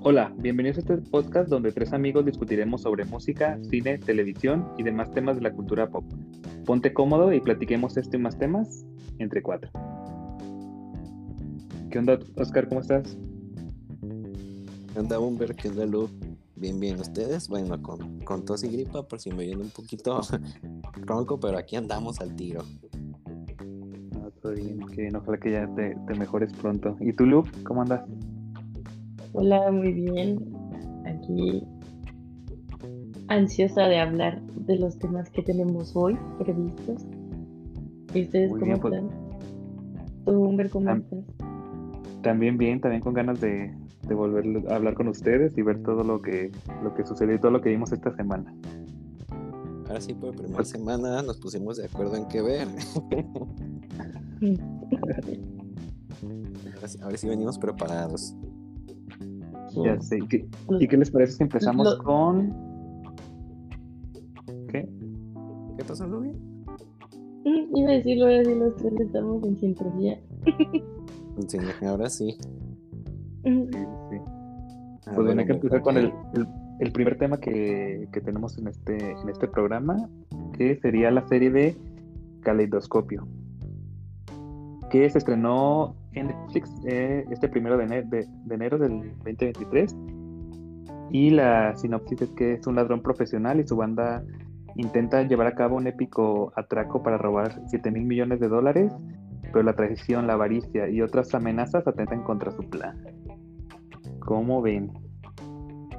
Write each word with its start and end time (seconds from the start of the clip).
Hola, 0.00 0.32
bienvenidos 0.38 0.76
a 0.76 0.80
este 0.80 0.96
podcast 1.10 1.48
donde 1.48 1.72
tres 1.72 1.92
amigos 1.92 2.24
discutiremos 2.24 2.82
sobre 2.82 3.04
música, 3.04 3.58
cine, 3.68 3.98
televisión 3.98 4.64
y 4.78 4.84
demás 4.84 5.10
temas 5.10 5.36
de 5.36 5.42
la 5.42 5.52
cultura 5.52 5.90
pop. 5.90 6.04
Ponte 6.64 6.94
cómodo 6.94 7.32
y 7.32 7.40
platiquemos 7.40 7.96
este 7.96 8.16
y 8.16 8.20
más 8.20 8.38
temas 8.38 8.86
entre 9.18 9.42
cuatro. 9.42 9.72
¿Qué 11.90 11.98
onda, 11.98 12.16
Oscar? 12.36 12.68
¿Cómo 12.68 12.80
estás? 12.80 13.18
¿Qué 14.92 15.00
onda, 15.00 15.18
Humber? 15.18 15.56
¿Qué 15.56 15.68
onda, 15.68 15.84
Lu? 15.84 16.08
Bien, 16.54 16.78
bien, 16.78 17.00
¿ustedes? 17.00 17.48
Bueno, 17.48 17.82
con, 17.82 18.20
con 18.20 18.44
tos 18.44 18.62
y 18.62 18.68
gripa, 18.68 19.02
por 19.02 19.18
si 19.18 19.30
me 19.32 19.46
viene 19.46 19.62
un 19.62 19.70
poquito 19.70 20.20
ronco, 21.06 21.40
pero 21.40 21.58
aquí 21.58 21.74
andamos 21.74 22.20
al 22.20 22.36
tiro. 22.36 22.62
Ah, 24.14 24.30
todo 24.40 24.52
bien, 24.52 24.78
que 24.86 25.02
bien. 25.02 25.16
Ojalá 25.16 25.38
que 25.38 25.50
ya 25.50 25.66
te, 25.74 25.96
te 26.06 26.14
mejores 26.14 26.52
pronto. 26.52 26.96
¿Y 27.00 27.12
tú, 27.12 27.26
Lu? 27.26 27.42
¿Cómo 27.64 27.82
andas? 27.82 28.08
Hola, 29.32 29.70
muy 29.70 29.92
bien. 29.92 30.38
Aquí 31.06 31.62
ansiosa 33.28 33.82
de 33.88 33.98
hablar 33.98 34.40
de 34.42 34.78
los 34.78 34.98
temas 34.98 35.30
que 35.30 35.42
tenemos 35.42 35.94
hoy 35.94 36.16
previstos. 36.38 37.04
¿Y 38.14 38.22
ustedes 38.22 38.50
Muy 38.50 38.60
cómo 38.60 38.72
bien, 38.72 38.80
pues. 38.80 38.94
están? 38.94 39.10
¿Tú, 40.24 40.32
Humber, 40.42 40.70
cómo 40.70 40.86
Tam- 40.90 41.02
estás? 41.02 41.24
También 42.22 42.58
bien, 42.58 42.80
también 42.80 43.02
con 43.02 43.14
ganas 43.14 43.40
de, 43.40 43.72
de 44.08 44.14
volver 44.14 44.70
a 44.70 44.76
hablar 44.76 44.94
con 44.94 45.08
ustedes 45.08 45.56
y 45.56 45.62
ver 45.62 45.82
todo 45.82 46.02
lo 46.04 46.20
que, 46.20 46.50
lo 46.82 46.94
que 46.94 47.04
sucedió 47.04 47.34
y 47.34 47.38
todo 47.38 47.50
lo 47.52 47.60
que 47.60 47.68
vimos 47.70 47.92
esta 47.92 48.14
semana. 48.16 48.52
Ahora 49.88 50.00
sí, 50.00 50.14
por 50.14 50.34
primera 50.34 50.64
semana 50.64 51.22
nos 51.22 51.38
pusimos 51.38 51.76
de 51.78 51.86
acuerdo 51.86 52.16
en 52.16 52.26
qué 52.28 52.42
ver. 52.42 52.68
Ahora 56.74 56.88
sí, 56.88 56.98
ahora 57.02 57.16
sí 57.16 57.28
venimos 57.28 57.58
preparados. 57.58 58.34
Ya 59.84 60.00
sé. 60.00 60.18
¿Qué- 60.28 60.46
Los- 60.68 60.82
¿Y 60.82 60.88
qué 60.88 60.96
les 60.96 61.10
parece 61.10 61.32
si 61.32 61.42
empezamos 61.42 61.86
Lo- 61.98 62.02
con... 62.04 62.54
¿Qué? 64.68 64.88
¿Qué 65.76 65.84
pasó, 65.84 66.06
Lubi? 66.06 66.30
Mm, 67.44 67.76
Iba 67.76 67.90
a 67.90 67.92
decirlo, 67.94 68.24
ahora 68.26 68.44
sí 68.44 68.54
los 68.54 68.76
tres 68.76 68.92
estamos 69.00 69.42
en 69.44 69.56
sintonía. 69.58 70.18
Sí, 71.46 71.58
ahora 71.86 72.08
sí. 72.10 72.32
Sí, 73.44 73.60
sí. 73.70 74.16
Ah, 75.06 75.12
Pues 75.14 75.26
bueno, 75.26 75.40
hay 75.40 75.46
que 75.46 75.52
empezar 75.52 75.80
con 75.82 75.96
el- 75.96 76.12
el 76.80 76.92
primer 76.92 77.16
tema 77.18 77.38
que, 77.38 78.08
que 78.12 78.20
tenemos 78.20 78.58
en 78.58 78.68
este, 78.68 79.12
en 79.12 79.28
este 79.28 79.48
programa, 79.48 80.08
que 80.52 80.76
sería 80.80 81.10
la 81.10 81.26
serie 81.28 81.50
de 81.50 81.76
Caleidoscopio, 82.40 83.26
que 84.90 85.08
se 85.10 85.18
estrenó 85.18 85.94
en 86.18 86.28
Netflix 86.28 86.70
eh, 86.86 87.24
este 87.30 87.48
primero 87.48 87.76
de, 87.76 87.84
ene- 87.84 88.02
de- 88.08 88.54
enero 88.54 88.78
del 88.78 89.00
2023. 89.24 89.96
Y 91.10 91.30
la 91.30 91.74
sinopsis 91.76 92.22
es 92.22 92.30
que 92.30 92.52
es 92.54 92.66
un 92.66 92.74
ladrón 92.76 93.00
profesional 93.00 93.60
y 93.60 93.66
su 93.66 93.76
banda 93.76 94.22
intenta 94.76 95.22
llevar 95.22 95.46
a 95.46 95.54
cabo 95.54 95.76
un 95.76 95.86
épico 95.86 96.52
atraco 96.54 97.02
para 97.02 97.16
robar 97.18 97.60
7 97.66 97.90
mil 97.90 98.04
millones 98.04 98.40
de 98.40 98.48
dólares, 98.48 98.92
pero 99.52 99.62
la 99.62 99.72
traición, 99.72 100.26
la 100.26 100.34
avaricia 100.34 100.88
y 100.88 101.00
otras 101.00 101.34
amenazas 101.34 101.86
atentan 101.86 102.22
contra 102.22 102.50
su 102.52 102.62
plan. 102.68 102.96
¿Cómo 104.20 104.60
ven? 104.60 104.92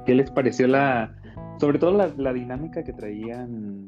¿Qué 0.06 0.14
les 0.14 0.30
pareció 0.30 0.66
la, 0.68 1.14
sobre 1.58 1.78
todo 1.78 1.92
la, 1.96 2.10
la 2.16 2.32
dinámica 2.32 2.82
que 2.84 2.92
traían 2.92 3.86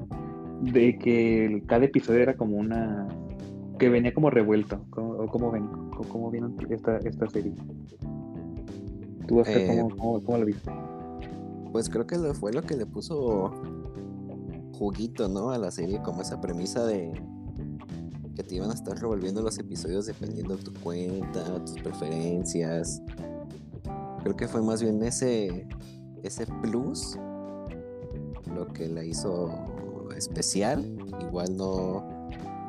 de 0.61 0.99
que 0.99 1.63
cada 1.67 1.85
episodio 1.85 2.21
era 2.21 2.35
como 2.35 2.57
una, 2.57 3.07
que 3.83 3.89
venía 3.89 4.15
como 4.15 4.31
revuelto? 4.31 4.81
¿Cómo, 4.91 5.15
o 5.15 5.27
cómo 5.27 5.51
ven? 5.51 5.67
¿Cómo, 5.67 6.09
cómo 6.09 6.31
vieron 6.31 6.57
esta, 6.71 6.99
esta 6.99 7.29
serie? 7.29 7.53
¿Tú, 9.27 9.41
Oscar, 9.41 9.59
Eh, 9.59 9.67
cómo, 9.67 9.97
cómo, 9.97 10.23
cómo 10.23 10.39
lo 10.39 10.47
viste? 10.47 10.71
Pues 11.73 11.91
creo 11.91 12.07
que 12.07 12.17
fue 12.33 12.53
lo 12.53 12.63
que 12.63 12.77
le 12.77 12.87
puso 12.87 13.51
juguito, 14.79 15.27
¿no? 15.27 15.51
A 15.51 15.59
la 15.59 15.73
serie, 15.73 16.01
como 16.01 16.23
esa 16.23 16.41
premisa 16.41 16.87
de 16.87 17.13
que 18.37 18.45
te 18.45 18.55
iban 18.55 18.71
a 18.71 18.75
estar 18.75 18.97
revolviendo 19.01 19.43
los 19.43 19.59
episodios 19.59 20.07
dependiendo 20.07 20.57
de 20.57 20.63
tu 20.63 20.73
cuenta, 20.75 21.43
tus 21.65 21.75
preferencias. 21.83 23.03
Creo 24.23 24.37
que 24.37 24.47
fue 24.47 24.63
más 24.63 24.81
bien 24.81 25.03
ese, 25.03 25.67
ese 26.23 26.47
plus 26.63 27.19
lo 28.55 28.69
que 28.69 28.87
la 28.87 29.03
hizo 29.03 29.51
especial. 30.17 30.85
Igual 31.21 31.57
no, 31.57 32.12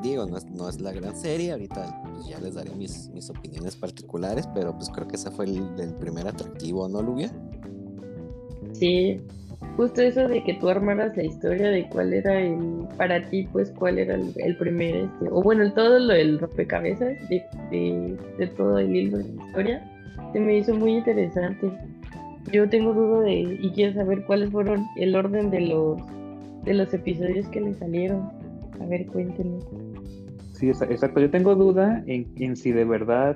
digo, 0.03 0.25
no 0.25 0.37
es, 0.37 0.45
no 0.51 0.69
es 0.69 0.79
la 0.81 0.91
gran 0.91 1.15
serie, 1.15 1.51
ahorita 1.51 2.01
pues, 2.13 2.27
ya 2.27 2.39
les 2.39 2.53
daré 2.53 2.71
mis, 2.75 3.09
mis 3.09 3.29
opiniones 3.29 3.75
particulares, 3.75 4.47
pero 4.53 4.75
pues 4.75 4.89
creo 4.89 5.07
que 5.07 5.15
ese 5.15 5.31
fue 5.31 5.45
el, 5.45 5.95
primer 5.99 6.27
atractivo, 6.27 6.87
¿no, 6.87 7.01
Lubia? 7.01 7.31
Sí, 8.73 9.21
justo 9.77 10.01
eso 10.01 10.27
de 10.27 10.43
que 10.43 10.55
tú 10.55 10.69
armaras 10.69 11.15
la 11.15 11.23
historia 11.23 11.69
de 11.69 11.87
cuál 11.89 12.13
era 12.13 12.39
el, 12.39 12.87
para 12.97 13.27
ti, 13.29 13.47
pues 13.51 13.71
cuál 13.71 13.97
era 13.97 14.15
el, 14.15 14.33
el 14.35 14.57
primer, 14.57 14.95
este, 14.95 15.29
o 15.31 15.41
bueno, 15.41 15.71
todo 15.73 15.99
lo 15.99 16.13
del 16.13 16.39
rompecabezas 16.39 17.17
de, 17.29 17.43
de, 17.71 18.17
de 18.37 18.47
todo 18.47 18.77
el 18.79 18.95
hilo 18.95 19.17
de 19.17 19.23
la 19.23 19.45
historia, 19.47 19.93
se 20.33 20.39
me 20.39 20.57
hizo 20.57 20.75
muy 20.75 20.95
interesante. 20.97 21.71
Yo 22.51 22.67
tengo 22.67 22.93
duda 22.93 23.21
de, 23.21 23.59
y 23.61 23.71
quiero 23.71 23.93
saber 23.93 24.25
cuáles 24.25 24.51
fueron 24.51 24.85
el 24.97 25.15
orden 25.15 25.49
de 25.49 25.61
los, 25.61 25.97
de 26.65 26.73
los 26.73 26.93
episodios 26.93 27.47
que 27.47 27.61
le 27.61 27.73
salieron. 27.75 28.29
A 28.81 28.85
ver, 28.85 29.05
cuéntenme. 29.07 29.59
Sí, 30.71 30.85
exacto. 30.89 31.19
Yo 31.19 31.29
tengo 31.29 31.55
duda 31.55 32.03
en, 32.07 32.31
en 32.37 32.55
si 32.55 32.71
de 32.71 32.85
verdad 32.85 33.35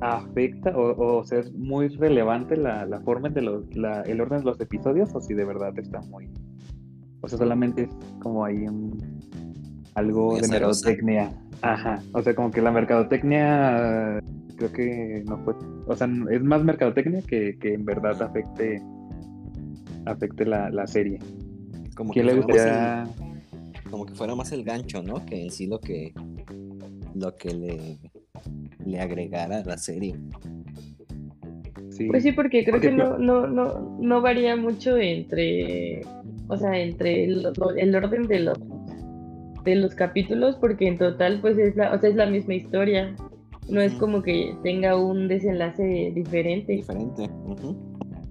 afecta 0.00 0.70
o, 0.76 1.18
o 1.18 1.24
sea, 1.24 1.40
es 1.40 1.52
muy 1.52 1.88
relevante 1.88 2.56
la, 2.56 2.86
la 2.86 3.00
forma 3.02 3.28
de 3.28 3.42
los, 3.42 3.76
la- 3.76 4.02
el 4.02 4.20
orden 4.20 4.38
de 4.40 4.44
los 4.46 4.60
episodios 4.60 5.10
o 5.14 5.20
si 5.20 5.34
de 5.34 5.44
verdad 5.44 5.78
está 5.78 6.00
muy... 6.02 6.28
O 7.20 7.28
sea, 7.28 7.38
solamente 7.38 7.82
es 7.82 7.90
como 8.20 8.44
ahí 8.44 8.66
un, 8.66 8.98
algo 9.94 10.30
Muy 10.32 10.40
de 10.40 10.46
azarosa. 10.46 10.88
mercadotecnia. 10.88 11.32
Ajá. 11.62 12.02
O 12.12 12.22
sea, 12.22 12.34
como 12.34 12.50
que 12.50 12.60
la 12.62 12.72
mercadotecnia 12.72 14.20
creo 14.56 14.72
que 14.72 15.22
no 15.28 15.38
fue... 15.44 15.54
O 15.86 15.94
sea, 15.94 16.08
es 16.30 16.42
más 16.42 16.64
mercadotecnia 16.64 17.22
que, 17.22 17.56
que 17.58 17.74
en 17.74 17.84
verdad 17.84 18.20
afecte 18.22 18.82
afecte 20.06 20.44
la, 20.46 20.68
la 20.70 20.86
serie. 20.88 21.20
Como 21.96 22.12
¿Quién 22.12 22.26
que 22.26 22.32
le 22.32 22.38
gustaría...? 22.40 23.02
el- 23.04 23.32
como 23.90 24.06
que 24.06 24.14
fuera 24.14 24.34
más 24.34 24.50
el 24.52 24.64
gancho, 24.64 25.02
¿no? 25.02 25.24
Que 25.26 25.42
en 25.44 25.50
sí 25.50 25.66
lo 25.66 25.78
que 25.78 26.14
lo 27.14 27.36
que 27.36 27.54
le, 27.54 27.98
le 28.84 29.00
agregara 29.00 29.58
a 29.58 29.64
la 29.64 29.78
serie. 29.78 30.16
Sí. 31.90 32.06
Pues 32.06 32.22
sí, 32.22 32.32
porque 32.32 32.64
creo 32.64 32.74
Porque 32.74 32.90
que 32.90 32.96
no, 32.96 33.18
no, 33.18 33.46
no, 33.46 33.98
no 34.00 34.20
varía 34.22 34.56
mucho 34.56 34.96
entre, 34.96 36.00
o 36.48 36.56
sea, 36.56 36.78
entre 36.78 37.24
el, 37.24 37.46
el 37.76 37.94
orden 37.94 38.26
de 38.26 38.40
los 38.40 38.58
de 39.64 39.76
los 39.76 39.94
capítulos, 39.94 40.56
porque 40.56 40.88
en 40.88 40.98
total 40.98 41.40
pues 41.40 41.56
es 41.58 41.76
la, 41.76 41.92
o 41.92 41.98
sea, 41.98 42.10
es 42.10 42.16
la 42.16 42.26
misma 42.26 42.54
historia. 42.54 43.14
No 43.68 43.80
es 43.80 43.92
como 43.94 44.22
que 44.22 44.54
tenga 44.62 44.96
un 44.96 45.28
desenlace 45.28 46.12
diferente. 46.14 46.72
Diferente. 46.72 47.30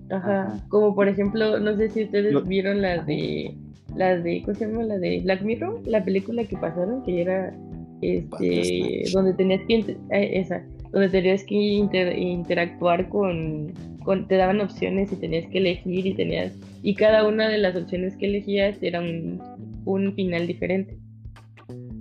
Ajá. 0.09 0.17
Ajá. 0.17 0.65
Como 0.67 0.93
por 0.93 1.07
ejemplo, 1.07 1.59
no 1.59 1.77
sé 1.77 1.89
si 1.89 2.03
ustedes 2.03 2.35
vieron 2.47 2.81
las 2.81 3.05
de 3.05 3.55
las 3.95 4.23
de 4.23 4.41
¿cómo 4.43 4.55
se 4.55 4.67
llama? 4.67 4.83
La 4.83 4.97
de 4.97 5.21
Black 5.21 5.41
Mirror, 5.41 5.87
la 5.87 6.03
película 6.03 6.43
que 6.43 6.57
pasaron 6.57 7.03
que 7.03 7.21
era 7.21 7.53
este 8.01 9.03
donde 9.13 9.33
tenías 9.33 9.61
que 9.67 9.73
inter- 9.73 9.97
eh, 10.11 10.31
esa, 10.39 10.63
donde 10.91 11.09
tenías 11.09 11.43
que 11.43 11.55
inter- 11.55 12.17
interactuar 12.17 13.09
con, 13.09 13.71
con 14.03 14.27
te 14.27 14.35
daban 14.35 14.59
opciones 14.61 15.11
y 15.11 15.15
tenías 15.15 15.47
que 15.47 15.59
elegir 15.59 16.05
y 16.05 16.13
tenías 16.13 16.53
y 16.83 16.95
cada 16.95 17.27
una 17.27 17.47
de 17.49 17.57
las 17.59 17.75
opciones 17.75 18.15
que 18.17 18.25
elegías 18.27 18.77
era 18.81 18.99
un, 19.01 19.41
un 19.85 20.13
final 20.13 20.47
diferente. 20.47 20.97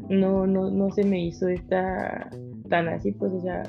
No 0.09 0.47
no 0.47 0.71
no 0.71 0.91
se 0.91 1.05
me 1.05 1.25
hizo 1.25 1.47
esta 1.49 2.31
tan 2.69 2.89
así 2.89 3.13
pues, 3.13 3.33
o 3.33 3.41
sea, 3.41 3.63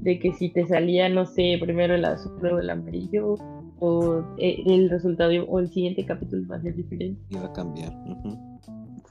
de 0.00 0.18
que 0.18 0.32
si 0.32 0.48
te 0.48 0.66
salía, 0.66 1.08
no 1.08 1.26
sé, 1.26 1.58
primero 1.60 1.94
el 1.94 2.04
azul, 2.04 2.32
luego 2.40 2.58
el 2.60 2.70
amarillo, 2.70 3.34
o 3.78 4.22
eh, 4.38 4.62
el 4.66 4.88
resultado 4.88 5.32
o 5.44 5.58
el 5.58 5.68
siguiente 5.68 6.04
capítulo 6.04 6.46
va 6.48 6.56
a 6.56 6.62
ser 6.62 6.74
diferente. 6.76 7.20
Iba 7.30 7.46
a 7.46 7.52
cambiar. 7.52 7.92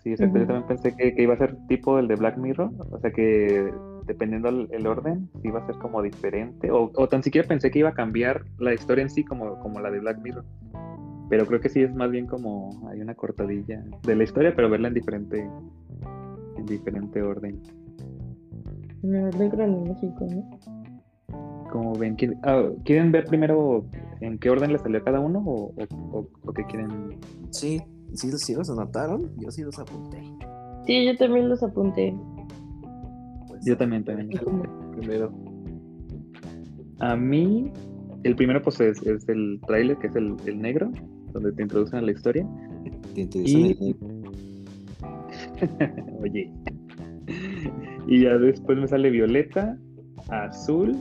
Sí, 0.06 0.12
exacto. 0.12 0.38
Yo 0.38 0.46
también 0.46 0.68
pensé 0.68 0.96
que, 0.96 1.16
que 1.16 1.24
iba 1.24 1.34
a 1.34 1.38
ser 1.38 1.57
tipo 1.68 1.98
el 1.98 2.07
de 2.07 2.16
Black 2.16 2.38
Mirror, 2.38 2.69
o 2.92 3.00
sea 3.00 3.10
que 3.12 3.74
dependiendo 4.06 4.50
el, 4.50 4.68
el 4.72 4.86
orden, 4.86 5.28
sí 5.42 5.48
iba 5.48 5.60
a 5.62 5.66
ser 5.66 5.78
como 5.78 6.04
diferente, 6.04 6.69
o, 6.69 6.92
o 6.94 7.07
tan 7.10 7.24
siquiera 7.24 7.48
pensé 7.48 7.72
que 7.72 7.80
iba 7.80 7.90
a 7.90 7.94
cambiar 7.96 8.44
la 8.60 8.72
historia 8.75 9.02
en 9.02 9.10
sí 9.10 9.24
como, 9.24 9.57
como 9.62 9.80
la 9.80 9.90
de 9.90 10.00
Black 10.00 10.22
Mirror. 10.22 10.46
Pero 11.28 11.48
creo 11.48 11.60
que 11.60 11.69
sí 11.69 11.81
es 11.81 11.92
más 11.96 12.12
bien 12.12 12.28
como 12.28 12.88
hay 12.88 13.02
una 13.02 13.16
cortadilla 13.16 13.84
de 14.04 14.16
la 14.16 14.24
historia, 14.24 14.56
pero 14.56 14.69
verla 14.69 14.90
en 14.90 14.94
diferente, 14.94 15.50
en 16.56 16.66
diferente 16.68 17.24
orden. 17.24 17.60
En 19.01 19.16
orden 19.25 19.50
cronológico, 19.50 20.28
¿no? 20.28 21.69
Como 21.72 21.96
ven, 21.96 22.13
¿quieren, 22.16 22.38
ah, 22.44 22.69
¿quieren 22.84 23.12
ver 23.12 23.25
primero 23.25 23.86
en 24.22 24.38
qué 24.38 24.51
orden 24.51 24.72
le 24.72 24.78
salió 24.78 25.00
a 25.00 25.04
cada 25.04 25.19
uno 25.19 25.40
o, 25.44 25.74
o, 25.75 26.19
o- 26.19 26.28
o 26.46 26.54
qué 26.54 26.63
quieren? 26.66 27.18
Sí, 27.50 27.81
sí, 28.15 28.31
sí 28.38 28.53
los 28.56 28.69
anotaron. 28.69 29.31
Yo 29.38 29.51
sí 29.51 29.63
los 29.63 29.77
apunté. 29.79 30.21
Sí, 30.85 31.06
yo 31.06 31.15
también 31.17 31.50
los 31.50 31.62
apunté. 31.63 32.15
Pues, 33.47 33.65
Yo 33.65 33.75
también, 33.77 34.03
también. 34.03 34.29
Primero. 35.00 35.31
A 37.00 37.15
mí, 37.15 37.71
El 38.23 38.35
primero, 38.35 38.62
pues, 38.62 38.79
es, 38.79 39.01
es 39.06 39.27
el 39.29 39.59
tráiler, 39.67 39.97
que 39.97 40.07
es 40.07 40.15
el, 40.15 40.35
el 40.45 40.59
negro, 40.62 40.91
donde 41.33 41.51
te 41.51 41.63
introducen 41.63 42.00
a 42.00 42.01
la 42.01 42.12
historia. 42.12 42.47
Te 43.13 43.21
interesan 43.21 43.62
Y- 43.62 43.71
el- 43.91 43.95
Oye. 46.21 46.51
Y 48.07 48.21
ya 48.23 48.38
después 48.38 48.77
me 48.77 48.88
sale 48.88 49.09
violeta, 49.09 49.77
azul. 50.29 50.95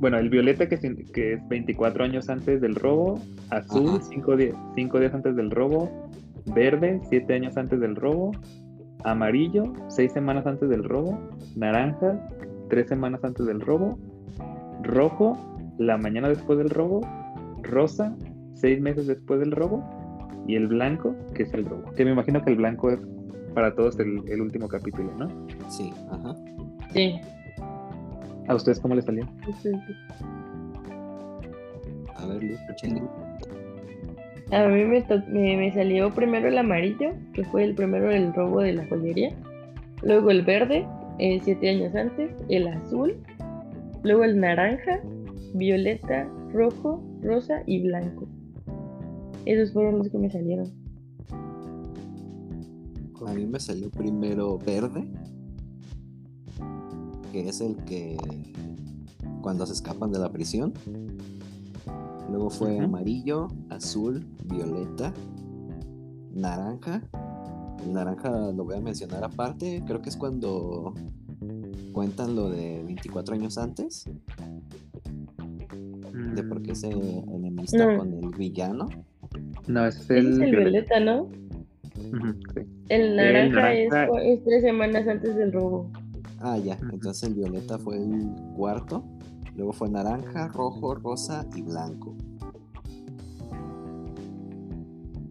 Bueno, 0.00 0.18
el 0.18 0.30
violeta 0.30 0.68
que, 0.68 0.74
es 0.74 1.48
24 1.48 2.04
años 2.04 2.28
antes 2.28 2.60
del 2.60 2.74
robo, 2.74 3.20
azul, 3.50 3.88
Ajá. 3.90 4.00
5 4.02 4.36
días, 4.36 4.56
cinco 4.74 4.98
días 4.98 5.14
antes 5.14 5.36
del 5.36 5.50
robo, 5.50 5.88
verde, 6.46 7.00
7 7.08 7.34
años 7.34 7.56
antes 7.56 7.80
del 7.80 7.96
robo, 7.96 8.32
amarillo, 9.04 9.72
6 9.88 10.12
semanas 10.12 10.46
antes 10.46 10.68
del 10.68 10.84
robo, 10.84 11.18
naranja, 11.56 12.28
3 12.68 12.88
semanas 12.88 13.22
antes 13.24 13.46
del 13.46 13.60
robo, 13.60 13.98
rojo, 14.82 15.38
la 15.78 15.96
mañana 15.96 16.28
después 16.28 16.58
del 16.58 16.70
robo, 16.70 17.00
rosa, 17.62 18.14
6 18.54 18.80
meses 18.80 19.06
después 19.06 19.40
del 19.40 19.52
robo, 19.52 19.82
y 20.46 20.56
el 20.56 20.68
blanco, 20.68 21.14
que 21.34 21.44
es 21.44 21.54
el 21.54 21.64
robo. 21.64 21.90
Que 21.92 22.04
me 22.04 22.12
imagino 22.12 22.42
que 22.42 22.50
el 22.50 22.56
blanco 22.56 22.90
es 22.90 22.98
para 23.54 23.74
todos 23.74 23.98
el, 23.98 24.22
el 24.28 24.40
último 24.40 24.68
capítulo, 24.68 25.12
¿no? 25.16 25.28
Sí, 25.68 25.92
ajá. 26.10 26.34
Sí. 26.92 27.20
¿A 28.48 28.54
ustedes 28.54 28.80
cómo 28.80 28.94
les 28.94 29.04
salió? 29.04 29.26
A 32.16 32.26
ver, 32.26 32.42
Luz. 32.42 32.58
A 34.52 34.68
mí 34.68 34.84
me, 34.84 35.56
me, 35.56 35.72
salió 35.72 36.14
primero 36.14 36.46
el 36.46 36.58
amarillo, 36.58 37.14
que 37.32 37.42
fue 37.42 37.64
el 37.64 37.74
primero 37.74 38.10
del 38.10 38.34
robo 38.34 38.60
de 38.60 38.74
la 38.74 38.86
joyería. 38.86 39.34
Luego 40.02 40.30
el 40.30 40.42
verde, 40.42 40.86
eh, 41.18 41.40
siete 41.42 41.70
años 41.70 41.94
antes. 41.94 42.30
El 42.50 42.68
azul. 42.68 43.16
Luego 44.02 44.24
el 44.24 44.38
naranja, 44.38 45.00
violeta, 45.54 46.28
rojo, 46.52 47.02
rosa 47.22 47.62
y 47.64 47.82
blanco. 47.82 48.28
Esos 49.46 49.72
fueron 49.72 49.98
los 49.98 50.10
que 50.10 50.18
me 50.18 50.30
salieron. 50.30 50.70
A 53.26 53.32
mí 53.32 53.46
me 53.46 53.58
salió 53.58 53.90
primero 53.90 54.58
verde, 54.58 55.08
que 57.32 57.48
es 57.48 57.62
el 57.62 57.76
que 57.84 58.18
cuando 59.40 59.64
se 59.64 59.72
escapan 59.72 60.12
de 60.12 60.18
la 60.18 60.30
prisión. 60.30 60.74
Luego 62.32 62.48
fue 62.48 62.78
amarillo, 62.78 63.48
azul, 63.68 64.26
violeta, 64.46 65.12
naranja. 66.34 67.02
El 67.84 67.92
naranja 67.92 68.30
lo 68.30 68.64
voy 68.64 68.76
a 68.76 68.80
mencionar 68.80 69.22
aparte, 69.22 69.82
creo 69.86 70.00
que 70.00 70.08
es 70.08 70.16
cuando 70.16 70.94
cuentan 71.92 72.34
lo 72.34 72.48
de 72.48 72.82
24 72.84 73.34
años 73.34 73.58
antes, 73.58 74.08
de 76.34 76.42
por 76.44 76.62
qué 76.62 76.74
se 76.74 76.88
enemista 76.90 77.84
No. 77.92 77.98
con 77.98 78.14
el 78.14 78.30
villano. 78.38 78.88
No, 79.66 79.84
es 79.86 79.96
Ese 80.00 80.18
el, 80.18 80.26
es 80.28 80.32
el 80.38 80.38
violeta. 80.52 80.60
violeta, 80.60 81.00
¿no? 81.00 81.22
Ujú, 81.24 82.32
sí. 82.54 82.60
El 82.88 83.14
naranja, 83.16 83.60
naranja- 83.60 84.22
Es, 84.22 84.42
tres 84.44 84.62
semanas 84.62 85.06
antes 85.06 85.36
del 85.36 85.52
robo. 85.52 85.90
Ah, 86.40 86.56
ya. 86.56 86.78
Entonces 86.92 87.28
el 87.28 87.34
violeta 87.34 87.78
fue 87.78 87.96
el 87.98 88.26
cuarto. 88.56 89.04
Luego 89.56 89.72
fue 89.72 89.88
naranja, 89.88 90.48
rojo, 90.48 90.94
rosa 90.94 91.46
y 91.54 91.62
blanco. 91.62 92.16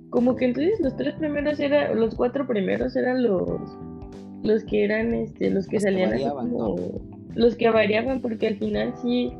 Como 0.09 0.35
que 0.35 0.45
entonces 0.45 0.79
los 0.81 0.95
tres 0.97 1.15
primeros 1.15 1.59
eran, 1.59 1.97
los 1.99 2.15
cuatro 2.15 2.45
primeros 2.45 2.95
eran 2.95 3.23
los 3.23 3.61
los 4.43 4.63
que 4.63 4.83
eran 4.83 5.13
este, 5.13 5.49
los 5.51 5.67
que 5.67 5.75
Los 5.75 5.83
que 5.85 5.91
salían 5.91 6.13
así 6.13 6.25
los 7.35 7.55
que 7.55 7.69
variaban 7.69 8.21
porque 8.21 8.47
al 8.47 8.57
final 8.57 8.93
sí 9.01 9.31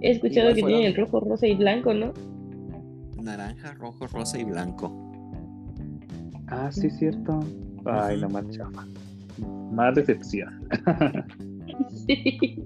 he 0.00 0.10
escuchado 0.12 0.50
Igual 0.50 0.54
que 0.54 0.60
fueron- 0.60 0.78
tienen 0.80 0.94
el 0.96 0.96
rojo, 0.96 1.20
rosa 1.20 1.46
y 1.46 1.54
blanco, 1.56 1.92
¿no? 1.94 2.12
Naranja, 3.20 3.74
rojo, 3.74 4.06
rosa 4.06 4.38
y 4.38 4.44
blanco. 4.44 4.92
Ah, 6.48 6.70
sí, 6.70 6.90
cierto. 6.90 7.40
Ay, 7.84 8.20
más 8.30 8.48
chafa. 8.50 8.86
Más 9.72 9.94
decepción. 9.94 10.68
Sí. 12.06 12.62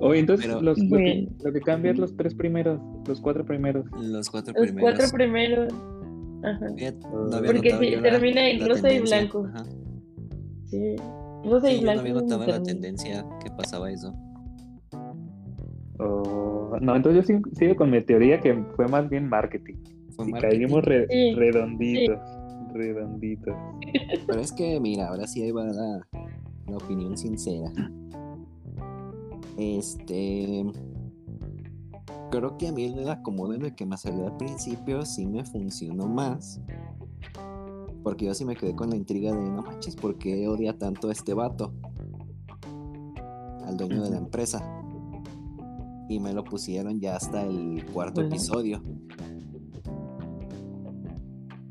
Oye, 0.00 0.20
entonces 0.20 0.46
Pero- 0.46 0.60
los, 0.62 0.78
lo, 0.78 0.96
que, 0.96 1.28
lo 1.44 1.52
que 1.52 1.60
cambia 1.60 1.90
es 1.92 1.98
los 1.98 2.16
tres 2.16 2.34
primeros, 2.34 2.80
los 3.06 3.20
cuatro 3.20 3.44
primeros. 3.44 3.84
Los 4.00 4.30
cuatro 4.30 4.54
Los 4.56 4.66
primeros. 4.66 4.98
cuatro 4.98 5.12
primeros. 5.16 5.72
Ajá. 6.44 6.66
No 6.70 7.42
Porque 7.44 7.70
la- 7.96 8.02
termina 8.02 8.48
en 8.48 8.60
la 8.60 8.68
rosa 8.68 8.88
y 8.88 8.92
tendencia. 8.92 9.18
blanco. 9.18 9.46
Ajá. 9.52 9.64
Sí. 10.66 10.96
Rosa 11.44 11.68
Sí, 11.68 11.72
y 11.74 11.76
yo 11.76 11.80
no 11.80 11.82
blanco. 11.82 12.00
había 12.00 12.12
notado 12.14 12.46
la 12.46 12.62
tendencia 12.62 13.26
que 13.42 13.50
pasaba 13.50 13.90
eso. 13.90 14.14
Oh, 16.00 16.76
no, 16.80 16.94
entonces 16.94 17.22
yo 17.22 17.26
sigo, 17.26 17.50
sigo 17.54 17.74
con 17.76 17.90
mi 17.90 18.00
teoría 18.02 18.40
que 18.40 18.54
fue 18.76 18.86
más 18.86 19.08
bien 19.08 19.28
marketing. 19.28 19.74
Fue 20.10 20.28
Y 20.28 20.32
marketing. 20.32 20.58
caímos 20.58 20.84
re- 20.84 21.06
Sí, 21.08 21.34
redonditos. 21.34 22.18
Redonditos. 22.72 23.54
Pero 24.26 24.40
es 24.40 24.52
que, 24.52 24.78
mira, 24.78 25.08
ahora 25.08 25.26
sí 25.26 25.42
ahí 25.42 25.50
va 25.50 25.64
la, 25.64 26.00
la 26.68 26.76
opinión 26.76 27.16
sincera. 27.16 27.72
Este. 29.58 30.64
Creo 32.30 32.56
que 32.56 32.68
a 32.68 32.72
mí 32.72 32.84
el 32.84 33.08
acomodo 33.08 33.54
en 33.54 33.64
el 33.64 33.74
que 33.74 33.86
me 33.86 33.96
salió 33.96 34.26
al 34.26 34.36
principio 34.36 35.04
sí 35.04 35.26
me 35.26 35.44
funcionó 35.44 36.06
más. 36.06 36.60
Porque 38.04 38.26
yo 38.26 38.34
sí 38.34 38.44
me 38.44 38.54
quedé 38.54 38.74
con 38.74 38.90
la 38.90 38.96
intriga 38.96 39.34
de 39.34 39.50
no 39.50 39.62
manches, 39.62 39.96
¿por 39.96 40.16
qué 40.16 40.46
odia 40.46 40.78
tanto 40.78 41.08
a 41.08 41.12
este 41.12 41.34
vato? 41.34 41.72
Al 43.64 43.76
dueño 43.76 44.02
de 44.02 44.10
la 44.10 44.18
empresa. 44.18 44.62
Y 46.08 46.20
me 46.20 46.32
lo 46.32 46.44
pusieron 46.44 47.00
ya 47.00 47.16
hasta 47.16 47.42
el 47.42 47.84
cuarto 47.92 48.22
episodio. 48.22 48.80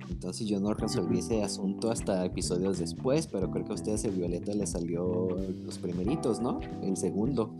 Entonces 0.10 0.48
yo 0.48 0.60
no 0.60 0.74
resolví 0.74 1.20
ese 1.20 1.44
asunto 1.44 1.90
hasta 1.90 2.26
episodios 2.26 2.80
después, 2.80 3.28
pero 3.28 3.50
creo 3.50 3.64
que 3.64 3.72
a 3.72 3.76
ustedes 3.76 4.04
el 4.04 4.16
Violeta 4.16 4.52
le 4.54 4.68
salió 4.68 5.30
los 5.64 5.78
primeritos, 5.78 6.42
¿no? 6.42 6.60
El 6.82 6.98
segundo. 6.98 7.56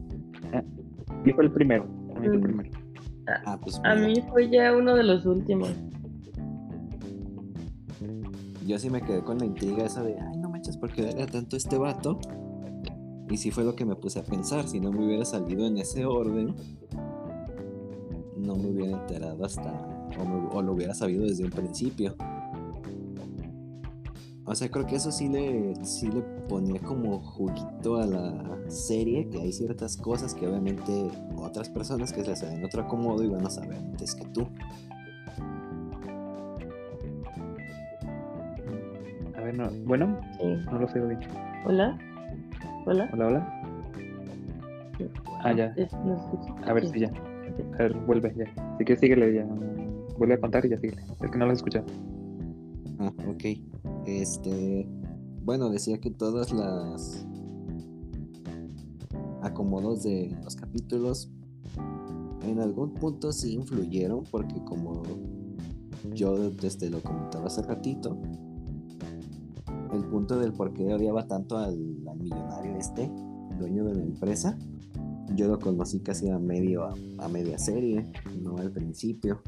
Fue 1.34 1.44
el 1.46 1.52
primero. 1.52 1.84
a 2.16 2.20
mí 2.20 2.28
fue 2.28 2.36
el 2.36 2.40
Mm. 2.40 2.44
primero. 2.44 2.70
Ah, 3.46 3.60
pues 3.62 3.80
A 3.84 3.94
mí 3.96 4.14
fue 4.30 4.50
ya 4.50 4.76
uno 4.76 4.96
de 4.96 5.04
los 5.04 5.26
últimos. 5.26 5.70
yo 8.66 8.78
sí 8.80 8.90
me 8.90 9.02
quedé 9.02 9.22
con 9.24 9.38
la 9.38 9.46
intriga 9.46 9.86
esa 9.86 10.04
de, 10.04 10.20
ay, 10.20 10.38
no 10.38 10.50
manches, 10.50 10.78
¿por 10.78 10.92
qué 10.92 11.10
era 11.10 11.26
tanto 11.26 11.56
este 11.56 11.78
vato? 11.78 12.20
Y 13.30 13.38
sí 13.38 13.52
fue 13.52 13.64
lo 13.64 13.76
que 13.76 13.86
me 13.86 13.96
puse 13.96 14.20
a 14.20 14.24
pensar, 14.24 14.68
si 14.68 14.80
no 14.80 14.92
me 14.92 15.06
hubiera 15.06 15.26
salido 15.26 15.66
en 15.66 15.78
ese 15.78 16.06
orden, 16.06 16.54
no 18.38 18.56
me 18.56 18.68
hubiera 18.70 19.02
enterado 19.02 19.44
hasta, 19.46 19.72
o, 20.20 20.26
me- 20.26 20.48
o 20.54 20.62
lo 20.62 20.74
hubiera 20.74 20.94
sabido 20.94 21.26
desde 21.26 21.44
un 21.46 21.52
principio. 21.52 22.16
O 24.50 24.56
sea, 24.56 24.70
creo 24.70 24.86
que 24.86 24.96
eso 24.96 25.12
sí 25.12 25.28
le, 25.28 25.76
sí 25.84 26.08
le 26.10 26.22
ponía 26.48 26.80
como 26.80 27.20
juguito 27.20 27.98
a 27.98 28.06
la 28.06 28.58
serie, 28.70 29.28
que 29.30 29.42
hay 29.42 29.52
ciertas 29.52 29.98
cosas 29.98 30.34
que 30.34 30.48
obviamente 30.48 31.10
otras 31.36 31.68
personas 31.70 32.14
que 32.14 32.24
se 32.24 32.30
les 32.30 32.44
en 32.44 32.64
otro 32.64 32.82
acomodo 32.84 33.22
iban 33.24 33.46
a 33.46 33.50
saber 33.50 33.76
antes 33.78 34.16
que 34.16 34.26
tú. 34.28 34.48
A 39.36 39.42
ver, 39.42 39.58
no. 39.58 39.70
Bueno, 39.86 40.18
Sí. 40.40 40.46
no 40.72 40.80
lo 40.80 40.88
sé 40.88 41.00
bien. 41.02 41.20
Hola. 41.66 41.98
Hola. 42.86 43.10
Hola, 43.14 43.28
hola. 43.28 43.54
Ah, 45.44 45.52
ya. 45.54 45.76
A 46.66 46.74
ver 46.74 46.86
Sí. 46.88 46.94
si 46.94 47.00
ya. 47.02 47.12
A 47.76 47.78
ver, 47.84 47.94
vuelve 48.06 48.34
ya. 48.36 48.46
Así 48.76 48.86
que 48.86 48.96
síguele 48.96 49.34
ya. 49.34 49.46
Vuelve 50.18 50.36
a 50.36 50.40
contar 50.40 50.66
y 50.66 50.70
ya 50.70 50.78
síguele. 50.80 51.02
Es 51.22 51.32
que 51.32 51.38
no 51.38 51.46
lo 51.46 51.52
he 51.52 51.56
escuchado. 51.56 51.86
Ah, 53.00 53.12
ok. 53.30 53.44
Este. 54.08 54.88
Bueno, 55.44 55.70
decía 55.70 56.00
que 56.00 56.12
todas 56.12 56.52
las 56.52 57.26
acomodos 59.42 60.04
de 60.04 60.36
los 60.44 60.56
capítulos 60.56 61.30
en 62.42 62.60
algún 62.60 62.94
punto 62.94 63.32
sí 63.32 63.54
influyeron, 63.54 64.24
porque 64.32 64.64
como 64.64 65.04
yo 66.14 66.52
desde 66.52 66.90
lo 66.90 67.02
comentaba 67.02 67.48
hace 67.48 67.62
ratito, 67.62 68.18
el 69.94 70.06
punto 70.06 70.40
del 70.40 70.54
por 70.54 70.74
qué 70.74 70.94
odiaba 70.94 71.28
tanto 71.28 71.58
al, 71.58 71.78
millonario 71.78 72.76
este, 72.78 73.12
dueño 73.60 73.86
de 73.86 73.96
la 73.96 74.04
empresa, 74.04 74.58
yo 75.36 75.48
lo 75.48 75.60
conocí 75.60 76.00
casi 76.00 76.30
a 76.30 76.40
medio 76.40 76.86
a, 76.86 76.94
a 77.20 77.28
media 77.28 77.58
serie, 77.58 78.06
no 78.42 78.58
al 78.58 78.72
principio. 78.72 79.42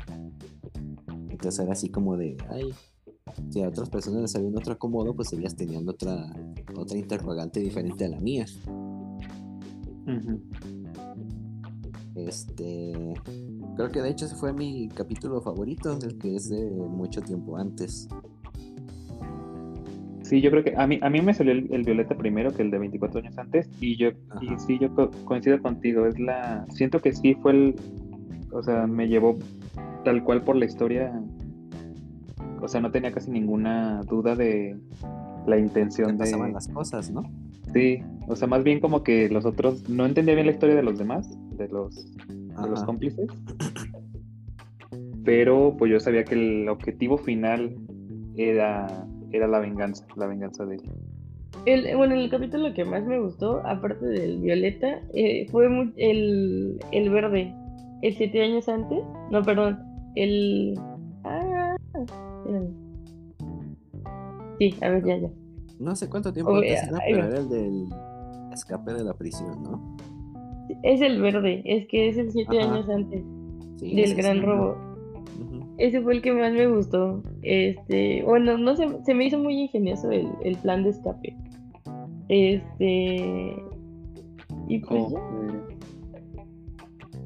Entonces 1.29 1.59
era 1.59 1.73
así 1.73 1.89
como 1.89 2.17
de, 2.17 2.37
ay, 2.49 2.73
si 3.49 3.61
a 3.61 3.67
otras 3.67 3.89
personas 3.89 4.21
les 4.21 4.31
salió 4.31 4.47
un 4.47 4.57
otro 4.57 4.73
acomodo, 4.73 5.15
pues 5.15 5.31
ellas 5.33 5.55
tenían 5.55 5.87
otra, 5.87 6.31
otra 6.75 6.97
interrogante 6.97 7.59
diferente 7.59 8.05
a 8.05 8.09
la 8.09 8.19
mía. 8.19 8.45
Este. 12.15 13.13
Creo 13.75 13.91
que 13.91 14.01
de 14.01 14.09
hecho 14.09 14.25
ese 14.25 14.35
fue 14.35 14.51
mi 14.51 14.89
capítulo 14.89 15.41
favorito, 15.41 15.97
el 16.01 16.17
que 16.17 16.35
es 16.35 16.49
de 16.49 16.69
mucho 16.69 17.21
tiempo 17.21 17.57
antes. 17.57 18.07
Sí, 20.23 20.41
yo 20.41 20.51
creo 20.51 20.63
que 20.63 20.75
a 20.75 20.85
mí, 20.85 20.99
a 21.01 21.09
mí 21.09 21.21
me 21.21 21.33
salió 21.33 21.53
el, 21.53 21.83
Violeta 21.83 22.15
primero 22.15 22.51
que 22.51 22.61
el 22.61 22.69
de 22.69 22.77
24 22.77 23.19
años 23.19 23.37
antes 23.37 23.67
y 23.79 23.95
yo 23.95 24.09
y 24.41 24.59
sí, 24.59 24.77
yo 24.79 24.93
coincido 25.25 25.59
contigo, 25.59 26.05
es 26.05 26.19
la 26.19 26.67
siento 26.69 26.99
que 26.99 27.13
sí 27.13 27.33
fue 27.41 27.51
el 27.53 27.75
o 28.51 28.63
sea, 28.63 28.87
me 28.87 29.07
llevó 29.07 29.37
tal 30.03 30.23
cual 30.23 30.43
por 30.43 30.55
la 30.55 30.65
historia. 30.65 31.21
O 32.61 32.67
sea, 32.67 32.81
no 32.81 32.91
tenía 32.91 33.11
casi 33.11 33.31
ninguna 33.31 34.01
duda 34.03 34.35
de 34.35 34.77
la 35.45 35.57
intención 35.57 36.13
de 36.13 36.17
pasaban 36.17 36.53
las 36.53 36.67
cosas, 36.67 37.09
¿no? 37.11 37.23
Sí, 37.73 38.01
o 38.27 38.35
sea, 38.35 38.47
más 38.47 38.63
bien 38.63 38.79
como 38.79 39.03
que 39.03 39.29
los 39.29 39.45
otros 39.45 39.89
no 39.89 40.05
entendía 40.05 40.35
bien 40.35 40.47
la 40.47 40.53
historia 40.53 40.75
de 40.75 40.83
los 40.83 40.97
demás, 40.97 41.29
de 41.57 41.67
los 41.67 42.05
de 42.27 42.69
los 42.69 42.83
cómplices. 42.83 43.27
Pero 45.23 45.75
pues 45.77 45.91
yo 45.91 45.99
sabía 45.99 46.23
que 46.23 46.35
el 46.35 46.69
objetivo 46.69 47.17
final 47.17 47.75
era 48.35 49.05
era 49.31 49.47
la 49.47 49.59
venganza, 49.59 50.05
la 50.15 50.27
venganza 50.27 50.65
de 50.65 50.75
él. 50.75 50.81
El, 51.65 51.95
bueno, 51.97 52.15
el 52.15 52.29
capítulo 52.29 52.73
que 52.73 52.85
más 52.85 53.05
me 53.05 53.19
gustó, 53.19 53.61
aparte 53.65 54.05
del 54.05 54.39
Violeta, 54.39 55.01
eh, 55.13 55.47
fue 55.51 55.67
el, 55.97 56.79
el 56.91 57.09
verde, 57.09 57.53
el 58.01 58.15
siete 58.15 58.41
años 58.41 58.69
antes. 58.69 59.03
No, 59.29 59.43
perdón, 59.43 59.79
el. 60.15 60.79
Sí, 64.59 64.75
a 64.81 64.89
ver, 64.89 65.05
ya, 65.05 65.17
ya. 65.17 65.29
No 65.79 65.95
sé 65.95 66.09
cuánto 66.09 66.33
tiempo 66.33 66.61
era, 66.61 66.81
pero 67.07 67.27
era 67.27 67.39
el 67.39 67.49
del 67.49 67.87
escape 68.51 68.93
de 68.93 69.03
la 69.03 69.13
prisión, 69.13 69.63
¿no? 69.63 69.95
Es 70.83 71.01
el 71.01 71.21
verde, 71.21 71.61
es 71.65 71.87
que 71.87 72.09
es 72.09 72.17
el 72.17 72.31
siete 72.31 72.61
años 72.61 72.87
antes 72.89 73.23
del 73.79 74.15
gran 74.15 74.41
robo. 74.41 74.75
Ese 75.77 76.01
fue 76.01 76.15
el 76.15 76.21
que 76.21 76.33
más 76.33 76.51
me 76.51 76.67
gustó. 76.67 77.23
Este, 77.41 78.21
bueno, 78.23 78.57
no 78.57 78.75
sé, 78.75 78.85
se 79.05 79.13
me 79.13 79.25
hizo 79.25 79.39
muy 79.39 79.61
ingenioso 79.61 80.11
el, 80.11 80.27
el 80.43 80.57
plan 80.57 80.83
de 80.83 80.89
escape. 80.89 81.35
Este, 82.27 83.55
y 84.67 84.79
pues 84.79 85.13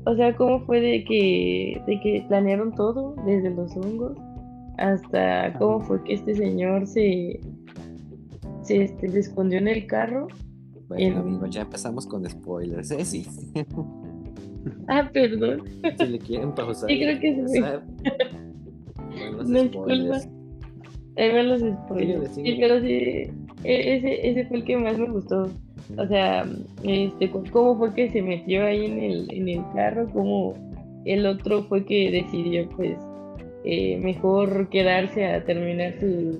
O 0.06 0.15
sea, 0.15 0.36
cómo 0.36 0.60
fue 0.65 0.80
de 0.80 1.03
que, 1.03 1.82
de 1.88 2.00
que 2.01 2.25
planearon 2.27 2.74
todo, 2.75 3.15
desde 3.25 3.50
los 3.50 3.75
hongos 3.75 4.18
hasta 4.77 5.53
cómo 5.58 5.82
fue 5.82 6.03
que 6.03 6.13
este 6.13 6.36
señor 6.36 6.88
se, 6.88 7.39
se, 8.63 8.84
este, 8.84 9.08
escondió 9.20 9.60
en 9.60 9.68
el 9.68 9.86
carro. 9.88 10.27
Bueno, 10.88 11.20
amigos, 11.20 11.50
ya 11.51 11.62
empezamos 11.62 12.06
con 12.06 12.30
spoilers, 12.30 12.92
¿eh? 12.92 13.06
Sí. 13.06 13.25
Ah, 14.88 15.10
perdón. 15.12 15.63
Si 15.98 16.06
le 16.06 16.20
quieren 16.20 16.53
pausar. 16.56 16.89
Sí, 16.89 16.98
creo 16.98 17.20
que 17.20 17.48
sí. 17.48 17.60
No 19.46 19.65
spoilers. 19.65 20.30
Ahí 21.18 21.44
los 21.44 21.62
spoilers. 21.62 22.34
Sí, 22.34 22.58
pero 22.60 22.80
sí, 22.80 22.88
e-, 23.63 23.96
ese, 23.96 24.30
ese 24.30 24.46
fue 24.46 24.58
el 24.58 24.63
que 24.63 24.77
más 24.77 24.98
me 24.98 25.10
gustó. 25.10 25.50
O 25.98 26.08
sea, 26.08 26.46
este, 26.84 27.30
cómo 27.30 27.77
fue 27.77 27.94
que 27.94 28.10
se 28.12 28.22
metió 28.22 28.65
ahí 28.65 28.86
en 28.86 29.00
el, 29.00 29.34
en 29.34 29.50
el 29.50 29.63
carro, 29.74 30.10
cómo 30.13 30.53
el 31.06 31.25
otro 31.25 31.63
fue 31.63 31.86
que 31.86 32.10
decidió, 32.10 32.68
pues, 32.70 32.98
eh, 33.65 33.98
mejor 34.00 34.70
quedarse 34.70 35.25
a 35.25 35.46
terminar 35.46 35.93
su, 36.00 36.39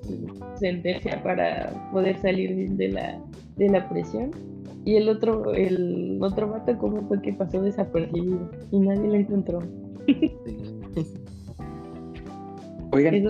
sentencia 0.56 1.22
para 1.24 1.70
poder 1.92 2.18
salir 2.18 2.70
de 2.72 2.90
la, 2.90 3.20
de 3.56 3.70
la 3.70 3.88
prisión. 3.90 4.32
Y 4.86 4.98
el 4.98 5.08
otro, 5.08 5.54
el 5.54 6.20
otro 6.22 6.50
vato, 6.50 6.78
¿cómo 6.78 7.08
fue 7.08 7.22
que 7.22 7.32
pasó 7.32 7.62
desapercibido? 7.62 8.52
Y 8.72 8.80
nadie 8.80 9.08
lo 9.08 9.16
encontró. 9.16 9.60
Oigan, 12.92 13.16
y 13.16 13.28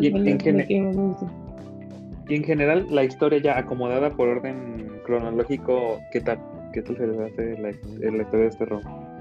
en, 2.36 2.44
general, 2.44 2.88
la 2.90 3.04
historia 3.04 3.40
ya 3.40 3.56
acomodada 3.58 4.16
por 4.16 4.28
orden 4.28 4.88
cronológico, 5.06 6.00
¿qué 6.12 6.22
tal? 6.22 6.40
¿Qué 6.74 6.82
tal 6.82 6.98
se 6.98 7.08
les 7.08 7.20
hace 7.20 7.58
la, 7.60 7.72
la 8.12 8.24
historia 8.24 8.32
de 8.32 8.48
este 8.48 8.66
robo? 8.66 9.13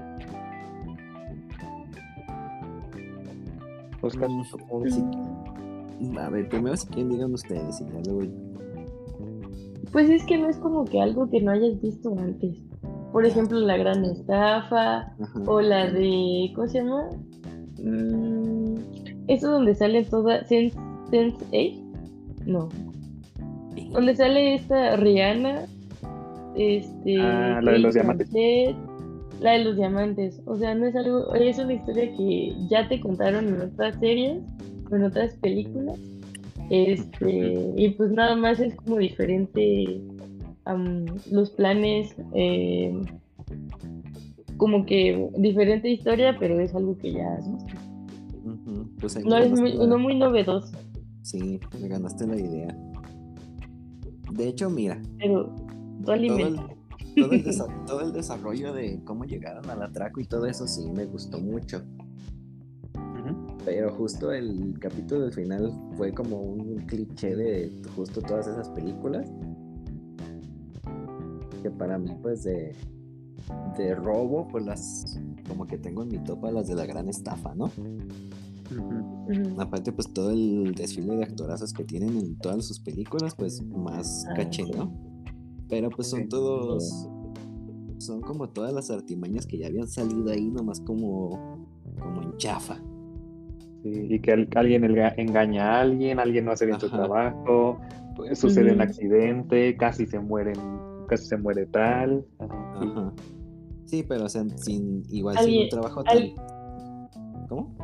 Oscar, 4.03 4.29
mm, 4.29 6.17
A 6.17 6.29
ver, 6.29 6.49
primero 6.49 6.75
si 6.75 6.87
quieren 6.87 7.09
digan 7.09 7.33
ustedes 7.33 7.79
y 7.79 7.85
ya 7.85 8.11
luego 8.11 8.31
Pues 9.91 10.09
es 10.09 10.25
que 10.25 10.37
no 10.37 10.49
es 10.49 10.57
como 10.57 10.83
que 10.83 11.01
algo 11.01 11.29
que 11.29 11.41
no 11.41 11.51
hayas 11.51 11.81
visto 11.81 12.13
antes. 12.19 12.57
Por 13.13 13.25
ejemplo, 13.25 13.59
la 13.59 13.77
gran 13.77 14.03
estafa 14.03 15.15
o 15.45 15.61
la 15.61 15.89
de. 15.89 16.51
¿Cómo 16.55 16.67
se 16.67 16.79
llama? 16.79 17.09
Mm, 17.81 18.75
eso 19.27 19.51
donde 19.51 19.73
sale 19.75 20.03
toda. 20.03 20.43
Sense, 20.45 20.77
Sense 21.09 21.37
8? 21.51 22.45
No. 22.45 22.69
Donde 23.91 24.15
sale 24.15 24.55
esta 24.55 24.97
Rihanna. 24.97 25.65
Este. 26.55 27.21
Ah, 27.21 27.61
la 27.61 27.71
de 27.71 27.79
los 27.79 27.93
diamantes 27.93 28.29
la 29.43 29.51
de 29.51 29.65
los 29.65 29.75
diamantes. 29.75 30.41
O 30.45 30.57
sea, 30.57 30.73
no 30.73 30.87
es 30.87 30.95
algo, 30.95 31.33
es 31.35 31.59
una 31.59 31.73
historia 31.73 32.15
que 32.15 32.55
ya 32.69 32.87
te 32.87 32.99
contaron 33.01 33.49
en 33.49 33.61
otras 33.61 33.99
series, 33.99 34.41
en 34.91 35.03
otras 35.03 35.35
películas. 35.35 35.99
Este, 36.69 37.73
y 37.75 37.89
pues 37.89 38.11
nada 38.11 38.35
más 38.37 38.59
es 38.61 38.73
como 38.75 38.97
diferente 38.97 40.01
los 41.29 41.49
planes, 41.51 42.15
eh, 42.33 43.01
como 44.55 44.85
que 44.85 45.29
diferente 45.37 45.89
historia, 45.89 46.37
pero 46.39 46.59
es 46.61 46.73
algo 46.73 46.97
que 46.97 47.11
ya 47.11 47.33
has 47.33 47.51
visto. 47.51 47.73
Pues 49.01 49.25
no 49.25 49.37
es 49.37 49.51
muy, 49.51 49.73
no 49.73 49.99
muy 49.99 50.15
novedoso. 50.15 50.77
Sí, 51.21 51.59
me 51.81 51.89
ganaste 51.89 52.25
la 52.25 52.37
idea. 52.37 52.77
De 54.31 54.47
hecho, 54.47 54.69
mira. 54.69 55.01
Pero 55.19 55.53
tú 56.05 56.11
alimenta 56.11 56.61
todo 56.61 56.69
el, 56.71 56.82
desarrollo 58.13 58.73
de 58.73 59.01
cómo 59.03 59.25
llegaron 59.25 59.69
al 59.69 59.81
atraco 59.81 60.19
y 60.19 60.25
todo 60.25 60.45
eso 60.45 60.67
sí 60.67 60.89
me 60.91 61.05
gustó 61.05 61.39
mucho. 61.39 61.81
Pero 63.65 63.93
justo 63.93 64.31
el 64.31 64.77
capítulo 64.79 65.21
del 65.21 65.33
final 65.33 65.73
fue 65.95 66.11
como 66.13 66.41
un 66.41 66.79
cliché 66.85 67.35
de 67.35 67.81
justo 67.95 68.21
todas 68.21 68.47
esas 68.47 68.69
películas. 68.69 69.31
Que 71.61 71.71
para 71.71 71.97
mí, 71.97 72.13
pues 72.21 72.43
de, 72.43 72.75
de 73.77 73.95
robo, 73.95 74.47
pues 74.49 74.65
las 74.65 75.17
como 75.47 75.65
que 75.65 75.77
tengo 75.77 76.03
en 76.03 76.09
mi 76.09 76.19
topa 76.19 76.51
las 76.51 76.67
de 76.67 76.75
la 76.75 76.85
gran 76.85 77.07
estafa, 77.07 77.55
¿no? 77.55 77.71
Aparte, 79.57 79.91
pues 79.91 80.11
todo 80.13 80.31
el 80.31 80.73
desfile 80.75 81.15
de 81.15 81.23
actorazos 81.23 81.71
que 81.73 81.83
tienen 81.83 82.17
en 82.17 82.37
todas 82.37 82.65
sus 82.65 82.79
películas, 82.79 83.35
pues 83.35 83.61
más 83.61 84.25
ah, 84.29 84.33
caché, 84.35 84.65
¿no? 84.65 85.12
Pero 85.69 85.89
pues 85.89 86.09
son 86.09 86.29
todos. 86.29 87.07
Son 87.97 88.21
como 88.21 88.49
todas 88.49 88.73
las 88.73 88.91
artimañas 88.91 89.45
que 89.45 89.57
ya 89.57 89.67
habían 89.67 89.87
salido 89.87 90.29
ahí, 90.31 90.49
nomás 90.49 90.79
como. 90.81 91.65
como 91.99 92.21
en 92.21 92.37
chafa. 92.37 92.81
Sí, 93.83 94.07
y 94.09 94.19
que 94.19 94.47
alguien 94.55 94.85
engaña 95.17 95.77
a 95.77 95.81
alguien, 95.81 96.19
alguien 96.19 96.45
no 96.45 96.51
hace 96.51 96.65
bien 96.65 96.79
su 96.79 96.89
trabajo, 96.89 97.79
pues, 98.15 98.39
sucede 98.39 98.71
un 98.71 98.81
accidente, 98.81 99.75
casi 99.75 100.05
se 100.05 100.19
mueren, 100.19 100.55
casi 101.07 101.25
se 101.25 101.37
muere 101.37 101.65
tal. 101.65 102.25
Sí, 103.85 104.03
pero 104.03 104.25
o 104.25 104.29
sea, 104.29 104.43
sin, 104.55 105.03
igual 105.09 105.37
sin 105.39 105.63
un 105.63 105.69
trabajo 105.69 106.03
tal. 106.03 106.33
¿Cómo? 107.49 107.75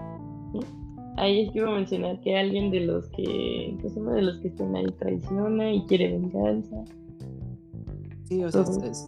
Ahí 1.18 1.42
es 1.42 1.52
que 1.52 1.60
iba 1.60 1.70
a 1.70 1.76
mencionar 1.76 2.22
que 2.22 2.38
alguien 2.38 2.72
de 2.72 2.80
los 2.80 3.10
que, 3.10 3.78
pues 3.82 3.94
uno 3.98 4.14
de 4.14 4.22
los 4.22 4.38
que 4.40 4.48
están 4.48 4.76
ahí 4.76 4.88
traiciona 4.98 5.74
y 5.74 5.86
quiere 5.86 6.14
venganza. 6.14 6.86
Sí, 8.30 8.44
o 8.44 8.52
sea, 8.52 8.62
es, 8.62 9.08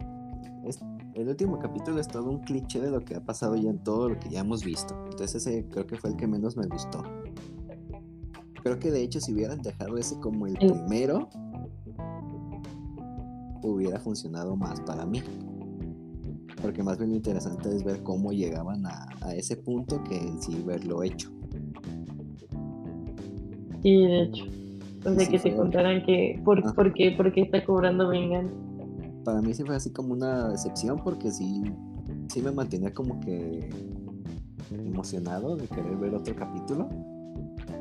el 1.14 1.28
último 1.28 1.58
capítulo 1.58 2.00
es 2.00 2.08
todo 2.08 2.30
un 2.30 2.40
cliché 2.40 2.80
de 2.80 2.90
lo 2.90 3.00
que 3.04 3.14
ha 3.14 3.20
pasado 3.20 3.54
ya 3.54 3.70
en 3.70 3.78
todo 3.78 4.08
lo 4.08 4.18
que 4.18 4.30
ya 4.30 4.40
hemos 4.40 4.64
visto. 4.64 4.94
Entonces 5.10 5.46
ese 5.46 5.64
creo 5.66 5.86
que 5.86 5.96
fue 5.96 6.10
el 6.10 6.16
que 6.16 6.26
menos 6.26 6.56
me 6.56 6.66
gustó. 6.66 7.02
Creo 8.62 8.78
que 8.78 8.90
de 8.90 9.02
hecho 9.02 9.20
si 9.20 9.32
hubieran 9.32 9.60
dejado 9.60 9.96
ese 9.96 10.18
como 10.18 10.46
el 10.46 10.54
primero, 10.54 11.28
hubiera 13.62 14.00
funcionado 14.00 14.56
más 14.56 14.80
para 14.80 15.04
mí. 15.04 15.22
Porque 16.60 16.82
más 16.82 16.98
bien 16.98 17.10
lo 17.10 17.16
interesante 17.16 17.68
es 17.74 17.84
ver 17.84 18.02
cómo 18.02 18.32
llegaban 18.32 18.86
a, 18.86 19.06
ese 19.34 19.56
punto 19.56 20.02
que 20.04 20.16
en 20.16 20.40
sí 20.40 20.62
verlo 20.66 21.02
hecho. 21.02 21.30
Sí, 23.82 24.06
de 24.06 24.22
hecho. 24.22 24.44
O 25.04 25.14
sea, 25.14 25.28
que 25.28 25.38
se 25.38 25.54
contaran 25.54 26.04
que 26.04 26.40
por, 26.44 26.74
por, 26.74 26.94
qué, 26.94 27.10
por 27.12 27.32
qué 27.32 27.42
está 27.42 27.64
cobrando 27.64 28.08
venganza 28.08 28.54
para 29.24 29.40
mí 29.40 29.54
sí 29.54 29.62
fue 29.64 29.76
así 29.76 29.90
como 29.90 30.12
una 30.12 30.48
decepción 30.48 30.98
porque 31.02 31.30
sí, 31.30 31.62
sí 32.28 32.42
me 32.42 32.52
mantenía 32.52 32.92
como 32.92 33.20
que 33.20 33.68
emocionado 34.70 35.56
de 35.56 35.66
querer 35.68 35.96
ver 35.96 36.14
otro 36.14 36.34
capítulo. 36.34 36.88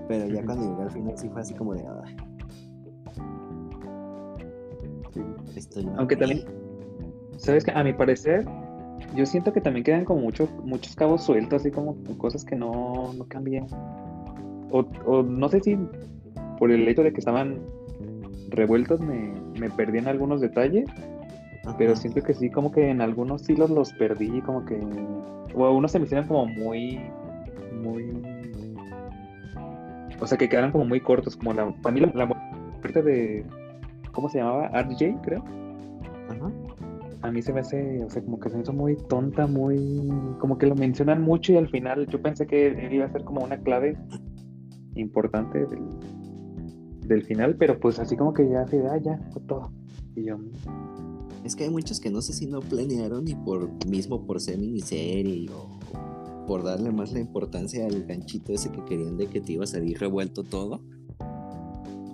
Pero 0.08 0.28
ya 0.28 0.44
cuando 0.46 0.70
llegué 0.70 0.82
al 0.84 0.92
final 0.92 1.18
sí 1.18 1.30
fue 1.30 1.42
así 1.42 1.54
como 1.54 1.74
de... 1.74 1.84
Aunque 5.98 6.16
también, 6.16 6.44
sabes 7.38 7.64
que 7.64 7.72
a 7.72 7.84
mi 7.84 7.94
parecer, 7.94 8.46
yo 9.16 9.26
siento 9.26 9.54
que 9.54 9.62
también 9.62 9.84
quedan 9.84 10.06
como 10.06 10.22
muchos 10.22 10.50
muchos 10.64 10.96
cabos 10.96 11.24
sueltos, 11.24 11.62
así 11.62 11.72
como 11.72 11.96
cosas 12.18 12.44
que 12.44 12.56
no, 12.56 13.14
no 13.14 13.26
cambian. 13.28 13.68
O, 14.72 14.86
o 15.06 15.24
no 15.24 15.50
sé 15.50 15.60
si 15.62 15.78
por 16.58 16.72
el 16.72 16.88
hecho 16.88 17.04
de 17.04 17.12
que 17.12 17.20
estaban 17.20 17.60
revueltos 18.50 19.02
me, 19.02 19.34
me 19.60 19.70
perdí 19.70 20.00
en 20.00 20.08
algunos 20.08 20.42
detalles, 20.42 20.90
pero 21.78 21.96
siento 21.96 22.22
que 22.22 22.34
sí, 22.34 22.50
como 22.50 22.72
que 22.72 22.90
en 22.90 23.02
algunos 23.02 23.44
sí 23.44 23.56
los, 23.56 23.70
los 23.70 23.94
perdí, 23.94 24.42
como 24.42 24.66
que... 24.66 24.80
O 25.54 25.66
algunos 25.66 25.92
se 25.92 26.00
me 26.00 26.06
hicieron 26.06 26.28
como 26.28 26.46
muy... 26.46 27.00
Muy... 27.82 28.22
O 30.20 30.28
sea, 30.28 30.38
que 30.38 30.50
quedaron 30.50 30.72
como 30.72 30.86
muy 30.86 31.02
cortos, 31.02 31.36
como 31.36 31.54
la... 31.54 31.72
Para 31.82 31.94
mí 31.94 32.02
la, 32.02 32.12
la 32.14 32.26
muerte 32.26 33.04
de... 33.04 33.46
¿Cómo 34.12 34.30
se 34.30 34.40
llamaba? 34.40 34.70
RJ, 34.70 35.22
creo. 35.24 35.44
Ajá. 36.30 36.52
A 37.22 37.32
mí 37.32 37.42
se 37.44 37.54
me 37.54 37.60
hace, 37.60 38.04
o 38.04 38.10
sea, 38.10 38.24
como 38.24 38.40
que 38.40 38.50
se 38.50 38.56
me 38.56 38.64
hizo 38.64 38.74
muy 38.74 38.96
tonta, 38.96 39.46
muy... 39.46 40.10
Como 40.40 40.58
que 40.58 40.66
lo 40.66 40.76
mencionan 40.76 41.22
mucho 41.22 41.54
y 41.54 41.58
al 41.58 41.70
final 41.70 42.08
yo 42.08 42.22
pensé 42.22 42.48
que 42.48 42.68
él 42.68 42.94
iba 42.94 43.06
a 43.06 43.12
ser 43.12 43.24
como 43.24 43.42
una 43.42 43.58
clave 43.58 43.96
importante 44.96 45.60
del, 45.68 45.86
del 47.08 47.24
final, 47.24 47.56
pero 47.56 47.80
pues 47.80 48.00
así 48.00 48.18
como 48.18 48.34
que 48.34 48.50
ya 48.50 48.66
se 48.68 48.80
ah, 48.88 48.98
ya, 48.98 49.20
fue 49.32 49.42
todo. 49.44 49.72
Y 50.16 50.26
yo, 50.26 50.40
Es 51.44 51.56
que 51.56 51.64
hay 51.64 51.70
muchos 51.70 52.00
que 52.00 52.10
no 52.10 52.22
sé 52.22 52.34
si 52.34 52.46
no 52.46 52.60
planearon 52.60 53.28
y 53.28 53.36
por 53.36 53.86
mismo 53.88 54.26
por 54.26 54.40
ser 54.40 54.60
miniserie 54.60 55.50
o 55.52 55.80
por 56.46 56.64
darle 56.64 56.92
más 56.92 57.12
la 57.14 57.20
importancia 57.20 57.86
al 57.86 58.04
ganchito 58.04 58.54
ese 58.54 58.72
que 58.72 58.84
querían 58.86 59.18
de 59.18 59.28
que 59.28 59.42
te 59.42 59.54
iba 59.54 59.64
a 59.64 59.68
salir 59.68 60.00
revuelto 60.00 60.44
todo. 60.44 60.82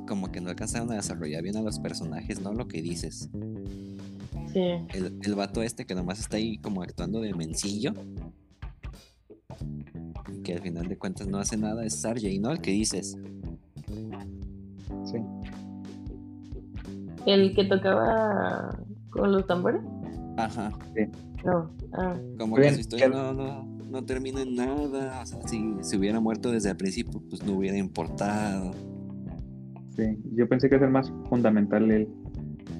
Como 0.08 0.32
que 0.32 0.40
no 0.40 0.50
alcanzaron 0.50 0.92
a 0.92 0.96
desarrollar 0.96 1.44
bien 1.44 1.58
a 1.58 1.62
los 1.62 1.80
personajes, 1.80 2.40
¿no? 2.42 2.54
Lo 2.54 2.68
que 2.68 2.82
dices. 2.82 3.30
Sí. 4.54 4.62
El, 4.94 5.20
el 5.22 5.36
vato 5.36 5.62
este 5.62 5.86
que 5.86 5.96
nomás 5.96 6.20
está 6.20 6.38
ahí 6.38 6.58
como 6.60 6.82
actuando 6.82 7.20
de 7.20 7.34
mencillo. 7.34 7.94
Y 10.34 10.42
que 10.44 10.54
al 10.54 10.62
final 10.62 10.88
de 10.88 10.98
cuentas 10.98 11.28
no 11.28 11.38
hace 11.38 11.58
nada 11.58 11.86
es 11.86 11.96
Sarjay, 11.96 12.40
¿no? 12.40 12.52
El 12.52 12.62
que 12.62 12.72
dices. 12.72 13.18
sí. 15.04 15.18
El 17.26 17.54
que 17.54 17.66
tocaba 17.66 18.80
con 19.10 19.32
los 19.32 19.46
tambores. 19.48 19.82
Ajá. 20.38 20.72
No. 21.46 21.72
Ah. 21.94 22.16
Como 22.38 22.56
Bien, 22.58 22.70
que 22.70 22.74
su 22.76 22.80
historia 22.82 23.08
¿qué- 23.08 23.14
no, 23.16 23.34
no, 23.34 23.64
no 23.90 24.06
termina 24.06 24.42
en 24.42 24.56
nada. 24.56 25.22
O 25.22 25.26
sea, 25.26 25.42
si 25.48 25.74
se 25.82 25.98
hubiera 25.98 26.20
muerto 26.20 26.52
desde 26.52 26.70
el 26.72 26.78
principio, 26.78 27.22
pues 27.30 27.44
no 27.46 27.54
hubiera 27.54 27.78
importado. 27.78 28.72
Sí, 29.96 30.04
yo 30.36 30.48
pensé 30.48 30.70
que 30.70 30.76
a 30.76 30.80
ser 30.80 30.90
más 30.90 31.12
fundamental 31.30 31.90
él, 31.90 32.08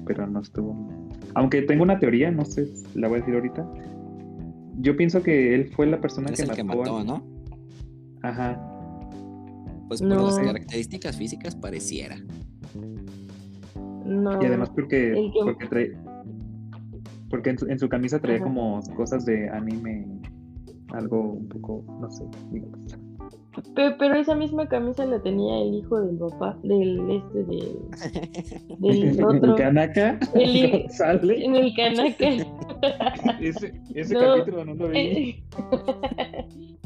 pero 0.06 0.26
no 0.28 0.40
estuvo. 0.40 0.88
Aunque 1.34 1.62
tengo 1.62 1.82
una 1.82 1.98
teoría, 1.98 2.30
no 2.30 2.44
sé, 2.44 2.68
la 2.94 3.08
voy 3.08 3.16
a 3.18 3.20
decir 3.20 3.34
ahorita. 3.34 3.68
Yo 4.80 4.96
pienso 4.96 5.22
que 5.22 5.54
él 5.54 5.72
fue 5.74 5.86
la 5.86 6.00
persona 6.00 6.28
Es 6.30 6.36
que 6.36 6.42
el 6.42 6.48
mató. 6.48 6.56
que 6.56 6.64
mató, 6.64 6.98
a- 6.98 7.04
¿no? 7.04 7.26
Ajá, 8.22 8.64
Pues 9.88 10.00
por 10.02 10.10
No. 10.10 10.26
las 10.26 10.38
características 10.38 11.16
físicas 11.16 11.56
pareciera. 11.56 12.16
No. 14.04 14.42
y 14.42 14.46
además 14.46 14.70
porque, 14.70 15.12
El 15.12 15.32
que- 15.32 15.40
porque 15.44 15.66
trae, 15.66 15.92
porque 17.30 17.50
en 17.50 17.58
su, 17.58 17.66
en 17.66 17.78
su 17.78 17.88
camisa 17.88 18.18
traía 18.20 18.36
Ajá. 18.36 18.44
como 18.46 18.80
cosas 18.96 19.24
de 19.24 19.48
anime, 19.50 20.06
algo 20.92 21.20
un 21.34 21.48
poco, 21.48 21.84
no 22.00 22.10
sé, 22.10 22.24
digamos. 22.50 22.98
Pe- 23.74 23.90
Pero, 23.98 24.14
esa 24.14 24.34
misma 24.36 24.68
camisa 24.68 25.04
la 25.04 25.20
tenía 25.20 25.58
el 25.60 25.74
hijo 25.74 26.00
del 26.00 26.16
papá, 26.16 26.56
del 26.62 27.10
este, 27.10 27.44
del, 28.78 29.16
del 29.16 29.24
otro. 29.24 29.56
Kanaka 29.56 30.18
El 30.34 30.56
hi- 30.56 30.86
sale. 30.90 31.44
En 31.44 31.56
el 31.56 31.74
canaca. 31.74 32.28
Ese, 33.40 33.72
ese 33.94 34.14
No. 34.14 34.20
capítulo 34.36 34.64
no 34.64 34.74
lo 34.74 34.88
vi. 34.88 34.98
Eh, 34.98 35.44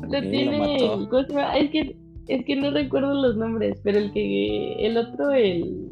lo 0.01 0.21
tiene. 0.21 0.59
mató. 0.59 1.09
¿cómo 1.11 1.23
se 1.25 1.29
llama? 1.35 1.57
Es 1.59 1.71
que, 1.71 1.97
es 2.29 2.45
que 2.47 2.57
no 2.57 2.71
recuerdo 2.71 3.13
los 3.15 3.37
nombres, 3.37 3.79
pero 3.85 3.99
el 3.99 4.11
que. 4.13 4.87
El 4.87 4.97
otro, 4.97 5.31
el. 5.33 5.89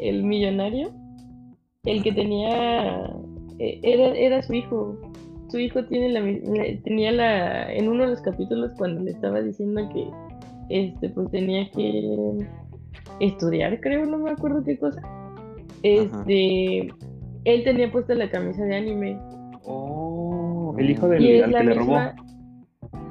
El 0.00 0.24
millonario. 0.24 0.90
El 1.84 2.02
que 2.02 2.10
tenía. 2.12 3.08
Eh, 3.58 3.80
Era, 3.82 4.08
era 4.16 4.42
su 4.42 4.54
hijo. 4.54 4.96
Su 5.48 5.58
hijo 5.58 5.84
tiene 5.84 6.08
la, 6.10 6.20
la- 6.20 6.80
tenía 6.82 7.12
la. 7.12 7.72
En 7.72 7.88
uno 7.88 8.04
de 8.04 8.10
los 8.10 8.20
capítulos, 8.22 8.72
cuando 8.78 9.00
le 9.02 9.10
estaba 9.12 9.40
diciendo 9.40 9.88
que. 9.92 10.08
Este, 10.70 11.08
pues 11.10 11.30
tenía 11.30 11.70
que. 11.70 12.38
Estudiar, 13.20 13.78
creo, 13.80 14.06
no 14.06 14.18
me 14.18 14.30
acuerdo 14.30 14.62
qué 14.64 14.78
cosa. 14.78 15.00
Este. 15.82 16.88
Él 17.44 17.64
tenía 17.64 17.90
puesta 17.90 18.14
la 18.14 18.30
camisa 18.30 18.64
de 18.64 18.76
anime. 18.76 19.18
Oh, 19.64 20.74
el 20.78 20.90
hijo 20.90 21.08
del 21.08 21.22
Y 21.22 21.32
es 21.32 21.44
al 21.44 21.52
la 21.52 21.58
que 21.60 21.64
le 21.66 21.74
robó. 21.74 21.86
misma. 21.86 22.14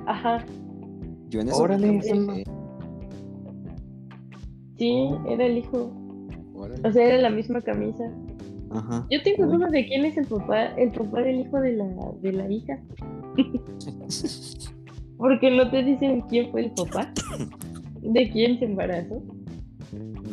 Ajá, 0.08 0.46
Yo 1.30 1.42
en 1.42 1.50
eso 1.50 1.62
Órale, 1.64 2.02
sí, 4.78 5.10
era 5.30 5.46
el 5.46 5.58
hijo. 5.60 5.92
Órale. 6.56 6.88
O 6.88 6.92
sea, 6.92 7.06
era 7.08 7.18
la 7.20 7.30
misma 7.30 7.62
camisa. 7.62 8.04
Ajá. 8.74 9.06
Yo 9.10 9.22
tengo 9.24 9.46
dudas 9.48 9.72
de 9.72 9.86
quién 9.86 10.06
es 10.06 10.18
el 10.18 10.26
papá, 10.28 10.66
el 10.78 10.92
papá 10.92 11.22
del 11.22 11.40
hijo 11.42 11.60
de 11.60 11.74
la, 11.74 11.86
de 12.22 12.32
la 12.32 12.50
hija. 12.52 12.80
Porque 15.18 15.52
no 15.56 15.70
te 15.70 15.84
dicen 15.84 16.22
quién 16.30 16.52
fue 16.52 16.66
el 16.66 16.72
papá. 16.72 17.12
¿De 18.02 18.30
quién 18.32 18.58
se 18.60 18.66
embarazó? 18.66 19.22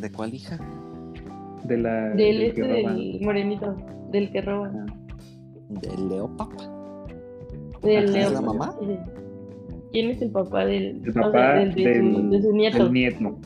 ¿De 0.01 0.11
cuál 0.13 0.33
hija? 0.35 0.59
De 1.65 1.77
la, 1.77 2.11
Del 2.11 2.17
del 2.17 2.43
este 2.43 2.63
que 2.63 2.69
roba. 2.83 2.93
del 2.95 3.21
morenito, 3.23 3.77
del 4.11 4.31
que 4.33 4.41
roba. 4.41 4.71
¿De 5.69 5.97
Leo 6.09 6.35
Papa? 6.37 7.05
Del 7.83 8.05
Ajá, 8.09 8.13
Leo. 8.19 8.31
¿la 8.31 8.41
mamá? 8.41 8.75
¿Quién 9.93 10.11
es 10.11 10.23
el 10.23 10.31
papá 10.31 10.65
del, 10.65 11.03
El 11.03 11.11
o 11.11 11.13
sea, 11.13 11.23
papá 11.23 11.55
del- 11.57 11.75
de, 11.75 11.83
su, 11.83 11.89
del- 12.05 12.31
de 12.31 12.43
su 12.43 12.53
nieto? 12.53 12.85
del 12.85 12.93
nieto. 12.93 13.39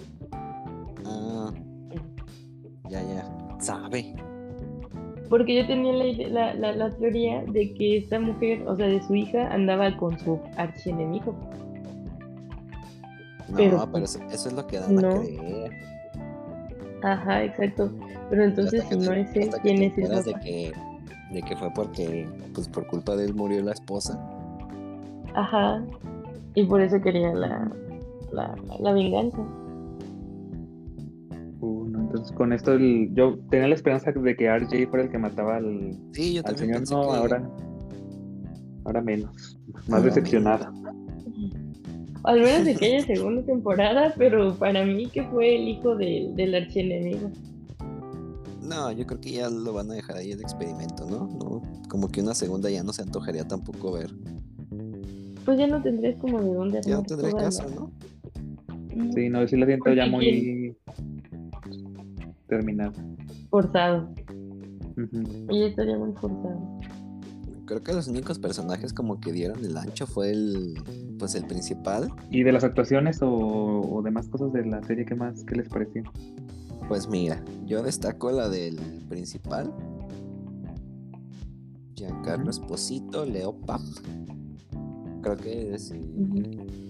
Ah. 1.05 1.53
Ya, 2.91 3.01
ya. 3.03 3.57
¿Sabe? 3.59 4.15
Porque 5.33 5.55
yo 5.57 5.67
tenía 5.67 5.95
la, 5.95 6.29
la, 6.29 6.53
la, 6.55 6.73
la 6.73 6.91
teoría 6.91 7.43
de 7.47 7.73
que 7.73 7.97
esta 7.97 8.21
mujer, 8.21 8.69
o 8.69 8.77
sea, 8.77 8.87
de 8.87 9.03
su 9.03 9.15
hija, 9.15 9.49
andaba 9.51 9.97
con 9.97 10.19
su 10.19 10.39
archienemigo. 10.59 11.35
No, 13.49 13.57
Pero- 13.57 13.89
pero, 13.91 14.05
eso, 14.05 14.19
eso 14.31 14.49
es 14.51 14.55
lo 14.55 14.67
que 14.67 14.79
dan 14.79 14.99
a 14.99 15.01
No. 15.01 15.21
creer. 15.23 15.71
Ajá, 17.03 17.45
exacto. 17.45 17.91
Pero 18.29 18.45
entonces, 18.45 18.85
si 18.91 18.97
no 18.99 19.11
es 19.15 19.35
él, 19.35 19.49
¿quién 19.63 19.83
es 19.83 19.97
de 19.97 20.35
que, 20.35 20.73
de 21.33 21.41
que 21.43 21.57
fue 21.57 21.71
porque, 21.75 22.29
pues 22.55 22.69
por 22.69 22.87
culpa 22.87 23.17
de 23.17 23.25
él 23.25 23.35
murió 23.35 23.63
la 23.63 23.73
esposa. 23.73 24.21
Ajá. 25.35 25.83
Y 26.55 26.65
por 26.65 26.83
eso 26.83 27.01
quería 27.01 27.33
la, 27.33 27.73
la, 28.33 28.55
la 28.79 28.93
venganza. 28.93 29.39
No, 32.23 32.29
entonces 32.29 32.37
con 32.37 32.53
esto 32.53 32.73
el- 32.75 33.11
yo 33.15 33.39
tenía 33.51 33.69
la 33.69 33.75
esperanza 33.75 34.13
de 34.13 34.37
que 34.37 34.47
RJ 34.49 34.87
fuera 34.89 35.05
el 35.05 35.11
que 35.11 35.19
mataba 35.19 35.57
al, 35.57 35.99
Sí, 36.13 36.35
yo 36.35 36.43
al 36.45 36.57
señor. 36.57 36.81
No, 36.91 37.03
que- 37.03 37.17
ahora, 37.17 37.51
ahora 38.85 39.01
menos. 39.03 39.59
Más 39.89 39.91
Ahora 39.91 40.03
decepcionada. 40.05 40.73
Al 42.25 42.41
menos 42.41 42.65
de 42.65 42.77
que 42.77 42.87
haya 42.87 43.05
segunda 43.05 43.43
temporada, 43.43 44.15
pero 44.17 44.55
para 44.55 44.85
mí 44.85 45.07
que 45.09 45.25
fue 45.25 45.57
el 45.57 45.67
hijo 45.69 45.97
del 45.97 46.37
del 46.37 46.55
archienemigo. 46.55 47.31
No, 48.63 48.93
yo 48.93 49.05
creo 49.07 49.21
que 49.21 49.33
ya 49.33 49.51
lo 49.51 49.73
van 49.73 49.91
a 49.91 49.95
dejar 49.95 50.19
ahí 50.19 50.31
el 50.31 50.41
experimento, 50.41 51.05
¿no? 51.11 51.27
no 51.27 51.63
Como 51.89 52.09
que 52.09 52.21
una 52.21 52.35
segunda 52.35 52.71
ya 52.71 52.85
no 52.85 52.93
se 52.93 53.03
antojaría 53.03 53.45
tampoco 53.47 53.93
ver. 53.93 54.11
Pues 55.45 55.59
ya 55.59 55.67
no 55.67 55.83
tendrías 55.83 56.17
como 56.21 56.41
de 56.41 56.55
dónde 56.55 56.81
Ya 56.87 56.95
no 56.95 57.03
tendré 57.03 57.33
caso, 57.33 57.69
la- 57.69 57.75
¿no? 57.75 57.91
Sí, 59.15 59.29
no, 59.29 59.47
sí 59.49 59.57
la 59.57 59.67
siento 59.67 59.93
ya 59.93 60.07
muy 60.07 60.62
terminada. 62.53 62.93
Forzado. 63.51 64.13
Ujú. 64.97 65.47
Ella 65.49 65.67
estaría 65.69 65.97
muy 65.97 66.13
forzado. 66.13 66.81
Creo 67.65 67.83
que 67.83 67.93
los 67.95 68.09
únicos 68.09 68.39
personajes 68.39 68.93
como 68.93 69.21
que 69.21 69.33
dieron 69.33 69.65
el 69.65 69.77
ancho 69.77 70.07
fue 70.07 70.31
el, 70.31 70.75
pues 71.19 71.35
el 71.35 71.47
principal. 71.47 72.13
¿Y 72.31 72.43
de 72.43 72.53
las 72.53 72.65
actuaciones 72.65 73.23
o, 73.23 73.31
o 73.31 74.03
demás 74.03 74.29
cosas 74.29 74.53
de 74.53 74.67
la 74.67 74.83
serie, 74.83 75.07
qué 75.07 75.15
más? 75.15 75.45
¿Qué 75.45 75.55
les 75.57 75.69
pareció? 75.69 76.03
Pues 76.89 77.09
mira, 77.09 77.43
yo 77.65 77.83
destaco 77.83 78.31
la 78.31 78.51
del 78.51 78.77
principal. 79.09 79.73
Giancarlo 81.95 82.51
Esposito, 82.51 83.25
Leo 83.25 83.55
Pap. 83.55 83.81
Creo 85.23 85.37
que 85.37 85.79
si 85.79 85.95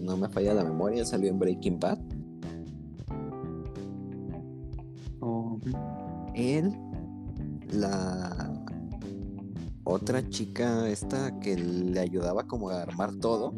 no 0.01 0.17
me 0.17 0.29
falla 0.29 0.55
la 0.55 0.65
memoria, 0.65 1.05
salió 1.05 1.31
en 1.31 1.39
Breaking 1.39 1.79
Bad. 1.79 1.99
Él, 6.35 6.73
la 7.73 8.53
otra 9.85 10.27
chica 10.29 10.89
esta 10.89 11.39
que 11.41 11.57
le 11.57 12.01
ayudaba 12.01 12.45
como 12.47 12.71
a 12.71 12.83
armar 12.83 13.15
todo. 13.17 13.55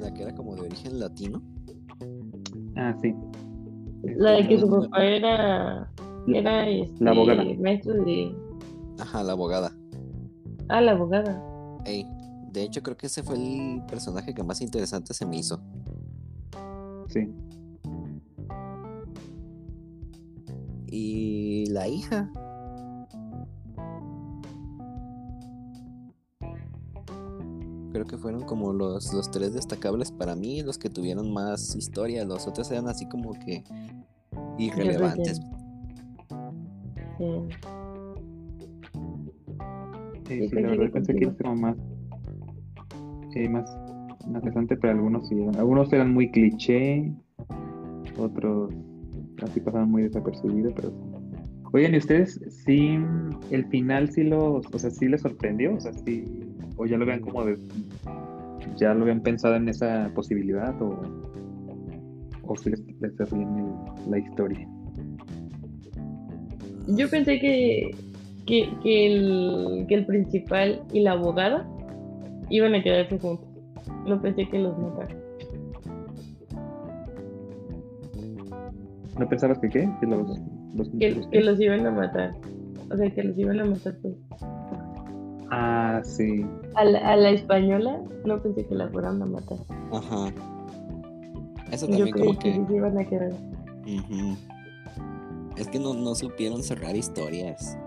La 0.00 0.12
que 0.12 0.22
era 0.22 0.34
como 0.34 0.54
de 0.54 0.62
origen 0.62 0.98
latino. 1.00 1.42
Ah, 2.76 2.94
sí. 3.00 3.14
La 4.16 4.32
de 4.32 4.46
que 4.46 4.58
su 4.58 4.66
Este, 4.66 4.88
papá 4.88 5.04
era, 5.04 5.90
era 6.28 6.68
este, 6.68 7.04
La 7.04 7.10
abogada. 7.12 7.44
maestro 7.58 7.94
de... 8.04 8.36
Ajá, 9.00 9.22
la 9.24 9.32
abogada. 9.32 9.72
Ah, 10.68 10.80
la 10.80 10.92
abogada. 10.92 11.42
Ey, 11.84 12.06
de 12.52 12.62
hecho 12.62 12.82
creo 12.82 12.96
que 12.96 13.06
ese 13.06 13.22
fue 13.22 13.36
el 13.36 13.82
personaje 13.86 14.34
que 14.34 14.42
más 14.42 14.60
interesante 14.60 15.14
se 15.14 15.26
me 15.26 15.38
hizo. 15.38 15.60
Sí. 17.08 17.28
Y 20.90 21.66
la 21.70 21.88
hija. 21.88 22.30
Creo 27.92 28.04
que 28.04 28.18
fueron 28.18 28.42
como 28.42 28.72
los, 28.72 29.12
los 29.14 29.30
tres 29.30 29.54
destacables 29.54 30.12
para 30.12 30.36
mí, 30.36 30.62
los 30.62 30.76
que 30.78 30.90
tuvieron 30.90 31.32
más 31.32 31.74
historia. 31.74 32.24
Los 32.24 32.46
otros 32.46 32.70
eran 32.70 32.88
así 32.88 33.08
como 33.08 33.32
que 33.32 33.64
irrelevantes. 34.58 35.40
Sí. 37.18 37.24
Sí, 40.28 40.48
Sí, 40.48 40.56
la 40.56 40.70
verdad 40.70 40.90
pensé 40.92 41.14
que 41.14 41.22
iba 41.22 41.30
a 41.30 41.34
ser 41.34 41.46
como 41.46 41.56
más, 41.56 41.76
eh, 43.36 43.48
más, 43.48 43.64
más 44.26 44.26
interesante, 44.26 44.76
pero 44.76 44.94
algunos 44.94 45.28
sí 45.28 45.40
eran, 45.40 45.56
algunos 45.56 45.92
eran 45.92 46.12
muy 46.12 46.30
cliché, 46.30 47.12
otros 48.18 48.74
así 49.42 49.60
pasaban 49.60 49.90
muy 49.90 50.02
desapercibidos, 50.02 50.72
pero. 50.74 50.92
Oigan, 51.72 51.94
¿y 51.94 51.98
ustedes 51.98 52.40
sí, 52.64 52.96
el 53.50 53.66
final 53.66 54.10
sí 54.10 54.22
los, 54.22 54.64
o 54.72 54.78
sea, 54.78 54.88
sí 54.90 55.08
les 55.08 55.20
sorprendió? 55.20 55.74
O 55.74 55.80
sea, 55.80 55.92
sí, 55.92 56.24
o 56.76 56.86
ya 56.86 56.96
lo 56.96 57.04
vean 57.04 57.20
como 57.20 57.44
de, 57.44 57.58
ya 58.76 58.94
lo 58.94 59.02
habían 59.02 59.20
pensado 59.20 59.56
en 59.56 59.68
esa 59.68 60.10
posibilidad, 60.14 60.80
o, 60.80 60.98
o 62.44 62.56
sí 62.56 62.70
les, 62.70 62.80
les 63.00 63.32
el- 63.32 64.10
la 64.10 64.18
historia. 64.18 64.66
Yo 66.86 67.10
pensé 67.10 67.40
que, 67.40 67.90
que, 68.46 68.70
que 68.82 69.06
el, 69.12 69.86
que 69.88 69.94
el 69.96 70.06
principal 70.06 70.82
y 70.92 71.00
la 71.00 71.12
abogada 71.12 71.68
iban 72.48 72.74
a 72.74 72.82
quedarse 72.82 73.18
juntos. 73.18 73.48
No 74.06 74.22
pensé 74.22 74.48
que 74.48 74.58
los 74.58 74.78
mataran. 74.78 75.25
¿No 79.18 79.28
pensabas 79.28 79.58
que 79.58 79.68
qué? 79.68 79.88
Que 80.00 80.06
los, 80.06 80.38
los, 80.74 80.88
Que, 80.98 81.10
los- 81.10 81.26
que 81.28 81.40
los 81.40 81.60
iban 81.60 81.86
a 81.86 81.90
matar. 81.90 82.34
O 82.92 82.96
sea, 82.96 83.10
que 83.10 83.22
los 83.24 83.36
iban 83.38 83.60
a 83.60 83.64
matar 83.64 83.94
pues. 84.02 84.14
Ah, 85.50 86.00
sí. 86.04 86.44
A 86.74 86.84
la, 86.84 86.98
a 86.98 87.16
la 87.16 87.30
española 87.30 88.00
no 88.24 88.42
pensé 88.42 88.66
que 88.66 88.74
la 88.74 88.88
fueran 88.88 89.22
a 89.22 89.26
matar. 89.26 89.58
Ajá. 89.92 90.32
Eso 91.72 91.86
Yo 91.88 91.96
también 91.96 92.10
creí 92.12 92.26
como 92.26 92.38
que 92.38 92.50
que. 92.52 92.56
sí 92.56 92.64
se 92.68 92.76
iban 92.76 92.98
a 92.98 93.04
quedar. 93.04 93.32
Es 95.56 95.68
que 95.68 95.78
no, 95.78 95.94
no 95.94 96.14
supieron 96.14 96.62
cerrar 96.62 96.94
historias. 96.96 97.78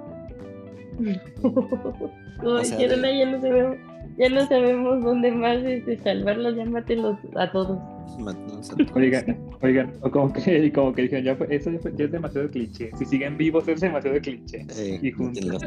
Como 1.42 2.56
O 2.56 2.63
sea, 2.63 2.78
dijeron, 2.78 3.02
de- 3.02 3.08
"Ay, 3.08 3.20
ya 3.20 3.26
no 3.32 3.42
sabemos, 3.42 3.78
ya 4.18 4.30
no 4.30 4.46
sabemos 4.48 5.04
dónde 5.04 5.32
más 5.32 5.58
este, 5.58 5.98
salvarlos, 6.00 6.56
ya 6.56 6.65
mátenlos 6.65 7.18
a 7.36 7.52
todos. 7.52 7.78
Mátanos 8.20 8.72
a 8.72 8.76
todos. 8.76 8.92
Oigan, 8.96 9.38
oigan, 9.62 9.91
o 10.02 10.10
como 10.12 10.32
que, 10.34 10.72
como 10.76 10.93
que 10.93 11.04
dijeron, 11.04 11.26
ya 11.26 11.36
fue- 11.36 11.54
eso 11.56 11.72
ya, 11.72 11.80
fue- 11.80 11.93
ya 11.98 12.06
es 12.06 12.12
demasiado 12.12 12.50
cliché. 12.50 12.91
Si 12.98 13.06
siguen 13.06 13.38
vivos 13.38 13.67
es 13.67 13.82
demasiado 13.82 14.19
cliché. 14.19 14.65
Eh, 14.78 15.00
y 15.02 15.12
juntos. 15.12 15.62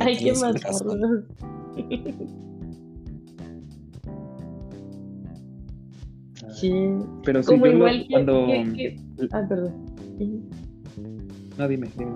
Hay 0.00 0.16
que 0.16 0.32
matarlos. 0.34 1.24
Sí. 6.54 6.72
Pero 7.24 7.42
sí, 7.42 7.48
Como 7.50 7.66
yo 7.66 7.72
lo- 7.72 7.78
igual 7.78 8.02
que, 8.02 8.12
cuando... 8.12 8.46
que- 8.46 8.72
que- 8.74 9.28
Ah, 9.32 9.46
perdón. 9.48 9.72
No, 11.58 11.68
dime, 11.68 11.88
dime. 11.96 12.12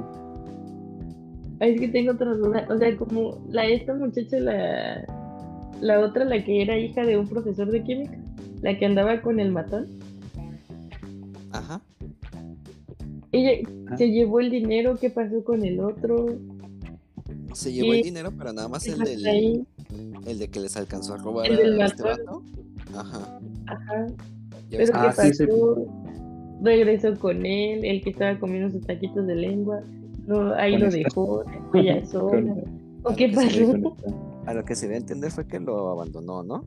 Ay, 1.61 1.75
Es 1.75 1.81
que 1.81 1.89
tengo 1.89 2.13
otra 2.13 2.35
duda. 2.35 2.67
O 2.71 2.79
sea, 2.79 2.97
como 2.97 3.45
la 3.51 3.67
esta 3.67 3.95
muchacha, 3.95 4.39
la, 4.39 5.05
la 5.81 6.01
otra, 6.01 6.25
la 6.25 6.43
que 6.43 6.63
era 6.63 6.79
hija 6.79 7.05
de 7.05 7.19
un 7.19 7.29
profesor 7.29 7.71
de 7.71 7.83
química, 7.83 8.19
la 8.63 8.77
que 8.79 8.87
andaba 8.87 9.21
con 9.21 9.39
el 9.41 9.53
matón, 9.53 9.87
ella 13.37 13.69
Ah. 13.91 13.97
se 13.97 14.11
llevó 14.11 14.41
el 14.41 14.51
dinero, 14.51 14.97
¿qué 15.01 15.11
pasó 15.11 15.43
con 15.45 15.65
el 15.65 15.81
otro? 15.81 16.27
Se 17.53 17.73
llevó 17.73 17.93
el 17.95 18.03
dinero, 18.03 18.33
pero 18.37 18.53
nada 18.53 18.69
más 18.69 18.87
el 18.87 18.99
del, 18.99 19.27
ahí. 19.27 19.65
el 20.27 20.39
de 20.39 20.49
que 20.49 20.61
les 20.61 20.77
alcanzó 20.77 21.15
a 21.15 21.19
robar 21.19 21.47
El 21.51 21.57
del 21.57 21.81
a 21.81 21.87
este 21.87 22.03
vato. 22.03 22.43
Ajá. 22.95 23.39
Ajá. 23.67 24.07
Pero 24.71 24.93
Ah, 24.95 25.13
¿qué 25.17 25.23
sí, 25.23 25.35
sí. 25.35 25.47
pasó? 25.47 25.87
Regresó 26.63 27.19
con 27.19 27.45
él, 27.47 27.85
el 27.85 28.03
que 28.03 28.11
estaba 28.11 28.39
comiendo 28.39 28.71
sus 28.71 28.87
taquitos 28.87 29.27
de 29.27 29.35
lengua. 29.37 29.83
No, 30.27 30.55
ahí 30.55 30.73
Con 30.73 30.81
lo 30.81 30.87
esta- 30.89 30.99
dejó, 30.99 31.45
ella 31.75 32.05
sola. 32.07 32.55
Con- 32.55 32.85
¿O 33.05 33.09
Ah, 33.11 33.15
qué 33.17 33.29
pasó? 33.29 33.97
A 34.47 34.53
lo 34.55 34.65
que 34.65 34.75
se 34.75 34.87
ve 34.89 34.95
a 34.95 34.99
entender 34.99 35.31
fue 35.31 35.47
que 35.47 35.59
lo 35.61 35.91
abandonó, 35.91 36.43
¿no? 36.43 36.65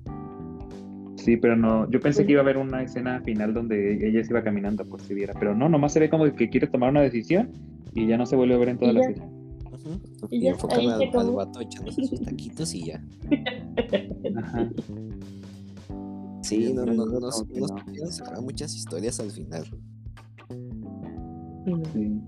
Sí, 1.27 1.35
pero 1.35 1.57
no, 1.57 1.91
yo 1.91 1.99
pensé 1.99 2.25
que 2.25 2.31
iba 2.31 2.39
a 2.39 2.43
haber 2.43 2.55
una 2.55 2.81
escena 2.81 3.19
final 3.19 3.53
donde 3.53 3.95
ella 4.07 4.23
se 4.23 4.31
iba 4.31 4.41
caminando 4.41 4.85
por 4.85 5.01
si 5.01 5.13
viera, 5.13 5.33
pero 5.37 5.53
no, 5.53 5.67
nomás 5.67 5.91
se 5.91 5.99
ve 5.99 6.09
como 6.09 6.23
que 6.33 6.49
quiere 6.49 6.67
tomar 6.67 6.89
una 6.89 7.01
decisión 7.01 7.51
y 7.93 8.07
ya 8.07 8.15
no 8.15 8.25
se 8.25 8.37
vuelve 8.37 8.55
a 8.55 8.57
ver 8.59 8.69
en 8.69 8.77
toda 8.77 8.91
Y 8.91 8.95
la 8.95 9.03
serie. 9.03 9.23
Y 10.29 10.37
Y 10.37 10.41
ya, 10.43 10.55
ahí 10.69 10.87
al, 10.87 11.01
al 11.19 11.31
vato 11.31 11.59
echándose 11.59 12.05
sus 12.05 12.21
taquitos 12.21 12.73
y 12.73 12.85
ya. 12.85 13.03
Ajá. 14.37 14.69
Sí, 16.43 16.67
Sí, 16.67 16.73
no, 16.73 16.85
no, 16.85 16.93
no, 16.93 17.19
no, 17.19 18.41
muchas 18.41 18.73
historias 18.73 19.19
al 19.19 19.31
final. 19.31 19.65
Sí. 21.91 22.21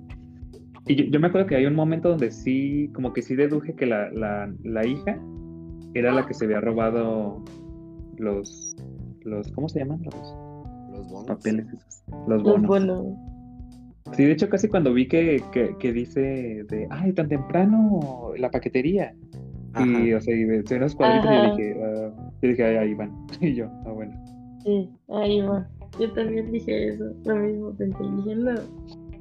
Y 0.88 0.96
yo, 0.98 1.06
yo 1.06 1.20
me 1.22 1.28
acuerdo 1.28 1.48
que 1.48 1.56
hay 1.56 1.66
un 1.66 1.76
momento 1.76 2.10
donde 2.10 2.32
sí, 2.32 2.92
como 2.94 3.14
que 3.14 3.22
sí 3.22 3.38
deduje 3.38 3.76
que 3.76 3.86
la, 3.86 4.12
la, 4.12 4.54
la 4.66 4.86
hija 4.86 5.18
era 5.94 6.12
la 6.12 6.26
que 6.26 6.34
se 6.34 6.44
había 6.44 6.60
robado 6.60 7.46
los, 8.20 8.76
los, 9.24 9.52
¿cómo 9.52 9.70
se 9.70 9.80
llaman? 9.80 10.02
Los 10.04 10.16
Los 10.92 11.10
bonos. 11.10 11.26
papeles 11.28 11.68
esos. 11.68 12.04
Los 12.28 12.44
Los 12.44 12.44
bonos. 12.44 12.68
bonos. 12.68 13.06
Sí, 14.16 14.24
de 14.26 14.32
hecho 14.32 14.50
casi 14.50 14.68
cuando 14.68 14.94
vi 14.94 15.08
que, 15.08 15.42
que, 15.52 15.76
que 15.78 15.94
dice 15.94 16.20
de, 16.68 16.88
ay, 16.90 17.14
tan 17.14 17.28
temprano 17.30 18.32
la 18.38 18.50
paquetería. 18.50 19.14
Y, 19.80 20.14
o 20.14 20.20
sea, 20.22 20.36
y 20.36 20.44
de 20.46 20.76
unos 20.78 20.96
cuadritos 20.96 21.30
Ajá. 21.30 21.50
yo 21.50 21.56
dije, 21.56 21.80
ah, 21.84 22.32
yo 22.42 22.50
dije, 22.50 22.64
ay, 22.66 22.76
ahí 22.78 22.94
van. 22.96 23.12
Y 23.42 23.54
yo, 23.54 23.70
ah, 23.86 23.92
bueno. 23.92 24.14
Sí, 24.64 24.90
ahí 25.10 25.42
va. 25.42 25.68
Yo 26.00 26.12
también 26.14 26.52
dije 26.52 26.90
eso, 26.94 27.06
lo 27.26 27.36
mismo 27.36 27.72
pensé. 27.76 28.00
Dije, 28.18 28.36
no, 28.36 28.52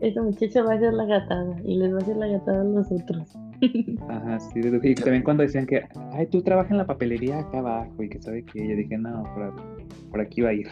esta 0.01 0.23
muchacha 0.23 0.63
va 0.63 0.75
a 0.75 0.79
ser 0.79 0.95
la 0.95 1.05
gatada 1.05 1.57
y 1.65 1.77
les 1.77 1.93
va 1.93 1.99
a 1.99 2.01
hacer 2.01 2.17
la 2.17 2.27
gatada 2.29 2.61
a 2.63 2.65
los 2.65 2.91
otros. 2.91 3.37
Ajá, 4.09 4.41
sí. 4.41 4.61
Y 4.83 4.95
también 4.95 5.23
cuando 5.23 5.43
decían 5.43 5.67
que, 5.67 5.83
ay, 6.13 6.27
tú 6.29 6.43
trabajas 6.43 6.71
en 6.73 6.79
la 6.79 6.87
papelería 6.87 7.41
acá 7.41 7.59
abajo 7.59 8.03
y 8.03 8.09
que 8.09 8.21
sabe 8.21 8.45
que 8.45 8.69
yo 8.69 8.77
dije, 8.77 8.97
no, 8.99 9.23
por, 9.35 9.55
por 10.11 10.21
aquí 10.21 10.41
va 10.43 10.51
a 10.51 10.55
ir. 10.55 10.69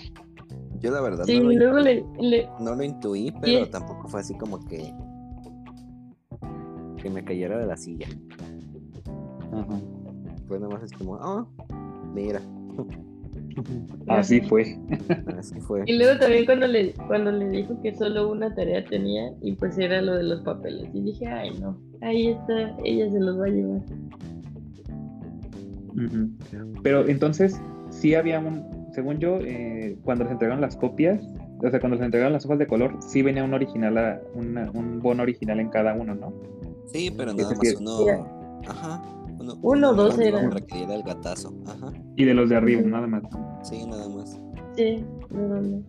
Yo 0.81 0.90
la 0.90 1.01
verdad 1.01 1.25
Sí, 1.25 1.38
no, 1.40 1.44
lo, 1.44 1.53
luego 1.59 1.79
le, 1.79 2.05
le- 2.20 2.49
no 2.61 2.75
lo 2.75 2.83
intuí, 2.85 3.33
pero 3.40 3.64
Sí. 3.64 3.70
tampoco 3.70 4.09
fue 4.09 4.20
así 4.20 4.35
como 4.35 4.64
que 4.66 4.92
que 7.03 7.11
me 7.11 7.25
cayera 7.25 7.59
de 7.59 7.66
la 7.66 7.77
silla. 7.77 8.07
Ajá. 9.53 9.81
Fue 10.49 10.59
nada 10.59 10.72
más 10.75 10.83
así 10.83 10.94
como, 10.96 11.12
oh, 11.14 11.49
mira, 12.14 12.40
Así 14.08 14.40
fue. 14.42 14.78
así 15.38 15.58
fue. 15.60 15.82
y 15.86 15.96
luego 15.96 16.18
también 16.18 16.44
cuando 16.46 16.66
le, 16.66 16.92
cuando 17.06 17.32
le 17.32 17.48
dijo 17.48 17.80
que 17.82 17.94
solo 17.94 18.30
una 18.30 18.54
tarea 18.54 18.84
tenía 18.84 19.32
y 19.40 19.52
pues 19.52 19.78
era 19.78 20.02
lo 20.02 20.14
de 20.14 20.22
los 20.24 20.40
papeles. 20.42 20.88
Y 20.94 21.00
dije, 21.00 21.26
ay 21.26 21.50
no, 21.60 21.78
ahí 22.02 22.28
está, 22.28 22.76
ella 22.84 23.10
se 23.10 23.18
los 23.20 23.38
va 23.40 23.46
a 23.46 23.48
llevar. 23.48 23.80
Pero 26.82 27.08
entonces, 27.08 27.60
sí 27.90 28.14
había 28.14 28.38
un, 28.38 28.64
según 28.92 29.18
yo, 29.18 29.38
eh, 29.40 29.96
cuando 30.04 30.24
les 30.24 30.32
entregaron 30.32 30.60
las 30.60 30.76
copias, 30.76 31.22
o 31.62 31.70
sea, 31.70 31.80
cuando 31.80 31.96
les 31.96 32.04
entregaron 32.04 32.32
las 32.34 32.44
hojas 32.44 32.58
de 32.58 32.66
color, 32.66 32.96
sí 33.00 33.22
venía 33.22 33.42
un 33.44 33.54
original, 33.54 33.96
a- 33.98 34.20
una- 34.34 34.70
un 34.72 35.00
bono 35.00 35.22
original 35.22 35.58
en 35.60 35.70
cada 35.70 35.94
uno, 35.94 36.14
¿no? 36.14 36.32
Sí, 36.92 37.10
pero 37.16 37.30
Es 37.30 37.36
nada 37.38 37.50
más 37.50 37.58
decir, 37.60 37.78
uno. 37.80 37.98
Mira. 38.00 38.70
Ajá. 38.70 39.02
Uno, 39.54 39.59
Uno 39.62 39.90
o 39.90 39.94
dos 39.94 40.16
que 40.16 40.24
diera 40.76 40.94
el 40.94 41.02
gatazo. 41.02 41.54
Ajá. 41.66 41.92
Y 42.16 42.24
de 42.24 42.35
los 42.35 42.48
de 42.48 42.56
arriba, 42.56 42.82
nada 42.82 43.06
más. 43.06 43.22
Sí, 43.62 43.85
nada 43.87 44.09
más. 44.09 44.38
Sí, 44.76 45.04
no, 45.30 45.40
no, 45.48 45.61
no. 45.62 45.82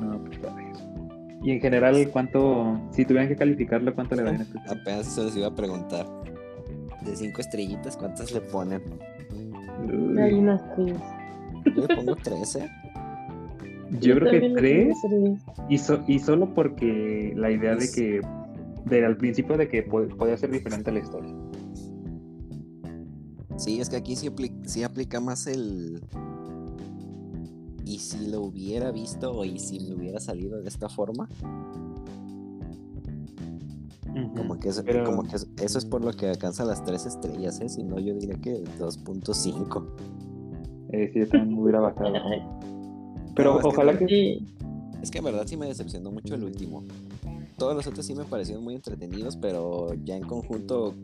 No, 0.00 0.24
pues. 0.24 0.38
Y 1.42 1.52
en 1.52 1.60
general, 1.60 1.96
¿cuánto, 2.12 2.78
si 2.92 3.04
tuvieran 3.04 3.28
que 3.28 3.36
calificarlo, 3.36 3.94
cuánto 3.94 4.14
le 4.16 4.22
darían 4.24 4.42
a 4.42 4.44
este? 4.44 4.58
Apenas 4.70 5.06
se 5.06 5.24
les 5.24 5.36
iba 5.36 5.46
a 5.48 5.54
preguntar. 5.54 6.06
De 7.04 7.16
cinco 7.16 7.40
estrellitas, 7.40 7.96
¿cuántas 7.96 8.30
le 8.32 8.40
ponen? 8.42 8.82
Hay 10.18 10.34
Uy, 10.34 10.38
unas 10.40 10.60
tres. 10.74 10.96
Yo 11.74 11.86
le 11.86 11.96
pongo 11.96 12.16
13. 12.16 12.68
Yo 14.00 14.14
creo 14.16 14.30
que 14.30 14.40
tres, 14.54 14.96
tres. 15.02 15.40
y, 15.68 15.78
so- 15.78 16.02
y 16.06 16.18
solo 16.18 16.52
porque 16.54 17.32
la 17.36 17.50
idea 17.50 17.74
de 17.74 17.90
que, 17.90 18.20
de, 18.86 19.04
al 19.04 19.16
principio 19.16 19.56
de 19.56 19.68
que 19.68 19.82
po- 19.82 20.06
podía 20.16 20.36
ser 20.36 20.50
diferente 20.50 20.90
la 20.92 21.00
historia. 21.00 21.34
Sí, 23.56 23.80
es 23.80 23.88
que 23.90 23.96
aquí 23.96 24.16
sí, 24.16 24.28
apli- 24.28 24.64
sí 24.64 24.82
aplica 24.82 25.20
más 25.20 25.46
el. 25.46 26.00
Y 27.84 27.98
si 27.98 28.28
lo 28.28 28.42
hubiera 28.42 28.90
visto 28.92 29.32
o 29.32 29.44
y 29.44 29.58
si 29.58 29.80
me 29.80 29.94
hubiera 29.96 30.20
salido 30.20 30.60
de 30.62 30.68
esta 30.68 30.88
forma, 30.88 31.28
como 34.36 34.58
que 34.58 34.68
eso, 34.68 34.82
Pero- 34.84 35.04
como 35.04 35.24
que 35.24 35.36
eso, 35.36 35.46
eso 35.62 35.78
es 35.78 35.84
por 35.84 36.04
lo 36.04 36.12
que 36.12 36.26
alcanza 36.28 36.64
las 36.64 36.84
tres 36.84 37.06
estrellas, 37.06 37.60
¿eh? 37.60 37.68
Si 37.68 37.82
no, 37.82 37.98
yo 37.98 38.14
diría 38.14 38.36
que 38.36 38.62
2.5. 38.78 39.86
Eh, 40.92 41.10
sí, 41.12 41.20
yo 41.20 41.28
también 41.28 41.58
hubiera 41.58 41.80
bajado. 41.80 42.12
Pero 43.34 43.58
que 43.58 43.66
ojalá 43.66 43.96
que, 43.98 44.06
Sí, 44.06 44.46
Es 45.02 45.10
que 45.10 45.18
en 45.18 45.24
verdad 45.24 45.44
sí 45.46 45.56
me 45.56 45.66
decepcionó 45.66 46.10
mucho 46.10 46.34
el 46.34 46.44
último. 46.44 46.82
Todos 47.60 47.76
los 47.76 47.86
otros 47.86 48.06
sí 48.06 48.14
me 48.14 48.24
parecieron 48.24 48.64
muy 48.64 48.74
entretenidos, 48.74 49.36
pero 49.36 49.92
ya 50.02 50.16
en 50.16 50.22
conjunto, 50.22 50.94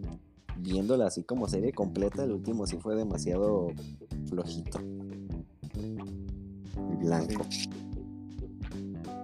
viéndola 0.57 1.07
así 1.07 1.23
como 1.23 1.47
serie 1.49 1.71
completa, 1.73 2.25
el 2.25 2.33
último 2.33 2.66
sí 2.66 2.79
fue 2.79 2.97
demasiado 2.97 3.69
flojito. 4.31 4.79
Blanco. 6.99 7.45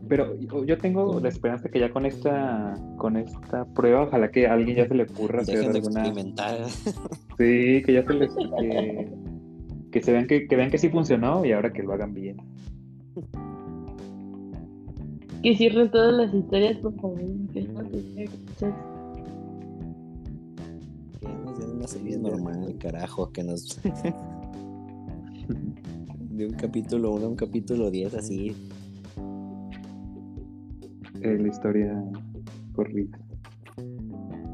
Pero 0.09 0.39
yo- 0.67 0.77
tengo 0.77 1.21
la 1.21 1.31
esperanza 1.31 1.71
que 1.71 1.81
ya 1.81 1.91
con 1.91 2.05
esta 2.05 2.75
con 2.99 3.17
esta 3.17 3.65
prueba, 3.65 4.03
ojalá 4.03 4.31
que 4.31 4.47
a 4.47 4.53
alguien 4.53 4.77
ya 4.77 4.87
se 4.87 4.95
le 4.95 5.05
ocurra 5.05 5.41
hacer 5.41 5.73
Dejen 5.73 5.77
alguna. 5.77 6.03
Sí, 7.39 7.83
que 7.83 7.93
ya 7.95 8.05
se 8.05 8.13
les. 8.13 8.31
Que, 8.35 9.11
que 9.91 10.03
se 10.03 10.13
vean 10.13 10.27
que, 10.27 10.47
que 10.47 10.55
vean 10.57 10.71
que 10.71 10.77
sí 10.77 10.91
funcionó 10.91 11.47
y 11.47 11.53
ahora 11.53 11.73
que 11.73 11.83
lo 11.83 11.95
hagan 11.95 12.13
bien. 12.13 12.37
Que 15.43 15.57
cierren 15.57 15.91
todas 15.91 16.13
las 16.15 16.33
historias, 16.33 16.79
por 16.79 16.95
favor. 16.95 17.21
que 17.53 17.63
no 17.63 17.83
Que 17.91 18.29
nos 21.45 21.59
den 21.59 21.71
una 21.71 21.89
serie 21.89 22.17
normal, 22.17 22.77
carajo, 22.79 23.33
que 23.33 23.43
nos. 23.43 23.81
de 26.31 26.47
un 26.47 26.55
capítulo 26.55 27.13
1 27.13 27.27
a 27.27 27.29
un 27.29 27.37
capítulo 27.37 27.91
10, 27.91 28.15
así. 28.15 28.57
Eh, 31.21 31.39
la 31.39 31.49
historia 31.49 32.03
corrida. 32.73 33.19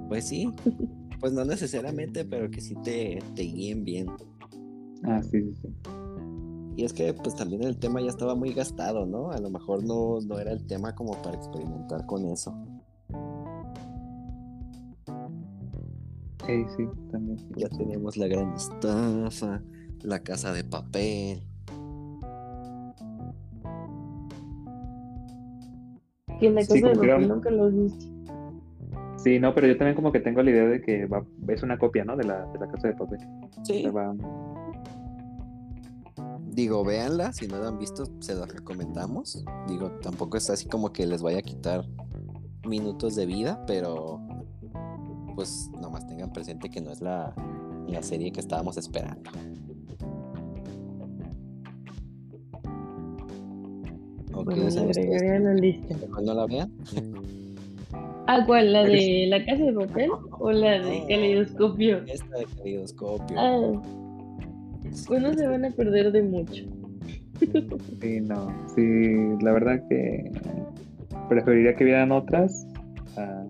Pues 0.08 0.26
sí. 0.26 0.50
Pues 1.20 1.32
no 1.32 1.44
necesariamente, 1.44 2.24
pero 2.24 2.50
que 2.50 2.60
sí 2.60 2.74
te, 2.82 3.18
te 3.34 3.42
guíen 3.42 3.84
bien. 3.84 4.06
Ah, 5.02 5.22
sí, 5.22 5.42
sí, 5.42 5.54
sí. 5.62 5.68
Y 6.78 6.84
es 6.84 6.92
que 6.92 7.12
pues 7.12 7.34
también 7.34 7.64
el 7.64 7.76
tema 7.76 8.00
ya 8.00 8.06
estaba 8.08 8.36
muy 8.36 8.52
gastado, 8.52 9.04
¿no? 9.04 9.32
A 9.32 9.38
lo 9.40 9.50
mejor 9.50 9.82
no, 9.82 10.20
no 10.20 10.38
era 10.38 10.52
el 10.52 10.64
tema 10.64 10.94
como 10.94 11.20
para 11.22 11.34
experimentar 11.36 12.06
con 12.06 12.24
eso. 12.26 12.54
Eh, 16.46 16.64
sí, 16.76 16.84
también. 17.10 17.36
Ya 17.56 17.68
teníamos 17.68 18.16
la 18.16 18.28
gran 18.28 18.54
estafa, 18.54 19.60
la 20.02 20.20
casa 20.20 20.52
de 20.52 20.62
papel. 20.62 21.42
Que 26.38 26.50
la 26.50 26.62
Sí, 26.62 26.68
cosa 26.80 26.88
de 26.90 26.94
papel 26.94 27.08
era- 27.10 27.18
nunca 27.18 27.50
lo 27.50 27.70
viste. 27.72 28.06
Sí, 29.16 29.40
no, 29.40 29.52
pero 29.52 29.66
yo 29.66 29.76
también 29.76 29.96
como 29.96 30.12
que 30.12 30.20
tengo 30.20 30.40
la 30.44 30.50
idea 30.52 30.64
de 30.66 30.80
que 30.80 31.06
va, 31.06 31.24
es 31.48 31.64
una 31.64 31.76
copia, 31.76 32.04
¿no? 32.04 32.16
De 32.16 32.22
la, 32.22 32.46
de 32.46 32.58
la 32.60 32.68
casa 32.68 32.86
de 32.86 32.94
papel. 32.94 33.18
O 33.60 33.64
Sí. 33.64 33.82
sea, 33.82 33.90
va- 33.90 34.14
Digo, 36.58 36.82
véanla, 36.82 37.32
si 37.32 37.46
no 37.46 37.56
la 37.56 37.68
han 37.68 37.78
visto, 37.78 38.04
se 38.18 38.34
las 38.34 38.52
recomendamos. 38.52 39.44
Digo, 39.68 39.92
tampoco 40.02 40.36
es 40.36 40.50
así 40.50 40.66
como 40.66 40.92
que 40.92 41.06
les 41.06 41.22
vaya 41.22 41.38
a 41.38 41.42
quitar 41.42 41.86
minutos 42.66 43.14
de 43.14 43.26
vida, 43.26 43.64
pero 43.64 44.20
pues 45.36 45.70
nomás 45.80 46.04
tengan 46.08 46.32
presente 46.32 46.68
que 46.68 46.80
no 46.80 46.90
es 46.90 47.00
la, 47.00 47.32
la 47.86 48.02
serie 48.02 48.32
que 48.32 48.40
estábamos 48.40 48.76
esperando. 48.76 49.30
¿O 54.34 54.42
Bueno, 54.42 54.68
la 54.68 54.80
agregaré 54.80 55.36
a 55.36 55.38
la 55.38 55.54
lista. 55.54 55.94
vean? 56.48 56.72
Ah, 58.26 58.42
¿cuál? 58.44 58.72
¿La 58.72 58.82
de 58.82 59.26
la 59.28 59.44
casa 59.44 59.62
de 59.62 59.72
papel 59.72 60.10
o 60.40 60.50
la 60.50 60.80
de 60.80 61.04
caleidoscopio? 61.08 61.98
Esta 62.08 62.36
de 62.36 62.46
caleidoscopio. 62.46 63.36
Ah, 63.38 63.80
pues 65.06 65.22
no 65.22 65.32
se 65.34 65.46
van 65.46 65.64
a 65.64 65.70
perder 65.70 66.12
de 66.12 66.22
mucho. 66.22 66.64
Sí, 68.00 68.20
no. 68.20 68.52
Sí, 68.74 69.42
la 69.42 69.52
verdad 69.52 69.80
que 69.88 70.30
preferiría 71.28 71.74
que 71.76 71.84
vieran 71.84 72.10
otras 72.12 72.66
a, 73.16 73.44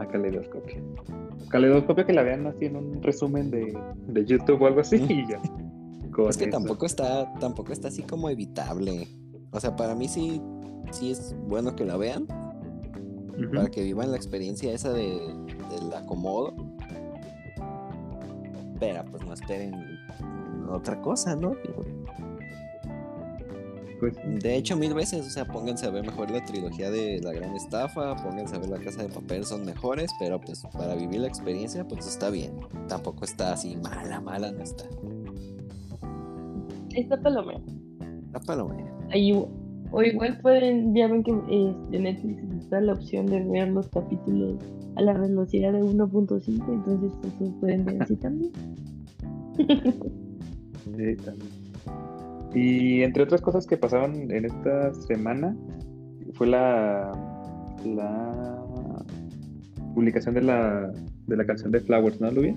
a 0.00 0.08
Caleidoscopio. 0.08 0.76
Caleidoscopio 1.48 2.04
que 2.04 2.12
la 2.12 2.22
vean 2.22 2.46
así 2.46 2.64
en 2.66 2.76
un 2.76 3.02
resumen 3.02 3.50
de, 3.50 3.78
de 4.08 4.24
YouTube 4.24 4.60
o 4.62 4.66
algo 4.66 4.80
así 4.80 4.96
y 5.08 5.26
ya. 5.28 5.40
Con 6.10 6.28
Es 6.28 6.36
que 6.36 6.44
eso. 6.44 6.52
tampoco 6.52 6.86
está, 6.86 7.32
tampoco 7.38 7.72
está 7.72 7.88
así 7.88 8.02
como 8.02 8.28
evitable. 8.28 9.06
O 9.52 9.60
sea, 9.60 9.76
para 9.76 9.94
mí 9.94 10.08
sí, 10.08 10.40
sí 10.90 11.12
es 11.12 11.36
bueno 11.46 11.76
que 11.76 11.84
la 11.84 11.96
vean, 11.96 12.26
para 13.52 13.68
que 13.68 13.82
vivan 13.82 14.10
la 14.10 14.16
experiencia 14.16 14.72
esa 14.72 14.92
de, 14.92 15.04
del 15.70 15.92
acomodo. 15.96 16.54
Pero 18.80 19.04
pues 19.04 19.24
no 19.24 19.32
esperen 19.32 19.72
otra 20.70 21.00
cosa, 21.00 21.36
¿no? 21.36 21.54
Pues, 24.00 24.16
De 24.42 24.56
hecho, 24.56 24.76
mil 24.76 24.92
veces, 24.92 25.26
o 25.26 25.30
sea, 25.30 25.46
pónganse 25.46 25.86
a 25.86 25.90
ver 25.90 26.04
mejor 26.04 26.30
la 26.30 26.44
trilogía 26.44 26.90
de 26.90 27.20
La 27.22 27.32
Gran 27.32 27.54
Estafa, 27.54 28.16
pónganse 28.16 28.56
a 28.56 28.58
ver 28.58 28.68
La 28.68 28.78
Casa 28.78 29.02
de 29.02 29.08
Papel, 29.08 29.44
son 29.44 29.64
mejores, 29.64 30.10
pero 30.18 30.40
pues 30.40 30.62
para 30.72 30.94
vivir 30.94 31.20
la 31.20 31.28
experiencia, 31.28 31.86
pues 31.86 32.06
está 32.06 32.30
bien. 32.30 32.52
Tampoco 32.88 33.24
está 33.24 33.52
así 33.52 33.76
mala, 33.76 34.20
mala, 34.20 34.52
no 34.52 34.62
está. 34.62 34.84
Está 36.94 37.20
palomera. 37.20 37.60
Está 38.26 38.40
palomera. 38.40 38.92
Ahí, 39.10 39.32
o 39.32 40.02
igual 40.02 40.38
pueden, 40.40 40.94
ya 40.94 41.06
ven 41.08 41.22
que 41.22 41.32
este, 41.32 41.98
Netflix 41.98 42.42
está 42.62 42.80
la 42.80 42.94
opción 42.94 43.26
de 43.26 43.42
ver 43.44 43.68
los 43.68 43.88
capítulos 43.88 44.56
a 44.96 45.02
la 45.02 45.14
velocidad 45.14 45.72
de 45.72 45.82
1.5, 45.82 46.46
entonces 46.46 47.12
pues, 47.22 47.40
los 47.40 47.50
pueden 47.60 47.84
ver 47.84 48.02
así 48.02 48.16
también. 48.16 48.52
sí, 49.56 51.16
también. 51.24 51.64
Y 52.54 53.02
entre 53.02 53.24
otras 53.24 53.40
cosas 53.40 53.66
que 53.66 53.76
pasaron 53.76 54.30
en 54.30 54.44
esta 54.44 54.94
semana 54.94 55.56
fue 56.34 56.46
la, 56.46 57.10
la 57.84 58.64
publicación 59.94 60.34
de 60.34 60.42
la, 60.42 60.92
de 61.26 61.36
la 61.36 61.44
canción 61.44 61.72
de 61.72 61.80
Flowers, 61.80 62.20
¿no, 62.20 62.30
Luis? 62.30 62.54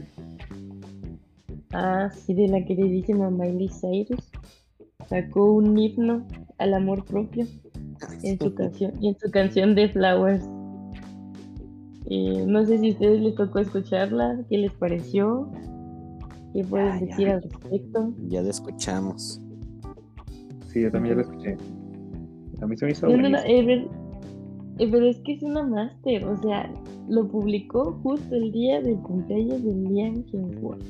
Ah, 1.74 2.10
sí, 2.12 2.34
de 2.34 2.48
la 2.48 2.64
queridísima 2.64 3.30
Miley 3.30 3.70
Cyrus. 3.70 4.32
Sacó 5.08 5.54
un 5.54 5.78
himno 5.78 6.26
al 6.58 6.74
amor 6.74 7.06
propio 7.06 7.46
en 8.24 8.40
su 8.40 8.54
canción, 8.56 8.94
en 9.02 9.18
su 9.18 9.32
canción 9.32 9.76
de 9.76 9.90
Flowers. 9.90 10.44
Eh, 12.10 12.46
no 12.48 12.66
sé 12.66 12.78
si 12.80 12.90
a 12.90 12.92
ustedes 12.94 13.22
les 13.22 13.36
tocó 13.36 13.60
escucharla, 13.60 14.40
qué 14.50 14.58
les 14.60 14.74
pareció, 14.74 15.52
qué 16.58 16.64
pueden 16.64 16.88
Ya, 16.88 17.00
ya. 17.00 17.06
decir 17.06 17.30
al 17.30 17.42
respecto. 17.44 18.14
Ya 18.30 18.42
la 18.42 18.50
escuchamos. 18.50 19.42
Sí, 20.70 20.82
yo 20.82 20.92
también 20.92 21.16
ya 21.16 21.22
lo 21.22 21.30
escuché. 21.30 21.56
A 22.62 22.66
mí 22.66 22.76
se 22.76 22.86
me 22.86 22.92
hizo 22.92 23.08
No, 23.08 23.18
no, 23.18 23.30
no, 23.30 23.38
eh, 23.40 23.88
eh, 24.80 24.88
pero 24.92 25.06
es 25.06 25.20
que 25.20 25.34
es 25.34 25.44
una 25.44 25.62
máster, 25.64 26.26
o 26.26 26.36
sea, 26.38 26.72
lo 27.08 27.28
publicó 27.28 28.00
justo 28.04 28.36
el 28.36 28.52
día 28.52 28.82
del 28.82 28.98
cumpleaños 28.98 29.64
de 29.64 29.72
Liam 29.72 30.24
Hemsworth. 30.34 30.82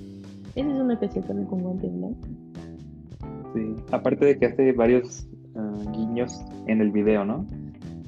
Esa 0.56 0.70
es 0.70 0.82
una 0.82 0.98
también 1.00 1.46
con 1.48 1.60
guantes 1.62 1.94
blancos. 1.94 2.30
Sí, 3.54 3.76
aparte 3.92 4.26
de 4.26 4.40
que 4.40 4.46
hace 4.46 4.72
varios 4.72 5.28
ah, 5.56 5.76
guiños 5.94 6.42
en 6.68 6.80
el 6.80 6.92
video, 6.92 7.26
¿no? 7.26 7.46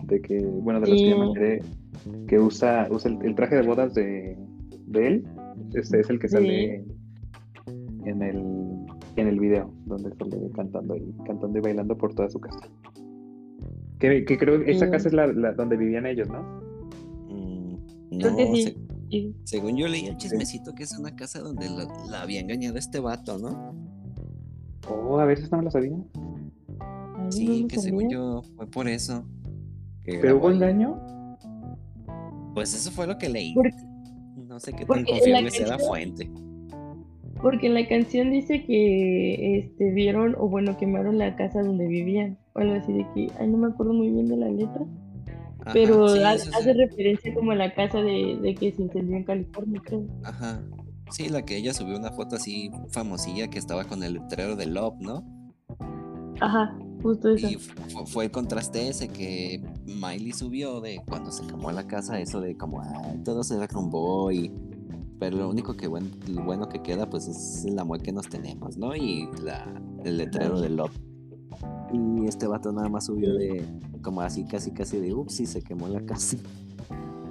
De 0.05 0.21
que, 0.21 0.39
bueno, 0.39 0.79
de 0.79 0.87
los 0.87 0.97
que 0.97 1.09
yo 1.09 1.17
me 1.19 1.25
enteré, 1.27 1.61
que 2.27 2.39
usa, 2.39 2.87
usa 2.89 3.11
el, 3.11 3.25
el 3.25 3.35
traje 3.35 3.57
de 3.57 3.67
bodas 3.67 3.93
de, 3.93 4.37
de 4.87 5.07
él, 5.07 5.27
este 5.73 5.99
es 5.99 6.09
el 6.09 6.19
que 6.19 6.29
Sí. 6.29 6.98
En 8.09 8.21
el, 8.23 8.37
en 9.15 9.27
el 9.27 9.39
video, 9.39 9.71
donde 9.85 10.13
sale 10.15 10.37
cantando 10.55 10.95
y, 10.95 11.13
cantando 11.25 11.57
y 11.57 11.61
bailando 11.61 11.97
por 11.97 12.13
toda 12.13 12.29
su 12.29 12.39
casa. 12.39 12.59
Que, 13.99 14.23
que 14.25 14.37
creo 14.37 14.63
que 14.63 14.71
esa 14.71 14.85
Sí. 14.85 14.91
casa 14.91 15.07
es 15.09 15.13
la, 15.13 15.27
la 15.27 15.53
donde 15.53 15.75
vivían 15.77 16.05
ellos, 16.05 16.27
¿no? 16.29 16.41
Mm, 17.29 18.17
Creo 18.19 18.31
no, 18.31 18.37
que 18.37 18.55
sí. 18.55 18.63
se- 18.63 18.77
Y- 19.11 19.35
según 19.43 19.75
yo 19.75 19.87
leí 19.87 20.05
el 20.05 20.17
chismecito 20.17 20.73
que 20.75 20.83
es 20.83 20.97
una 20.97 21.15
casa 21.15 21.39
donde 21.39 21.67
la, 21.69 21.85
la 22.09 22.21
había 22.21 22.39
engañado 22.39 22.77
este 22.77 22.99
vato, 22.99 23.37
¿no? 23.39 23.73
Oh, 24.89 25.19
a 25.19 25.25
veces 25.25 25.51
no 25.51 25.57
me 25.57 25.63
lo 25.65 25.71
sabía. 25.71 25.91
ay, 26.79 27.23
no 27.25 27.31
Sí, 27.31 27.61
lo 27.63 27.67
que 27.67 27.77
según 27.79 28.09
yo 28.09 28.41
fue 28.55 28.67
por 28.67 28.87
eso. 28.87 29.23
que 30.03 30.19
¿Pero 30.19 30.37
hubo 30.37 30.49
engaño? 30.51 30.99
Pues 32.53 32.73
eso 32.73 32.91
fue 32.91 33.05
lo 33.07 33.17
que 33.17 33.29
leí. 33.29 33.53
No 34.47 34.59
sé 34.59 34.73
qué 34.73 34.85
tan 34.85 35.03
confiable 35.05 35.51
sea 35.51 35.67
la 35.67 35.79
fuente. 35.79 36.29
Porque 37.41 37.67
en 37.67 37.73
la 37.73 37.87
canción 37.87 38.31
dice 38.31 38.63
que 38.65 39.59
este 39.59 39.91
vieron 39.91 40.35
o 40.37 40.49
bueno 40.49 40.75
quemaron 40.77 41.17
la 41.17 41.35
casa 41.35 41.61
donde 41.61 41.87
vivían 41.87 42.37
o 42.53 42.59
algo 42.59 42.73
así 42.75 42.91
de 42.91 43.05
que 43.13 43.27
ay 43.39 43.47
no 43.47 43.57
me 43.57 43.67
acuerdo 43.67 43.93
muy 43.93 44.09
bien 44.09 44.27
de 44.27 44.37
la 44.37 44.49
letra 44.49 44.85
Ajá, 45.61 45.71
pero 45.73 46.09
sí, 46.09 46.21
hace 46.23 46.73
referencia 46.73 47.33
como 47.33 47.51
a 47.51 47.55
la 47.55 47.73
casa 47.73 48.01
de, 48.01 48.37
de 48.41 48.55
que 48.55 48.71
se 48.71 48.81
incendió 48.81 49.15
en 49.17 49.23
California 49.23 49.81
creo 49.85 50.03
Ajá. 50.23 50.61
Sí, 51.11 51.27
la 51.29 51.43
que 51.43 51.57
ella 51.57 51.73
subió 51.73 51.97
una 51.97 52.11
foto 52.11 52.35
así 52.35 52.69
famosilla 52.89 53.47
que 53.49 53.57
estaba 53.57 53.83
con 53.85 54.03
el 54.03 54.13
letrero 54.15 54.55
de 54.55 54.65
Love, 54.67 54.99
¿no? 54.99 55.23
ajá 56.41 56.77
justo 57.01 57.29
eso 57.29 57.47
Y 57.49 57.55
fu- 57.55 58.05
fue 58.05 58.25
el 58.25 58.31
contraste 58.31 58.89
ese 58.89 59.07
que 59.07 59.61
Miley 59.85 60.33
subió 60.33 60.81
de 60.81 61.01
cuando 61.07 61.31
se 61.31 61.45
quemó 61.47 61.71
la 61.71 61.87
casa, 61.87 62.19
eso 62.19 62.41
de 62.41 62.55
como, 62.57 62.81
ay, 62.81 63.17
todo 63.23 63.43
se 63.43 63.55
derrumbó 63.57 64.31
y... 64.31 64.51
Pero 65.19 65.37
lo 65.37 65.49
único 65.49 65.73
que 65.75 65.87
buen- 65.87 66.11
lo 66.33 66.43
bueno 66.43 66.69
que 66.69 66.81
queda 66.81 67.09
pues 67.09 67.27
es 67.27 67.65
el 67.65 67.77
amor 67.77 68.01
que 68.01 68.11
nos 68.11 68.27
tenemos, 68.29 68.77
¿no? 68.77 68.95
Y 68.95 69.27
la, 69.43 69.67
el 70.05 70.17
letrero 70.17 70.59
de 70.61 70.69
Love. 70.69 70.97
Y 71.91 72.25
este 72.25 72.47
vato 72.47 72.71
nada 72.71 72.87
más 72.87 73.07
subió 73.07 73.33
de, 73.33 73.65
como 74.01 74.21
así, 74.21 74.45
casi, 74.45 74.71
casi 74.71 74.97
de 74.99 75.13
ups, 75.13 75.41
y 75.41 75.45
se 75.45 75.61
quemó 75.61 75.87
la 75.89 75.99
casa. 76.01 76.37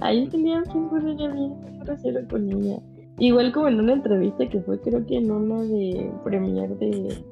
Ahí 0.00 0.26
tenía 0.28 0.62
que 0.62 0.78
ella 1.10 1.28
bien 1.28 1.54
grosero 1.80 2.20
con 2.28 2.50
ella. 2.50 2.80
Igual 3.18 3.52
como 3.52 3.68
en 3.68 3.80
una 3.80 3.92
entrevista 3.94 4.48
que 4.48 4.60
fue, 4.60 4.80
creo 4.80 5.04
que 5.06 5.18
en 5.18 5.30
una 5.30 5.60
de 5.62 6.10
premier 6.24 6.70
de, 6.78 7.22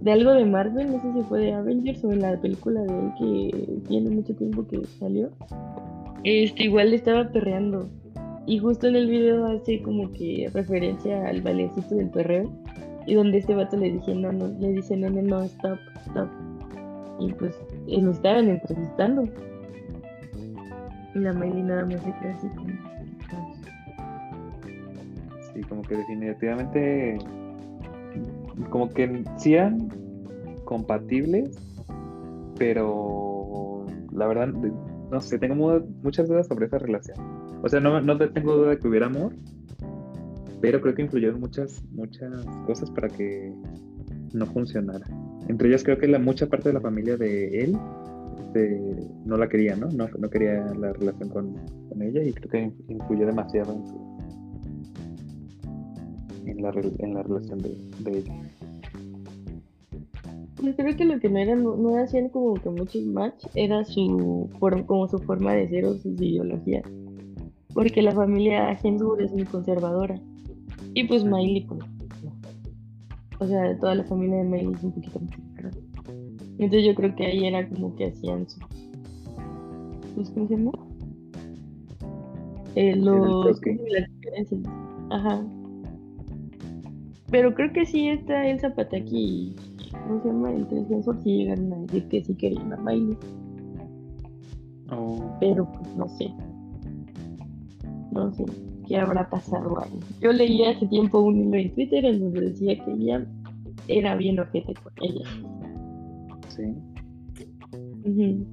de 0.00 0.12
algo 0.12 0.30
de 0.32 0.46
Marvel, 0.46 0.92
no 0.92 1.00
sé 1.02 1.12
si 1.12 1.22
fue 1.24 1.40
de 1.40 1.52
Avengers 1.52 2.02
o 2.04 2.12
en 2.12 2.22
la 2.22 2.40
película 2.40 2.80
de 2.82 2.98
él 2.98 3.12
que 3.18 3.80
tiene 3.88 4.10
mucho 4.10 4.34
tiempo 4.34 4.66
que 4.66 4.82
salió. 4.98 5.28
Este, 6.24 6.64
igual 6.64 6.90
le 6.90 6.96
estaba 6.96 7.28
perreando. 7.30 7.88
Y 8.46 8.58
justo 8.58 8.88
en 8.88 8.96
el 8.96 9.08
video 9.08 9.46
hace 9.46 9.82
como 9.82 10.10
que 10.12 10.50
referencia 10.52 11.28
al 11.28 11.42
bailecito 11.42 11.94
del 11.94 12.10
perreo. 12.10 12.50
Y 13.06 13.14
donde 13.14 13.38
este 13.38 13.54
vato 13.54 13.76
le 13.76 13.92
dije, 13.92 14.14
no, 14.14 14.32
no, 14.32 14.48
le 14.48 14.72
dice, 14.72 14.96
no, 14.96 15.08
no, 15.10 15.22
no, 15.22 15.42
stop, 15.44 15.78
stop. 16.06 16.28
Y 17.20 17.32
pues 17.32 17.54
eh, 17.86 18.00
lo 18.00 18.12
estaban 18.12 18.48
entrevistando. 18.48 19.24
Y 21.14 21.18
la 21.18 21.32
Miley 21.32 21.62
nada 21.62 21.84
más 21.84 22.00
se 22.02 22.12
queda 22.12 22.34
así 22.36 22.48
como. 22.48 22.68
Sí, 25.52 25.60
como 25.68 25.82
que 25.82 25.96
definitivamente. 25.96 27.18
Como 28.70 28.90
que 28.90 29.24
sí 29.36 29.54
eran 29.54 29.88
compatibles, 30.64 31.56
pero 32.58 33.86
la 34.12 34.26
verdad, 34.26 34.48
no 35.10 35.20
sé, 35.20 35.38
tengo 35.38 35.54
mu- 35.54 35.86
muchas 36.02 36.28
dudas 36.28 36.46
sobre 36.46 36.66
esa 36.66 36.78
relación. 36.78 37.16
O 37.62 37.68
sea, 37.68 37.80
no, 37.80 38.00
no 38.00 38.16
te- 38.18 38.28
tengo 38.28 38.54
duda 38.56 38.70
de 38.70 38.78
que 38.78 38.88
hubiera 38.88 39.06
amor, 39.06 39.32
pero 40.60 40.80
creo 40.80 40.94
que 40.94 41.02
influyeron 41.02 41.40
muchas, 41.40 41.82
muchas 41.92 42.44
cosas 42.66 42.90
para 42.90 43.08
que 43.08 43.52
no 44.34 44.46
funcionara. 44.46 45.06
Entre 45.48 45.68
ellas 45.68 45.82
creo 45.84 45.98
que 45.98 46.08
la 46.08 46.18
mucha 46.18 46.46
parte 46.46 46.68
de 46.68 46.74
la 46.74 46.80
familia 46.80 47.16
de 47.16 47.60
él 47.64 47.78
este, 48.38 48.80
no 49.24 49.36
la 49.36 49.48
quería, 49.48 49.76
¿no? 49.76 49.88
¿no? 49.90 50.08
No 50.18 50.28
quería 50.30 50.64
la 50.74 50.92
relación 50.92 51.28
con, 51.30 51.54
con 51.88 52.02
ella 52.02 52.22
y 52.22 52.32
creo 52.32 52.50
que 52.50 52.72
influyó 52.92 53.26
demasiado 53.26 53.72
en 53.72 53.86
su 53.86 54.08
en 56.46 56.62
la, 56.62 56.70
en 56.98 57.14
la 57.14 57.22
relación 57.22 57.58
de 57.58 58.18
ella. 58.18 58.34
Pues 60.68 60.76
creo 60.76 60.96
que 60.96 61.04
lo 61.06 61.18
que 61.18 61.30
no 61.30 61.38
era, 61.38 61.54
no, 61.56 61.96
hacían 61.96 62.28
como 62.28 62.52
que 62.52 62.68
mucho 62.68 62.98
match 63.06 63.46
era 63.54 63.86
su 63.86 64.50
forma, 64.58 64.84
como 64.84 65.08
su 65.08 65.18
forma 65.18 65.54
de 65.54 65.66
ser 65.70 65.86
o 65.86 65.94
sus 65.94 66.20
ideologías. 66.20 66.84
Porque 67.72 68.02
la 68.02 68.12
familia 68.12 68.78
Hemsworth 68.82 69.22
es 69.22 69.32
muy 69.32 69.44
conservadora. 69.44 70.20
Y 70.92 71.04
pues 71.04 71.24
Miley, 71.24 71.64
pues. 71.66 71.80
no. 72.22 72.32
O 73.40 73.46
sea, 73.46 73.78
toda 73.78 73.94
la 73.94 74.04
familia 74.04 74.36
de 74.38 74.44
Miley 74.44 74.74
es 74.74 74.84
un 74.84 74.92
poquito 74.92 75.20
más. 75.20 75.74
Entonces 76.58 76.84
yo 76.84 76.94
creo 76.94 77.16
que 77.16 77.24
ahí 77.24 77.46
era 77.46 77.66
como 77.66 77.96
que 77.96 78.08
hacían 78.08 78.46
su. 78.46 78.60
pues, 80.14 80.28
¿Cómo 80.28 80.48
se 80.48 80.56
llama? 80.56 80.72
Eh, 82.74 82.94
los. 82.94 83.58
como. 83.58 83.78
Ajá. 85.08 85.46
Pero 87.30 87.54
creo 87.54 87.72
que 87.72 87.86
sí 87.86 88.08
está 88.08 88.46
el 88.46 88.60
Zapataki. 88.60 89.56
¿Cómo 89.92 90.22
se 90.22 90.28
llama? 90.28 90.52
El 90.52 90.66
Tres 90.68 90.90
Hemsworth 90.90 91.22
sí 91.22 91.36
llegaron 91.38 91.72
a 91.72 91.76
decir 91.78 92.08
que 92.08 92.24
sí 92.24 92.34
querían 92.34 92.72
a 92.72 92.76
Miley. 92.78 93.16
Oh, 94.90 95.36
Pero 95.40 95.70
pues 95.72 95.96
no 95.96 96.08
sé. 96.08 96.32
No 98.12 98.32
sé 98.32 98.44
qué 98.86 98.96
habrá 98.96 99.28
pasado 99.28 99.80
ahí. 99.80 100.00
Yo 100.20 100.32
leí 100.32 100.64
hace 100.64 100.86
tiempo 100.86 101.20
un 101.20 101.36
hilo 101.38 101.56
en 101.56 101.74
Twitter 101.74 102.04
en 102.04 102.20
donde 102.20 102.40
decía 102.40 102.82
que 102.84 102.92
ella 102.92 103.26
era 103.86 104.16
bien 104.16 104.40
ojete 104.40 104.74
con 104.74 104.92
ella. 105.02 105.24
sí. 106.48 106.74
Ujú. 108.04 108.46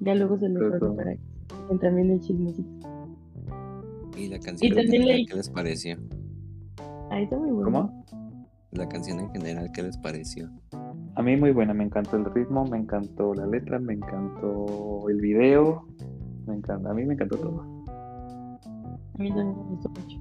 Ya 0.00 0.14
luego 0.14 0.38
se 0.38 0.48
lo 0.48 0.70
paso 0.70 0.94
para 0.94 1.14
que 1.14 1.78
también 1.80 2.10
el 2.10 2.20
chismecito. 2.20 2.68
Y 4.16 4.28
la 4.28 4.38
canción 4.38 4.78
en 4.78 4.90
también 4.90 5.26
¿qué 5.26 5.34
les 5.34 5.48
pareció? 5.48 5.96
Ahí 7.10 7.24
está 7.24 7.38
muy 7.38 7.50
bueno. 7.50 7.64
¿Cómo? 7.64 8.04
La 8.72 8.86
canción 8.88 9.18
en 9.20 9.30
general, 9.30 9.70
¿qué 9.72 9.82
les 9.82 9.96
pareció? 9.96 10.48
A 11.14 11.22
mí 11.22 11.36
muy 11.36 11.52
buena, 11.52 11.72
me 11.72 11.84
encantó 11.84 12.16
el 12.16 12.26
ritmo, 12.26 12.64
me 12.66 12.76
encantó 12.78 13.34
la 13.34 13.46
letra, 13.46 13.78
me 13.78 13.94
encantó 13.94 15.08
el 15.08 15.20
video, 15.20 15.86
me 16.46 16.56
encanta, 16.56 16.90
a 16.90 16.94
mí 16.94 17.04
me 17.04 17.14
encantó 17.14 17.36
todo. 17.38 17.62
A 17.88 19.18
mí 19.18 19.28
también 19.30 19.56
me 19.56 19.64
gustó 19.70 19.88
mucho. 19.88 20.18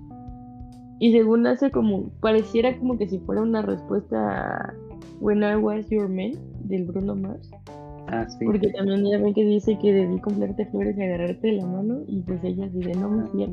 Y 0.99 1.11
según 1.11 1.45
hace 1.45 1.69
como, 1.71 2.09
pareciera 2.21 2.75
como 2.79 2.97
que 2.97 3.07
si 3.07 3.19
fuera 3.19 3.41
una 3.41 3.61
respuesta 3.61 4.55
a 4.55 4.73
When 5.19 5.43
I 5.43 5.55
Was 5.57 5.89
Your 5.89 6.07
Man 6.09 6.31
del 6.63 6.85
Bruno 6.85 7.15
Mars. 7.15 7.51
Ah, 8.07 8.25
sí. 8.29 8.45
Porque 8.45 8.69
también 8.71 9.05
ya 9.05 9.17
ven 9.19 9.33
que 9.33 9.43
dice 9.43 9.77
que 9.77 9.93
debí 9.93 10.19
comprarte 10.21 10.65
flores 10.67 10.97
y 10.97 11.03
agarrarte 11.03 11.47
de 11.47 11.53
la 11.53 11.65
mano 11.65 11.99
y 12.07 12.21
pues 12.21 12.41
ella 12.43 12.69
dice, 12.69 12.93
no 12.95 13.09
me 13.09 13.27
fías. 13.27 13.51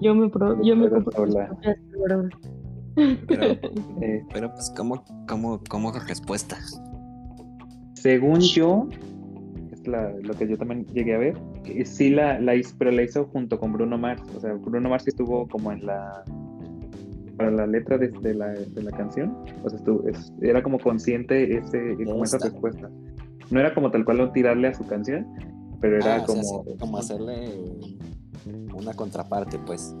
Yo 0.00 0.14
me, 0.14 0.28
pro, 0.28 0.60
yo 0.62 0.74
me 0.76 0.88
Pero 0.88 1.04
compro 1.04 1.24
mis 1.24 1.32
sola. 1.34 1.46
propias 1.46 1.76
flores". 1.92 2.30
Pero, 2.94 3.44
Eh, 4.00 4.22
pero 4.32 4.52
pues, 4.52 4.72
¿cómo, 4.76 5.04
cómo, 5.28 5.60
cómo 5.68 5.92
respuesta? 5.92 6.56
según 7.94 8.40
yo, 8.40 8.88
es 9.70 9.86
la- 9.86 10.10
lo 10.22 10.34
que 10.34 10.48
yo 10.48 10.58
también 10.58 10.84
llegué 10.86 11.14
a 11.14 11.18
ver, 11.18 11.34
que 11.62 11.84
sí 11.84 12.10
la, 12.10 12.40
la 12.40 12.54
hizo, 12.56 12.74
pero 12.78 12.90
la 12.90 13.02
hizo 13.02 13.26
junto 13.26 13.58
con 13.60 13.72
Bruno 13.72 13.96
Mars. 13.96 14.22
O 14.36 14.40
sea, 14.40 14.54
Bruno 14.54 14.88
Mars 14.88 15.06
estuvo 15.06 15.46
como 15.48 15.70
en 15.72 15.86
la 15.86 16.24
para 17.36 17.50
la 17.50 17.66
letra 17.66 17.96
de, 17.98 18.08
de 18.08 18.34
la, 18.34 18.48
de 18.48 18.82
la 18.82 18.90
canción. 18.90 19.36
O 19.64 19.68
sea, 19.70 19.78
estuvo- 19.78 20.06
es- 20.08 20.32
era 20.42 20.62
como 20.62 20.78
consciente 20.78 21.56
ese, 21.58 21.96
como 22.04 22.24
esa 22.24 22.36
Esta. 22.38 22.48
respuesta. 22.50 22.90
No 23.50 23.60
era 23.60 23.72
como 23.74 23.90
tal 23.90 24.04
cual 24.04 24.32
tirarle 24.32 24.68
a 24.68 24.74
su 24.74 24.84
canción, 24.86 25.26
pero 25.80 25.96
era 25.98 26.16
Ah, 26.16 26.24
o 26.24 26.26
sea, 26.26 26.42
como. 26.42 26.64
sí, 26.64 26.76
como 26.78 26.98
hacerle 26.98 27.50
una 28.74 28.92
contraparte, 28.94 29.58
pues. 29.60 29.94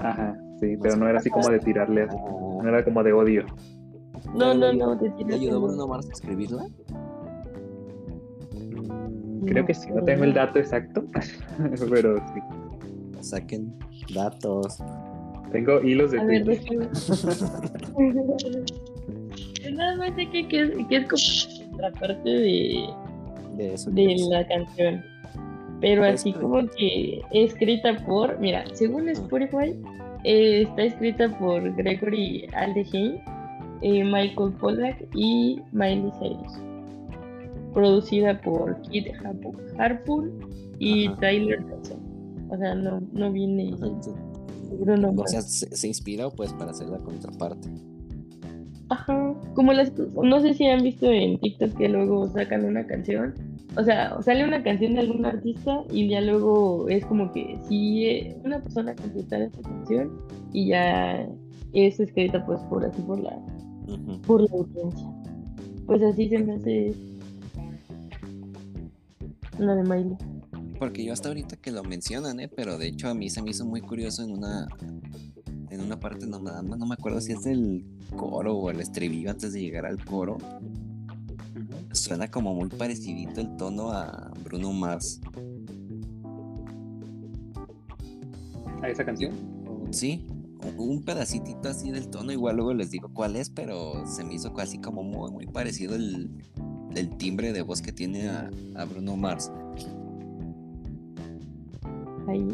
Ajá, 0.00 0.36
sí, 0.70 0.76
pero 0.82 0.96
no 0.96 1.08
era 1.08 1.18
así 1.18 1.30
como 1.30 1.48
de 1.50 1.58
tirarle, 1.60 2.02
a- 2.02 2.08
Ah, 2.10 2.60
no 2.62 2.68
era 2.68 2.84
como 2.84 3.02
de 3.02 3.12
odio. 3.12 3.44
No, 4.34 4.54
no, 4.54 4.72
no, 4.72 4.98
te 4.98 5.12
¿Le 5.24 5.34
ayudó 5.34 5.60
Bruno 5.60 5.86
Mars 5.86 6.08
a 6.08 6.12
escribirla? 6.12 6.66
Creo 9.46 9.62
No, 9.62 9.66
que 9.66 9.74
sí, 9.74 9.90
no 9.92 10.02
tengo 10.04 10.24
el 10.24 10.32
dato 10.34 10.58
exacto, 10.58 11.04
pero 11.90 12.16
sí. 12.16 12.40
Saquen 13.20 13.74
datos. 14.14 14.78
Tengo 15.52 15.80
hilos 15.82 16.10
de 16.12 16.18
Twitter. 16.42 16.88
Yo 19.62 19.70
nada 19.72 19.96
más 19.96 20.14
sé 20.14 20.28
que, 20.30 20.46
que, 20.48 20.60
es, 20.62 20.70
que 20.88 20.96
es 20.96 21.08
como 21.08 21.22
contraparte 21.70 22.28
de, 22.28 22.86
De 23.56 23.74
eso. 23.74 23.90
de 23.90 24.12
es. 24.14 24.28
la 24.28 24.46
canción. 24.46 25.02
Pero 25.80 26.04
así 26.04 26.32
como 26.32 26.66
que 26.76 27.20
escrita 27.32 27.96
por, 28.06 28.38
mira, 28.40 28.64
según 28.74 29.08
Spotify, 29.10 29.74
eh, 30.24 30.62
está 30.62 30.82
escrita 30.84 31.28
por 31.38 31.74
Gregory 31.76 32.46
Aldehane, 32.54 33.22
eh, 33.82 34.04
Michael 34.04 34.52
Pollack 34.60 35.06
y 35.14 35.60
Miley 35.72 36.10
Cyrus. 36.18 36.52
Producida 37.72 38.40
por 38.40 38.80
Kid 38.82 39.06
Harpo- 39.24 39.56
Harpoon 39.78 40.30
y 40.78 41.06
Ajá. 41.08 41.16
Tyler 41.20 41.62
Johnson. 41.68 42.00
O 42.50 42.56
sea, 42.56 42.74
no, 42.74 43.00
no 43.12 43.32
viene 43.32 43.72
O 43.74 43.76
sea, 43.78 43.88
se- 44.02 44.76
Bruno 44.76 45.12
o 45.16 45.26
sea, 45.26 45.40
se, 45.42 45.74
se 45.76 45.88
inspiró 45.88 46.30
pues 46.30 46.52
para 46.52 46.70
hacer 46.70 46.88
la 46.88 46.98
contraparte. 46.98 47.68
Ajá, 48.90 49.34
como 49.54 49.72
las, 49.72 49.92
no 49.98 50.40
sé 50.40 50.54
si 50.54 50.66
han 50.66 50.82
visto 50.82 51.10
en 51.10 51.38
TikTok 51.38 51.74
que 51.76 51.88
luego 51.88 52.28
sacan 52.28 52.64
una 52.64 52.86
canción, 52.86 53.34
o 53.76 53.84
sea, 53.84 54.20
sale 54.22 54.44
una 54.44 54.62
canción 54.62 54.94
de 54.94 55.00
algún 55.00 55.26
artista 55.26 55.82
y 55.90 56.08
ya 56.08 56.20
luego 56.20 56.88
es 56.88 57.04
como 57.06 57.32
que 57.32 57.58
si 57.68 58.34
una 58.44 58.62
persona 58.62 58.94
completara 58.94 59.44
esta 59.44 59.62
canción 59.62 60.12
y 60.52 60.68
ya 60.68 61.28
es 61.72 61.98
escrita 61.98 62.44
pues 62.46 62.60
por 62.62 62.84
así 62.84 63.02
por 63.02 63.20
la, 63.20 63.36
por 64.26 64.42
la 64.42 64.50
audiencia. 64.52 65.08
Pues 65.86 66.02
así 66.02 66.28
se 66.28 66.38
me 66.38 66.54
hace 66.54 66.94
la 69.58 69.74
de 69.74 69.82
Miley. 69.82 70.16
Porque 70.78 71.04
yo 71.04 71.12
hasta 71.12 71.28
ahorita 71.28 71.56
que 71.56 71.70
lo 71.70 71.82
mencionan, 71.82 72.40
¿eh? 72.40 72.48
Pero 72.48 72.78
de 72.78 72.88
hecho 72.88 73.08
a 73.08 73.14
mí 73.14 73.28
se 73.28 73.42
me 73.42 73.50
hizo 73.50 73.64
muy 73.64 73.80
curioso 73.80 74.22
en 74.22 74.32
una 74.32 74.68
en 75.70 75.80
una 75.80 75.98
parte, 75.98 76.26
no, 76.26 76.38
nada 76.38 76.62
más 76.62 76.78
no 76.78 76.86
me 76.86 76.94
acuerdo 76.94 77.20
si 77.20 77.32
es 77.32 77.44
el 77.46 77.84
coro 78.16 78.56
o 78.56 78.70
el 78.70 78.80
estribillo 78.80 79.30
antes 79.30 79.52
de 79.52 79.60
llegar 79.60 79.86
al 79.86 80.04
coro. 80.04 80.38
Suena 81.92 82.28
como 82.30 82.54
muy 82.54 82.68
parecidito 82.68 83.40
el 83.40 83.56
tono 83.56 83.90
a 83.92 84.32
Bruno 84.44 84.72
Mars. 84.72 85.20
¿A 88.82 88.88
esa 88.88 89.04
canción? 89.04 89.32
Sí, 89.90 90.26
un- 90.76 91.02
pedacitito 91.02 91.68
así 91.68 91.90
del 91.90 92.08
tono, 92.08 92.32
igual 92.32 92.56
luego 92.56 92.74
les 92.74 92.90
digo 92.90 93.08
cuál 93.12 93.36
es, 93.36 93.48
pero 93.50 94.06
se 94.06 94.24
me 94.24 94.34
hizo 94.34 94.52
casi 94.52 94.78
como 94.78 95.02
muy, 95.02 95.30
muy 95.30 95.46
parecido 95.46 95.94
el, 95.94 96.30
el 96.94 97.16
timbre 97.16 97.52
de 97.52 97.62
voz 97.62 97.80
que 97.80 97.92
tiene 97.92 98.28
a, 98.28 98.50
a 98.76 98.84
Bruno 98.84 99.16
Mars. 99.16 99.50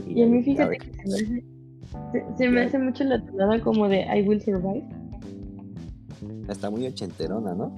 Y 0.09 0.23
a 0.23 0.27
mí 0.27 0.43
fíjate 0.43 0.79
que 0.79 0.93
se 0.93 1.07
me 1.09 1.15
hace, 1.15 1.45
se, 2.13 2.37
se 2.37 2.49
me 2.49 2.61
hace 2.63 2.79
mucho 2.79 3.05
la 3.05 3.25
tonada 3.25 3.61
como 3.61 3.89
de 3.89 4.01
I 4.03 4.23
Will 4.27 4.43
Survive. 4.43 4.85
Está 6.49 6.69
muy 6.71 6.87
ochenterona, 6.87 7.55
¿no? 7.55 7.73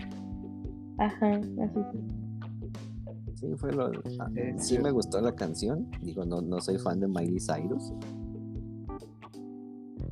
Ajá, 0.99 1.31
así 1.37 1.49
fue. 1.73 3.35
Sí, 3.35 3.47
fue 3.57 3.73
lo. 3.73 3.91
Eh, 3.93 4.55
sí 4.59 4.79
me 4.79 4.91
gustó 4.91 5.21
la 5.21 5.35
canción. 5.35 5.91
Digo, 6.03 6.25
no, 6.25 6.41
no 6.43 6.61
soy 6.61 6.79
fan 6.79 7.01
de 7.01 7.09
Miley 7.09 7.39
Cyrus. 7.41 7.93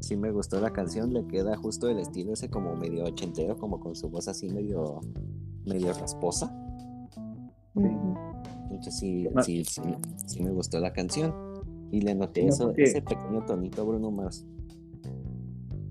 Sí 0.00 0.16
me 0.16 0.32
gustó 0.32 0.60
la 0.60 0.70
canción, 0.72 1.12
le 1.12 1.26
queda 1.26 1.56
justo 1.56 1.88
el 1.88 1.98
estilo 1.98 2.32
ese 2.32 2.48
como 2.48 2.74
medio 2.74 3.04
ochentero, 3.04 3.56
como 3.56 3.78
con 3.78 3.94
su 3.94 4.08
voz 4.08 4.26
así 4.28 4.48
medio, 4.48 5.00
medio 5.66 5.92
rasposa. 5.92 6.52
Ujú. 7.74 8.14
Entonces 8.70 8.98
sí, 8.98 9.28
Ah. 9.36 9.42
sí, 9.42 9.62
sí, 9.64 9.80
sí 10.26 10.42
me 10.42 10.50
gustó 10.50 10.80
la 10.80 10.92
canción. 10.92 11.32
Y 11.92 12.00
le 12.00 12.14
noté 12.14 12.42
No, 12.44 12.48
eso, 12.48 12.66
porque- 12.68 12.84
ese 12.84 13.02
pequeño 13.02 13.44
tonito 13.44 13.84
Bruno 13.84 14.10
Mars. 14.10 14.46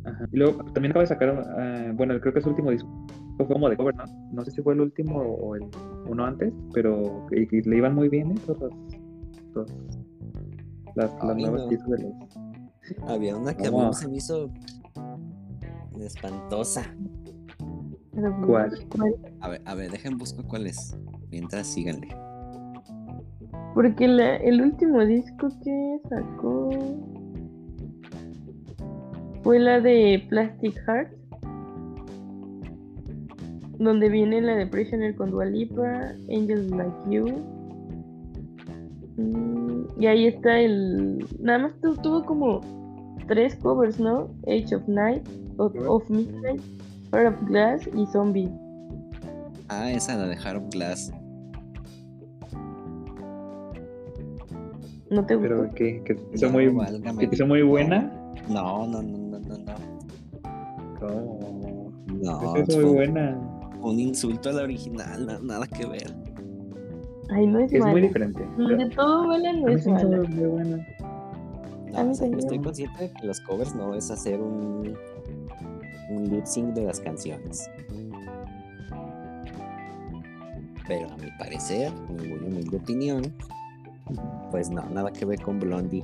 Ajá. 0.06 0.28
Y 0.32 0.38
luego 0.38 0.64
también 0.74 0.92
acaba 0.92 1.02
de 1.04 1.08
sacar, 1.08 1.46
eh, 1.60 1.92
bueno, 1.96 2.20
creo 2.20 2.34
que 2.34 2.42
su 2.42 2.50
último 2.50 2.72
disco 2.72 2.90
fue 3.38 3.48
como 3.48 3.70
de 3.70 3.78
cover, 3.78 3.96
¿no? 3.96 4.04
No 4.32 4.46
sé 4.46 4.52
si 4.52 4.62
fue 4.62 4.74
el 4.74 4.82
último 4.82 5.20
o 5.22 5.56
el 5.56 5.64
uno 6.08 6.26
antes, 6.26 6.54
pero 6.74 7.26
y- 7.32 7.48
y 7.56 7.62
le 7.64 7.78
iban 7.78 7.96
muy 7.96 8.10
bien, 8.10 8.32
¿eh? 8.32 8.36
Todas 8.46 8.62
las, 9.56 9.70
las, 10.96 11.24
las 11.24 11.38
nuevas 11.38 11.62
no. 11.64 11.68
de 11.68 11.78
los... 12.04 12.14
Había 13.08 13.38
una 13.38 13.54
que 13.56 13.68
a 13.68 13.72
¿Cómo? 13.72 13.88
mí 13.90 13.94
se 13.94 14.08
me 14.08 14.18
hizo 14.18 14.50
espantosa. 16.00 16.84
¿Cuál? 18.46 18.72
A 19.42 19.50
ver, 19.50 19.62
a 19.66 19.76
ver, 19.76 19.92
dejen 19.92 20.18
busco 20.18 20.44
cuál 20.44 20.68
es. 20.68 20.98
Mientras 21.32 21.68
síganle. 21.68 22.08
Porque 23.76 24.08
la- 24.08 24.38
el 24.38 24.62
último 24.62 25.06
disco 25.06 25.48
que 25.64 26.00
sacó 26.10 26.70
fue 29.44 29.60
la 29.60 29.80
de 29.80 30.26
Plastic 30.30 30.76
Heart, 30.86 31.14
donde 33.80 34.10
viene 34.10 34.42
la 34.42 34.56
de 34.56 34.68
Prisoner 34.68 35.16
con 35.16 35.32
Dua 35.32 35.46
Lipa, 35.46 36.12
Angels 36.30 36.70
Like 36.72 36.98
You. 37.10 37.26
Mm, 39.18 39.70
Y 40.00 40.08
ahí 40.08 40.28
está 40.28 40.60
el. 40.60 41.26
Nada 41.42 41.60
más 41.60 41.72
tu- 41.82 41.96
tuvo 41.98 42.24
como 42.26 42.62
tres 43.28 43.56
covers, 43.56 44.00
¿no? 44.00 44.30
Age 44.48 44.76
of 44.76 44.88
Night, 44.88 45.28
of, 45.58 45.74
of 45.88 46.10
Midnight, 46.10 46.62
Heart 47.12 47.34
of 47.36 47.48
Glass 47.50 47.90
y 47.96 48.06
Zombie. 48.08 48.50
Ah, 49.70 49.92
esa 49.92 50.16
la 50.18 50.28
de 50.28 50.36
Harold 50.36 50.72
Glass. 50.72 51.12
¿No 55.12 55.26
te 55.26 55.36
gustó? 55.36 55.50
Pero 55.56 55.74
que, 55.74 56.02
que 56.04 56.16
hizo 56.34 56.46
No, 56.48 56.52
muy, 56.54 56.68
válgame 56.68 57.20
que 57.22 57.28
se 57.30 57.36
hizo 57.36 57.48
muy 57.48 57.62
buena. 57.64 58.12
No, 58.48 58.88
no, 58.88 59.02
no, 59.02 59.18
no, 59.18 59.40
no, 59.40 59.58
no. 59.58 59.76
¿Cómo? 61.00 61.92
No, 62.08 62.58
hizo 62.58 62.66
fue 62.66 62.76
muy 62.76 62.84
un- 62.86 62.96
buena. 62.96 63.38
un 63.82 64.00
insulto 64.00 64.50
a 64.50 64.54
la 64.54 64.64
original, 64.64 65.26
na- 65.26 65.40
nada 65.40 65.68
que 65.68 65.86
ver. 65.86 66.14
Ay, 67.32 67.46
no 67.46 67.60
es, 67.60 67.72
Es 67.72 67.86
muy 67.86 68.02
diferente. 68.02 68.44
De 68.58 68.90
todo 68.96 69.28
mala 69.28 69.54
no 69.54 69.68
es 69.70 69.86
mala. 69.88 70.18
muy 70.18 70.48
buena. 70.48 70.88
No, 71.94 72.12
o 72.12 72.14
sea, 72.14 72.28
yo 72.28 72.38
estoy 72.38 72.60
consciente 72.60 73.04
de 73.04 73.12
que 73.14 73.28
los 73.28 73.40
covers 73.42 73.76
no 73.76 73.94
es 73.94 74.10
hacer 74.12 74.40
un, 74.42 74.96
un 76.12 76.24
lip 76.30 76.46
sync 76.46 76.74
de 76.74 76.86
las 76.86 77.00
canciones. 77.00 77.70
Pero 80.88 81.08
a 81.12 81.18
mi 81.18 81.30
parecer, 81.38 81.92
en 82.10 82.16
mi 82.16 82.28
muy 82.30 82.40
humilde 82.48 82.78
opinión, 82.78 83.22
pues 84.50 84.70
no, 84.72 84.84
nada 84.90 85.12
que 85.12 85.24
ver 85.26 85.40
con 85.42 85.60
Blondie. 85.60 86.04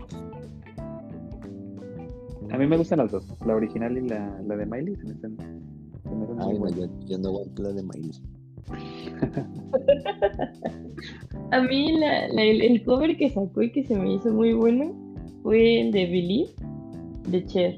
A 2.52 2.58
mí 2.58 2.68
me 2.68 2.78
gustan 2.78 3.00
las 3.00 3.12
dos, 3.12 3.26
la 3.46 3.56
original 3.56 3.98
y 3.98 4.02
la, 4.08 4.40
la 4.48 4.56
de 4.56 4.66
Miley. 4.66 4.96
Se 4.96 5.06
me 5.06 5.16
se 5.16 5.28
muy 5.28 5.38
Ay, 6.40 6.60
no, 6.60 6.70
yo, 6.70 6.86
yo 7.08 7.18
no 7.18 7.30
aguanto 7.30 7.64
la 7.64 7.74
de 7.74 7.84
Miley. 7.84 8.12
A 11.52 11.62
mí 11.62 11.92
la- 12.00 12.28
la- 12.30 12.44
el, 12.44 12.62
el 12.62 12.84
cover 12.84 13.16
que 13.18 13.30
sacó 13.30 13.62
y 13.62 13.72
que 13.72 13.84
se 13.84 13.96
me 13.96 14.14
hizo 14.14 14.34
muy 14.34 14.54
bueno 14.54 14.94
fue 15.44 15.82
el 15.82 15.92
de 15.92 16.06
Believe 16.06 16.52
de 17.30 17.46
Cher. 17.46 17.78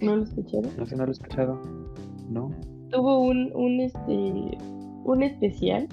¿No 0.00 0.16
lo 0.16 0.22
escucharon? 0.24 0.70
No 0.78 0.86
sé, 0.86 0.96
no 0.96 1.04
lo 1.04 1.10
he 1.10 1.12
escuchado. 1.12 1.60
No. 2.30 2.50
Tuvo 2.90 3.20
un, 3.20 3.50
un 3.54 3.80
este 3.80 4.58
un 5.04 5.22
especial 5.22 5.88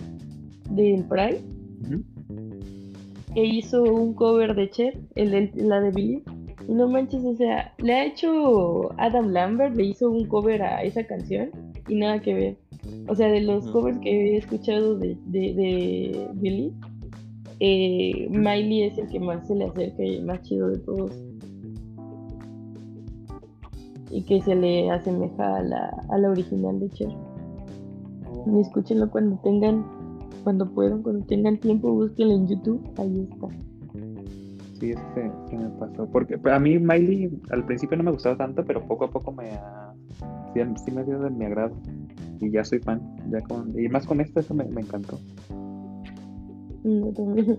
del 0.70 1.04
Pride 1.06 1.42
Que 3.36 3.46
hizo 3.46 3.84
un 3.84 4.14
cover 4.16 4.56
de 4.56 4.70
Cher, 4.72 4.98
el, 5.16 5.30
de- 5.32 5.52
la 5.56 5.80
de 5.82 5.92
Believe. 5.92 6.24
Y 6.68 6.74
no 6.74 6.88
manches, 6.90 7.24
o 7.24 7.36
sea, 7.36 7.74
le 7.78 7.94
ha 7.94 8.06
hecho 8.06 8.90
Adam 8.98 9.28
Lambert, 9.30 9.76
le 9.76 9.84
hizo 9.86 10.10
un 10.10 10.26
cover 10.26 10.64
a 10.64 10.82
esa 10.84 11.04
canción 11.04 11.52
y 11.88 11.96
nada 11.96 12.20
que 12.22 12.34
ver. 12.34 12.58
O 13.08 13.16
sea, 13.16 13.28
de 13.28 13.42
los 13.42 13.68
covers 13.72 14.00
que 14.00 14.10
he 14.34 14.38
escuchado 14.38 14.98
de, 14.98 15.16
de, 15.26 15.54
de 15.54 16.28
Billy, 16.36 16.74
eh, 17.60 18.28
Miley 18.30 18.84
es 18.84 18.98
el 18.98 19.08
que 19.10 19.20
más 19.20 19.46
se 19.48 19.56
le 19.56 19.66
acerca 19.66 20.04
y 20.04 20.16
el 20.16 20.26
más 20.26 20.42
chido 20.44 20.70
de 20.70 20.78
todos. 20.80 21.12
Y 24.12 24.22
que 24.24 24.42
se 24.42 24.56
le 24.56 24.90
asemeja 24.92 25.58
a 25.58 25.62
la, 25.64 26.04
a 26.10 26.18
la 26.18 26.30
original 26.30 26.80
de 26.80 26.90
Cher. 26.92 27.10
Y 28.48 28.60
escúchenlo 28.60 29.10
cuando 29.10 29.38
tengan, 29.44 29.86
cuando 30.46 30.72
puedan, 30.72 31.02
cuando 31.04 31.26
tengan 31.26 31.58
tiempo, 31.58 31.92
búsquenlo 31.92 32.36
en 32.36 32.48
YouTube, 32.48 32.82
ahí 32.98 33.28
está. 33.30 33.48
Sí, 34.80 34.92
eso 34.92 35.02
se, 35.14 35.32
se 35.50 35.58
me 35.58 35.70
pasó. 35.72 36.06
Porque 36.10 36.40
a 36.50 36.60
mí 36.60 36.78
Miley 36.80 37.42
al 37.50 37.66
principio 37.66 37.98
no 37.98 38.04
me 38.04 38.12
gustaba 38.12 38.38
tanto, 38.38 38.64
pero 38.64 38.82
poco 38.88 39.06
a 39.06 39.10
poco 39.10 39.32
me 39.34 39.50
ha, 39.52 39.94
sí, 40.54 40.62
sí 40.86 40.92
me 40.92 41.04
dio 41.04 41.20
de 41.20 41.30
mi 41.32 41.44
agrado. 41.46 41.76
Y 42.40 42.52
ya 42.52 42.64
soy 42.64 42.80
fan. 42.80 43.02
Ya 43.32 43.42
con, 43.42 43.74
y 43.78 43.90
más 43.90 44.06
con 44.06 44.22
esto, 44.22 44.40
eso 44.40 44.54
me, 44.54 44.64
me 44.66 44.82
encantó. 44.82 45.20
Yo 46.84 47.12
también. 47.14 47.58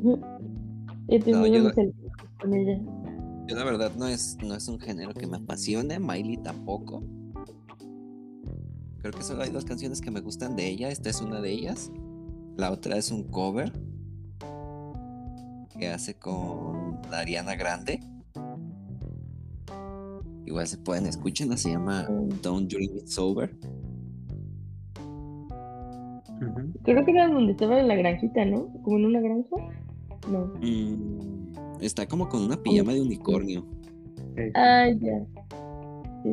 He 1.08 1.20
tenido 1.20 1.46
yo- 1.46 1.72
con 2.40 2.54
ella. 2.54 2.80
Yo 3.48 3.54
la 3.56 3.64
verdad 3.64 3.92
no 3.98 4.06
es, 4.08 4.36
no 4.44 4.54
es 4.54 4.68
un 4.68 4.78
género 4.80 5.12
que 5.14 5.26
me 5.26 5.36
apasione, 5.36 5.98
Miley 5.98 6.36
tampoco. 6.38 7.02
Creo 8.98 9.12
que 9.12 9.22
solo 9.22 9.42
hay 9.42 9.50
dos 9.50 9.64
canciones 9.64 10.00
que 10.00 10.10
me 10.10 10.20
gustan 10.20 10.56
de 10.56 10.68
ella, 10.68 10.88
esta 10.90 11.10
es 11.10 11.20
una 11.20 11.40
de 11.40 11.52
ellas. 11.52 11.92
La 12.56 12.72
otra 12.72 12.96
es 12.96 13.10
un 13.10 13.24
cover 13.24 13.70
que 15.78 15.88
hace 15.88 16.18
con 16.18 17.00
la 17.10 17.18
Ariana 17.18 17.54
Grande. 17.54 18.00
Igual 20.46 20.66
se 20.66 20.78
pueden 20.78 21.06
escucharla, 21.06 21.56
se 21.56 21.70
llama 21.70 22.08
Don't 22.42 22.70
Dream 22.70 22.96
It's 22.96 23.18
Over. 23.18 23.54
Creo 26.82 27.04
que 27.04 27.10
era 27.10 27.28
donde 27.28 27.52
estaba 27.52 27.78
en 27.78 27.88
la 27.88 27.96
granjita, 27.96 28.44
¿no? 28.44 28.72
Como 28.82 28.96
en 28.98 29.06
una 29.06 29.20
granja. 29.20 29.56
No. 30.30 30.46
Mm, 30.60 31.52
está 31.80 32.06
como 32.06 32.28
con 32.28 32.42
una 32.42 32.56
pijama 32.62 32.94
de 32.94 33.02
unicornio. 33.02 33.66
Ah, 34.54 34.88
ya. 34.98 35.26
Sí. 36.22 36.30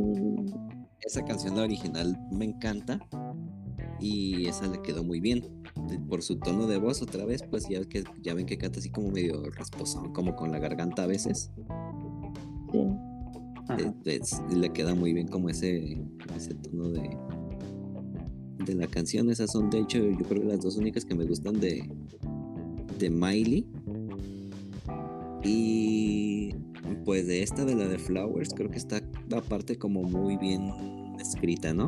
Esa 1.01 1.24
canción, 1.26 1.57
la 1.57 1.63
original, 1.63 2.17
me 2.32 2.45
encanta. 2.45 2.99
Y 3.99 4.47
esa 4.47 4.67
le 4.67 4.82
quedó 4.82 5.03
muy 5.03 5.19
bien. 5.19 5.43
Por 6.09 6.21
su 6.21 6.38
tono 6.38 6.67
de 6.67 6.77
voz, 6.77 7.01
otra 7.01 7.25
vez, 7.25 7.43
pues 7.43 7.67
ya, 7.69 7.84
que, 7.86 8.03
ya 8.21 8.34
ven 8.34 8.45
que 8.45 8.57
canta 8.57 8.79
así 8.79 8.89
como 8.89 9.09
medio 9.11 9.43
rasposón, 9.51 10.13
como 10.13 10.36
con 10.36 10.51
la 10.51 10.59
garganta 10.59 11.03
a 11.03 11.07
veces. 11.07 11.51
sí. 11.55 11.61
ajá. 13.69 13.77
Eh, 13.79 13.93
es- 14.05 14.41
le 14.53 14.69
queda 14.71 14.95
muy 14.95 15.13
bien 15.13 15.27
como 15.27 15.49
ese, 15.49 16.01
ese 16.36 16.53
tono 16.55 16.89
de, 16.89 17.17
de 18.65 18.75
la 18.75 18.88
canción. 18.88 19.29
Esas 19.29 19.51
son, 19.51 19.69
de 19.69 19.79
hecho, 19.79 19.99
yo 19.99 20.17
creo 20.27 20.41
que 20.41 20.47
las 20.47 20.61
dos 20.61 20.77
únicas 20.77 21.05
que 21.05 21.15
me 21.15 21.25
gustan 21.25 21.59
de, 21.59 21.89
de 22.99 23.09
Miley. 23.09 23.65
Y 25.43 26.55
pues 27.05 27.27
de 27.27 27.43
esta, 27.43 27.65
de 27.65 27.75
la 27.75 27.88
de 27.88 27.97
Flowers, 27.99 28.53
creo 28.53 28.69
que 28.69 28.77
está 28.77 29.01
aparte 29.36 29.77
como 29.77 30.03
muy 30.03 30.38
bien 30.38 30.71
escrita, 31.19 31.73
¿no? 31.73 31.88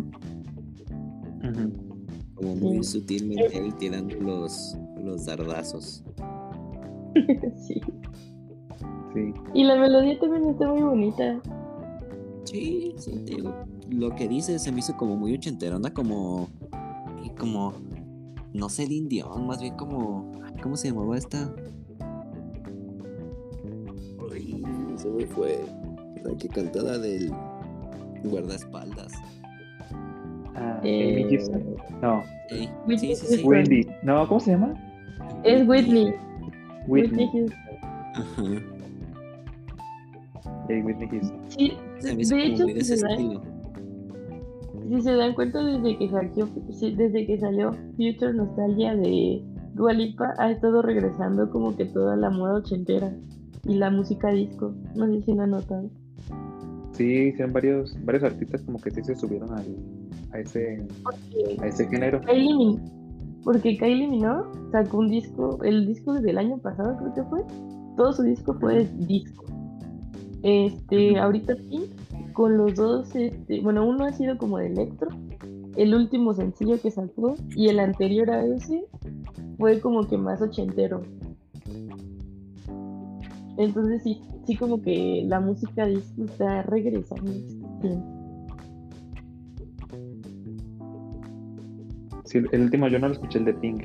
Ujú. 1.44 1.95
Como 2.36 2.56
muy 2.56 2.84
Sí. 2.84 3.00
sutilmente 3.00 3.58
ahí 3.58 3.72
tirando 3.74 4.16
los, 4.20 4.78
los 5.02 5.26
dardazos. 5.26 6.04
sí. 7.66 7.82
Sí. 9.14 9.34
Y 9.54 9.64
la 9.64 9.76
melodía 9.78 10.20
también 10.20 10.50
está 10.50 10.68
muy 10.68 10.82
bonita. 10.82 11.40
Sí, 12.44 12.94
sí, 12.98 13.12
te 13.26 13.36
digo, 13.36 13.54
Lo 13.90 14.14
que 14.16 14.28
dice 14.28 14.60
se 14.60 14.72
me 14.72 14.80
hizo 14.80 14.96
como 14.98 15.16
muy 15.16 15.34
ochenterona, 15.34 15.94
como. 15.94 16.50
y 17.24 17.30
como. 17.30 17.74
No 18.54 18.70
sé, 18.70 18.86
Dion, 18.88 19.48
más 19.48 19.62
bien 19.62 19.76
como. 19.76 20.32
¿Cómo 20.62 20.76
se 20.76 20.90
llamaba 20.90 21.18
esta? 21.18 21.54
Ay, 24.32 24.64
se 24.98 25.10
me 25.10 25.26
fue. 25.26 25.64
La 26.24 26.36
que 26.38 26.48
cantaba 26.50 26.98
del 26.98 27.32
guardaespaldas. 28.24 29.12
Ah, 30.56 30.80
Eh, 30.84 31.22
Amy 31.22 31.30
Gibson. 31.30 31.64
No, 32.02 32.24
sí, 32.50 32.70
sí, 32.98 33.16
sí. 33.16 33.26
Houston. 33.28 33.50
Wendy. 33.50 33.88
No, 34.04 34.28
¿cómo 34.28 34.40
se 34.40 34.52
llama? 34.52 34.74
Es 35.44 35.68
Whitney. 35.68 36.14
Whitney 36.88 37.28
Whitney. 37.28 37.30
Houston. 37.32 37.60
Ajá. 38.14 38.44
Whitney 40.70 41.08
Houston. 41.10 41.40
Sí, 41.48 41.78
de 42.02 42.46
hecho, 42.46 42.66
se 42.84 42.98
si 44.88 45.02
se 45.02 45.16
dan 45.16 45.34
cuenta 45.34 45.64
desde 45.64 45.98
que 45.98 46.10
salió, 46.10 46.48
desde 46.96 47.26
que 47.26 47.40
salió 47.40 47.72
Future 47.98 48.34
Nostalgia 48.34 48.96
de 48.96 49.44
Dua 49.74 49.94
Lipa 49.94 50.34
ha 50.38 50.52
estado 50.52 50.82
regresando 50.82 51.50
como 51.50 51.76
que 51.76 51.86
toda 51.86 52.16
la 52.16 52.30
moda 52.30 52.60
ochentera 52.60 53.12
y 53.64 53.76
la 53.76 53.90
música 53.90 54.30
disco. 54.30 54.76
No 54.96 55.08
sé 55.08 55.22
si 55.24 55.34
lo 55.34 55.44
han 55.44 55.52
notado. 55.52 55.90
Sí, 56.96 57.28
hicieron 57.28 57.52
varios, 57.52 57.98
varios 58.06 58.24
artistas 58.24 58.62
como 58.62 58.80
que 58.80 58.90
sí 58.90 59.04
se 59.04 59.16
subieron 59.16 59.52
al, 59.52 59.66
a 60.32 60.40
ese, 60.40 60.88
a 61.60 61.68
ese 61.68 61.88
género. 61.90 62.22
Kylie, 62.22 62.80
porque 63.44 63.78
Kylie 63.78 64.08
Minogue 64.08 64.50
sacó 64.72 65.00
un 65.00 65.10
disco, 65.10 65.62
el 65.64 65.88
disco 65.88 66.14
del 66.14 66.38
año 66.38 66.58
pasado 66.58 66.96
creo 66.98 67.14
que 67.14 67.24
fue. 67.24 67.42
Todo 67.98 68.14
su 68.14 68.24
disco 68.24 68.54
fue 68.60 68.86
disco. 69.00 69.44
Este, 70.44 71.18
ahorita 71.18 71.56
sí, 71.56 71.92
con 72.34 72.58
los 72.58 72.76
dos, 72.76 73.14
este, 73.14 73.62
bueno, 73.62 73.86
uno 73.86 74.06
ha 74.06 74.14
sido 74.14 74.38
como 74.38 74.58
de 74.58 74.68
electro, 74.68 75.10
el 75.76 75.94
último 75.94 76.34
sencillo 76.34 76.80
que 76.82 76.92
sacó 76.92 77.36
y 77.56 77.68
el 77.68 77.80
anterior 77.80 78.30
a 78.30 78.46
ese 78.46 78.86
fue 79.58 79.82
como 79.82 80.08
que 80.08 80.18
más 80.18 80.42
ochentero. 80.42 81.02
Entonces 83.58 84.04
sí, 84.04 84.22
sí 84.46 84.56
como 84.56 84.82
que 84.82 85.24
la 85.26 85.40
música 85.40 85.86
disco 85.86 86.26
está 86.26 86.64
regresando. 86.64 87.32
Sí. 87.82 87.90
el 92.52 92.62
último 92.62 92.88
yo 92.88 93.00
no 93.00 93.08
lo 93.08 93.14
escuché, 93.14 93.40
el 93.40 93.46
de 93.46 93.54
Pink. 93.54 93.84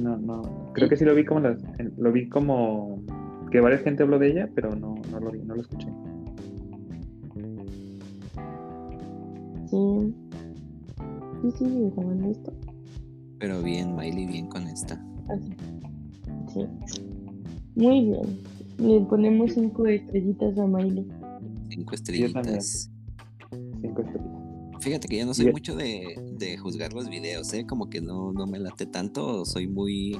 no, 0.00 0.16
no. 0.16 0.42
Creo 0.74 0.88
que 0.88 0.96
sí 0.96 1.04
lo 1.04 1.14
vi 1.14 1.24
como 1.24 1.40
las, 1.40 1.58
lo 1.96 2.12
vi 2.12 2.28
como 2.28 3.02
que 3.50 3.60
varias 3.60 3.82
gente 3.82 4.02
habló 4.02 4.18
de 4.18 4.30
ella, 4.30 4.50
pero 4.54 4.74
no, 4.74 4.94
no 5.10 5.20
lo 5.20 5.30
vi, 5.30 5.40
no 5.40 5.54
lo 5.54 5.62
escuché. 5.62 5.88
Sí. 9.66 10.14
Sí, 11.42 11.50
sí, 11.58 11.92
esto. 12.30 12.52
Pero 13.38 13.62
bien, 13.62 13.94
Miley, 13.94 14.26
bien 14.26 14.46
con 14.46 14.62
esta. 14.62 14.98
Sí. 16.52 16.66
Muy 17.74 18.04
bien. 18.04 18.38
Le 18.78 19.00
ponemos 19.02 19.52
cinco 19.52 19.86
estrellitas 19.86 20.58
a 20.58 20.66
Miley. 20.66 21.06
Cinco 21.70 21.94
estrellitas. 21.94 22.90
Cinco 23.80 24.02
estrellitas. 24.02 24.34
Fíjate 24.80 25.08
que 25.08 25.18
yo 25.18 25.26
no 25.26 25.32
soy 25.32 25.50
mucho 25.50 25.74
de, 25.74 26.14
de, 26.38 26.58
juzgar 26.58 26.92
los 26.92 27.08
videos, 27.08 27.52
¿eh? 27.54 27.64
Como 27.66 27.88
que 27.88 28.00
no, 28.00 28.32
no 28.32 28.46
me 28.46 28.58
late 28.58 28.86
tanto, 28.86 29.44
soy 29.46 29.66
muy... 29.66 30.18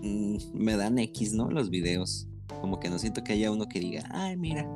Mm, 0.00 0.36
me 0.54 0.76
dan 0.76 0.98
X, 0.98 1.34
¿no? 1.34 1.50
Los 1.50 1.68
videos. 1.68 2.28
Como 2.60 2.80
que 2.80 2.88
no 2.88 2.98
siento 2.98 3.22
que 3.22 3.34
haya 3.34 3.50
uno 3.50 3.68
que 3.68 3.80
diga, 3.80 4.04
ay, 4.10 4.36
mira. 4.36 4.66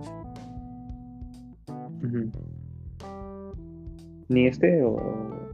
¿Ni 4.29 4.47
este 4.47 4.83
o 4.83 5.46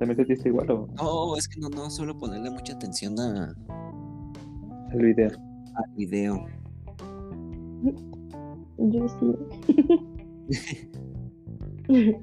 también 0.00 0.16
te 0.16 0.24
diste 0.24 0.48
igual 0.48 0.70
o...? 0.70 0.88
No, 0.96 1.36
es 1.36 1.46
que 1.46 1.60
no, 1.60 1.68
no 1.68 1.90
suelo 1.90 2.16
ponerle 2.16 2.50
mucha 2.50 2.72
atención 2.72 3.20
a... 3.20 3.54
Al 4.90 4.98
video. 4.98 5.30
Al 5.74 5.94
video. 5.94 6.46
Yo 8.78 9.08
sí. 9.08 9.36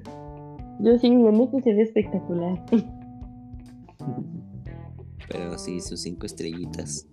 Yo 0.80 0.98
sí, 0.98 1.16
bueno, 1.16 1.44
esto 1.44 1.60
se 1.60 1.72
ve 1.72 1.82
espectacular. 1.82 2.64
Pero 5.28 5.56
sí, 5.56 5.80
sus 5.80 6.02
cinco 6.02 6.26
estrellitas. 6.26 7.08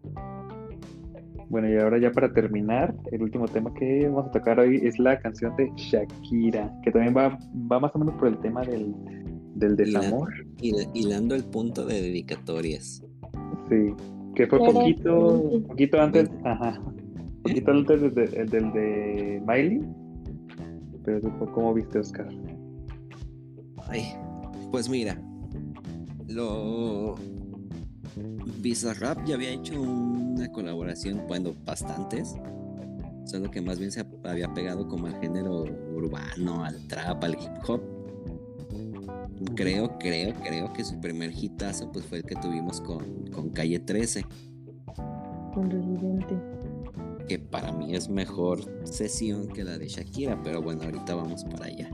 Bueno, 1.49 1.70
y 1.70 1.78
ahora 1.78 1.99
ya 1.99 2.11
para 2.11 2.34
terminar, 2.34 2.95
el 3.11 3.22
último 3.22 3.47
tema 3.47 3.72
que 3.76 4.07
vamos 4.07 4.28
a 4.28 4.32
tocar 4.32 4.59
hoy 4.59 4.82
es 4.84 4.97
la 4.97 5.20
canción 5.20 5.55
de 5.57 5.72
Shakira, 5.76 6.76
que 6.84 6.91
también 6.91 7.16
va, 7.16 7.38
va 7.72 7.80
más 7.80 7.95
o 7.95 7.99
menos 7.99 8.16
por 8.16 8.30
el 8.30 8.39
tema 8.39 8.61
del, 8.61 8.95
del 9.55 9.75
desamor. 9.75 10.33
hilando 10.61 11.35
el 11.35 11.43
punto 11.43 11.85
de 11.85 12.01
dedicatorias. 12.01 13.03
Sí, 13.69 13.93
que 14.35 14.47
fue 14.47 14.59
poquito, 14.59 15.63
poquito 15.67 15.99
antes, 15.99 16.29
ajá, 16.43 16.81
poquito 17.41 17.71
antes 17.71 18.01
del, 18.01 18.49
del 18.49 18.73
de 18.73 19.41
Miley, 19.47 19.81
pero 21.03 21.51
¿cómo 21.53 21.73
viste 21.73 21.99
Oscar? 21.99 22.27
Ay, 23.87 24.03
pues 24.71 24.89
mira, 24.89 25.19
lo 26.27 27.15
Bizarrap 28.61 29.25
ya 29.25 29.35
había 29.35 29.51
hecho 29.51 29.79
una 29.81 30.51
colaboración, 30.51 31.23
bueno, 31.27 31.53
bastantes, 31.65 32.35
solo 33.25 33.49
que 33.49 33.61
más 33.61 33.79
bien 33.79 33.91
se 33.91 34.05
había 34.23 34.53
pegado 34.53 34.87
como 34.87 35.07
al 35.07 35.19
género 35.21 35.63
urbano, 35.95 36.63
al 36.63 36.87
trap, 36.87 37.23
al 37.23 37.33
hip 37.33 37.51
hop 37.67 37.94
creo, 39.55 39.97
creo, 39.99 40.33
creo 40.36 40.73
que 40.73 40.83
su 40.83 40.99
primer 40.99 41.31
hitazo 41.31 41.91
pues 41.91 42.05
fue 42.05 42.19
el 42.19 42.23
que 42.23 42.36
tuvimos 42.36 42.81
con, 42.81 43.27
con 43.31 43.49
Calle 43.49 43.79
13. 43.79 44.25
Con 45.53 45.69
Residente. 45.69 46.36
Que 47.27 47.39
para 47.39 47.71
mí 47.71 47.95
es 47.95 48.09
mejor 48.09 48.59
sesión 48.86 49.47
que 49.47 49.63
la 49.63 49.77
de 49.77 49.88
Shakira, 49.88 50.41
pero 50.43 50.61
bueno, 50.61 50.83
ahorita 50.83 51.15
vamos 51.15 51.43
para 51.45 51.65
allá. 51.65 51.89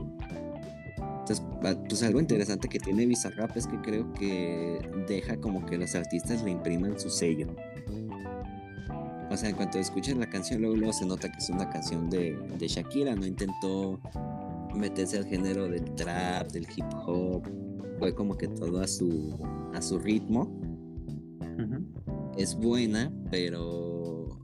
Entonces, 1.20 1.42
pues 1.88 2.02
algo 2.02 2.20
interesante 2.20 2.68
que 2.68 2.80
tiene 2.80 3.06
Bizarrap 3.06 3.56
es 3.56 3.66
que 3.66 3.80
creo 3.80 4.12
que 4.12 4.80
deja 5.08 5.36
como 5.36 5.64
que 5.64 5.78
los 5.78 5.94
artistas 5.94 6.42
le 6.42 6.50
impriman 6.50 6.98
su 6.98 7.08
sello. 7.08 7.54
O 9.30 9.36
sea, 9.36 9.48
en 9.48 9.56
cuanto 9.56 9.78
escuchen 9.78 10.20
la 10.20 10.28
canción, 10.28 10.60
luego, 10.60 10.76
luego 10.76 10.92
se 10.92 11.06
nota 11.06 11.30
que 11.30 11.38
es 11.38 11.48
una 11.48 11.70
canción 11.70 12.10
de, 12.10 12.36
de 12.58 12.68
Shakira, 12.68 13.14
no 13.14 13.24
intentó 13.24 13.98
meterse 14.74 15.18
al 15.18 15.26
género 15.26 15.68
del 15.68 15.84
trap, 15.94 16.50
del 16.52 16.66
hip 16.76 16.86
hop, 17.06 17.42
fue 17.98 18.14
como 18.14 18.36
que 18.36 18.48
todo 18.48 18.80
a 18.80 18.86
su, 18.86 19.38
a 19.74 19.82
su 19.82 19.98
ritmo. 19.98 20.60
Es 22.36 22.56
buena, 22.56 23.12
pero 23.30 24.40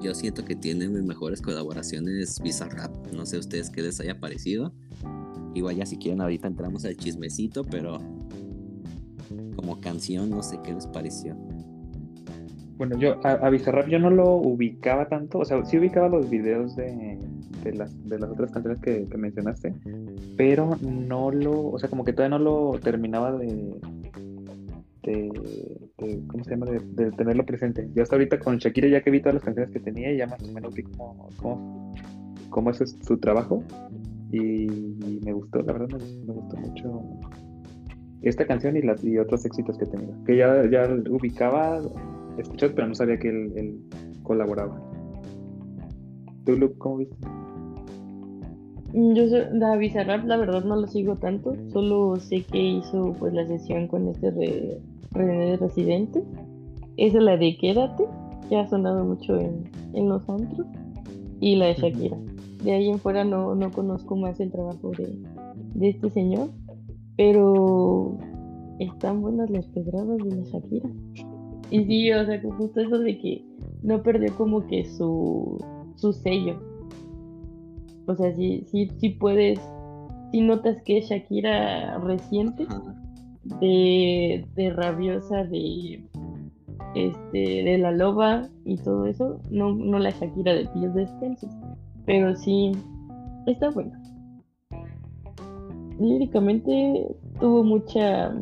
yo 0.00 0.14
siento 0.14 0.44
que 0.44 0.56
tiene 0.56 0.88
mejores 0.88 1.42
colaboraciones 1.42 2.40
Bizarrap. 2.40 3.12
No 3.12 3.26
sé 3.26 3.38
ustedes 3.38 3.70
qué 3.70 3.82
les 3.82 4.00
haya 4.00 4.18
parecido. 4.18 4.72
Igual 5.54 5.76
ya 5.76 5.86
si 5.86 5.98
quieren 5.98 6.20
ahorita 6.20 6.48
entramos 6.48 6.84
al 6.84 6.96
chismecito, 6.96 7.62
pero 7.64 7.98
como 9.54 9.80
canción 9.80 10.30
no 10.30 10.42
sé 10.42 10.58
qué 10.64 10.72
les 10.72 10.86
pareció. 10.86 11.36
Bueno, 12.76 12.98
yo 12.98 13.20
a, 13.24 13.32
a 13.32 13.50
Bizarrap 13.50 13.88
yo 13.88 13.98
no 13.98 14.10
lo 14.10 14.34
ubicaba 14.34 15.08
tanto, 15.08 15.38
o 15.38 15.44
sea, 15.44 15.64
sí 15.64 15.78
ubicaba 15.78 16.08
los 16.08 16.28
videos 16.28 16.76
de, 16.76 17.18
de, 17.66 17.74
las, 17.74 18.08
de 18.08 18.18
las 18.18 18.30
otras 18.30 18.50
canciones 18.52 18.80
que, 18.80 19.06
mencionaste, 19.16 19.74
pero 20.36 20.76
no 20.82 21.30
lo, 21.30 21.70
o 21.70 21.78
sea, 21.78 21.88
como 21.88 22.04
que 22.04 22.12
todavía 22.12 22.38
no 22.38 22.44
lo 22.44 22.78
terminaba 22.80 23.32
de, 23.32 23.74
de, 25.02 26.22
¿cómo 26.26 26.44
se 26.44 26.50
llama? 26.50 26.66
De, 26.66 27.10
tenerlo 27.12 27.44
presente. 27.44 27.88
Yo 27.94 28.02
hasta 28.02 28.16
ahorita 28.16 28.38
con 28.38 28.58
Shakira 28.58 28.88
ya 28.88 29.02
que 29.02 29.10
vi 29.10 29.20
todas 29.20 29.34
las 29.34 29.44
canciones 29.44 29.72
que 29.72 29.80
tenía, 29.80 30.12
ya 30.14 30.26
más 30.26 30.42
o 30.42 30.52
menos 30.52 30.74
vi 30.74 30.82
cómo, 30.82 31.94
cómo, 32.50 32.70
es 32.70 32.96
su 33.02 33.18
trabajo 33.18 33.62
y, 34.32 35.20
me 35.24 35.32
gustó, 35.32 35.62
la 35.62 35.72
verdad 35.72 35.98
me, 35.98 36.32
gustó 36.32 36.56
mucho 36.56 37.02
esta 38.22 38.46
canción 38.46 38.76
y 38.76 38.82
las 38.82 39.04
y 39.04 39.18
otros 39.18 39.44
éxitos 39.44 39.78
que 39.78 39.86
tenía, 39.86 40.14
que 40.26 40.36
ya, 40.36 40.68
ya 40.68 40.88
ubicaba 41.10 41.80
escuchas, 42.38 42.72
pero 42.74 42.88
no 42.88 42.94
sabía 42.94 43.18
que 43.18 43.28
él, 43.28 43.80
colaboraba. 44.22 44.80
¿Tú, 46.44 46.56
Luke, 46.56 46.74
cómo 46.78 46.98
viste? 46.98 47.16
Yo 48.98 49.28
soy, 49.28 49.42
la 49.52 49.76
Bizarrap, 49.76 50.24
la 50.24 50.38
verdad 50.38 50.64
no 50.64 50.74
lo 50.74 50.86
sigo 50.86 51.16
tanto, 51.16 51.54
solo 51.70 52.16
sé 52.16 52.42
que 52.44 52.58
hizo 52.58 53.12
pues 53.18 53.34
la 53.34 53.46
sesión 53.46 53.88
con 53.88 54.08
este 54.08 54.30
re, 55.10 55.56
Residente. 55.58 56.24
Esa 56.96 57.18
es 57.18 57.22
la 57.22 57.36
de 57.36 57.58
Quédate, 57.58 58.04
que 58.48 58.56
ha 58.56 58.66
sonado 58.66 59.04
mucho 59.04 59.38
en, 59.38 60.08
los 60.08 60.26
antros, 60.30 60.66
y 61.40 61.56
la 61.56 61.66
de 61.66 61.74
Shakira. 61.74 62.16
De 62.64 62.72
ahí 62.72 62.88
en 62.88 62.98
fuera 62.98 63.22
no, 63.22 63.54
no 63.54 63.70
conozco 63.70 64.16
más 64.16 64.40
el 64.40 64.50
trabajo 64.50 64.92
de, 64.96 65.14
de 65.74 65.88
este 65.90 66.08
señor, 66.08 66.48
pero 67.18 68.16
están 68.78 69.20
buenas 69.20 69.50
las 69.50 69.66
pedradas 69.66 70.16
de 70.16 70.36
la 70.36 70.42
Shakira. 70.44 70.88
Y 71.70 71.84
sí, 71.84 72.12
o 72.12 72.24
sea, 72.24 72.40
justo 72.40 72.80
eso 72.80 72.98
de 73.00 73.18
que 73.18 73.44
no 73.82 74.02
perdió 74.02 74.34
como 74.36 74.66
que 74.66 74.86
su, 74.86 75.62
su 75.96 76.14
sello. 76.14 76.75
O 78.06 78.14
sea, 78.14 78.34
sí, 78.34 78.64
sí, 78.70 78.90
sí 78.98 79.10
puedes, 79.10 79.60
si 80.30 80.40
notas 80.40 80.80
que 80.82 81.00
Shakira 81.00 81.98
reciente, 81.98 82.66
de, 83.60 84.44
de 84.54 84.70
rabiosa, 84.70 85.44
de 85.44 86.04
este, 86.94 87.38
de 87.38 87.78
la 87.78 87.92
loba 87.92 88.48
y 88.64 88.76
todo 88.76 89.06
eso, 89.06 89.40
no, 89.50 89.74
no 89.74 89.98
la 89.98 90.10
Shakira 90.10 90.54
de 90.54 90.66
pies 90.66 90.94
descalzos, 90.94 91.50
pero 92.04 92.34
sí 92.36 92.72
está 93.46 93.70
buena. 93.70 94.00
Líricamente 95.98 97.16
tuvo 97.40 97.64
mucha 97.64 98.32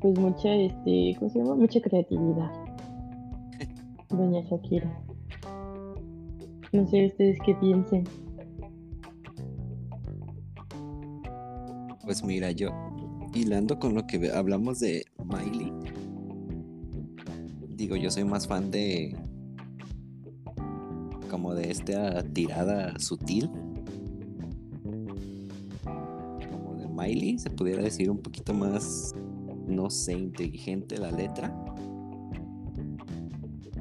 pues 0.00 0.18
mucha, 0.18 0.54
este, 0.54 1.16
¿cómo 1.18 1.30
se 1.30 1.38
llama? 1.38 1.54
Mucha 1.54 1.80
creatividad. 1.80 2.50
Doña 4.10 4.42
Shakira. 4.42 5.05
No 6.76 6.86
sé 6.86 7.06
ustedes 7.06 7.38
qué 7.46 7.54
piensen. 7.54 8.04
Pues 12.04 12.22
mira, 12.22 12.50
yo 12.50 12.68
hilando 13.34 13.78
con 13.78 13.94
lo 13.94 14.06
que 14.06 14.30
hablamos 14.30 14.80
de 14.80 15.06
Miley, 15.24 15.72
digo, 17.70 17.96
yo 17.96 18.10
soy 18.10 18.24
más 18.24 18.46
fan 18.46 18.70
de 18.70 19.16
como 21.30 21.54
de 21.54 21.70
esta 21.70 22.22
tirada 22.22 22.98
sutil. 22.98 23.50
Como 26.50 26.74
de 26.74 26.88
Miley, 26.88 27.38
se 27.38 27.48
pudiera 27.48 27.82
decir 27.82 28.10
un 28.10 28.18
poquito 28.18 28.52
más, 28.52 29.14
no 29.66 29.88
sé, 29.88 30.12
inteligente 30.12 30.98
la 30.98 31.10
letra. 31.10 31.56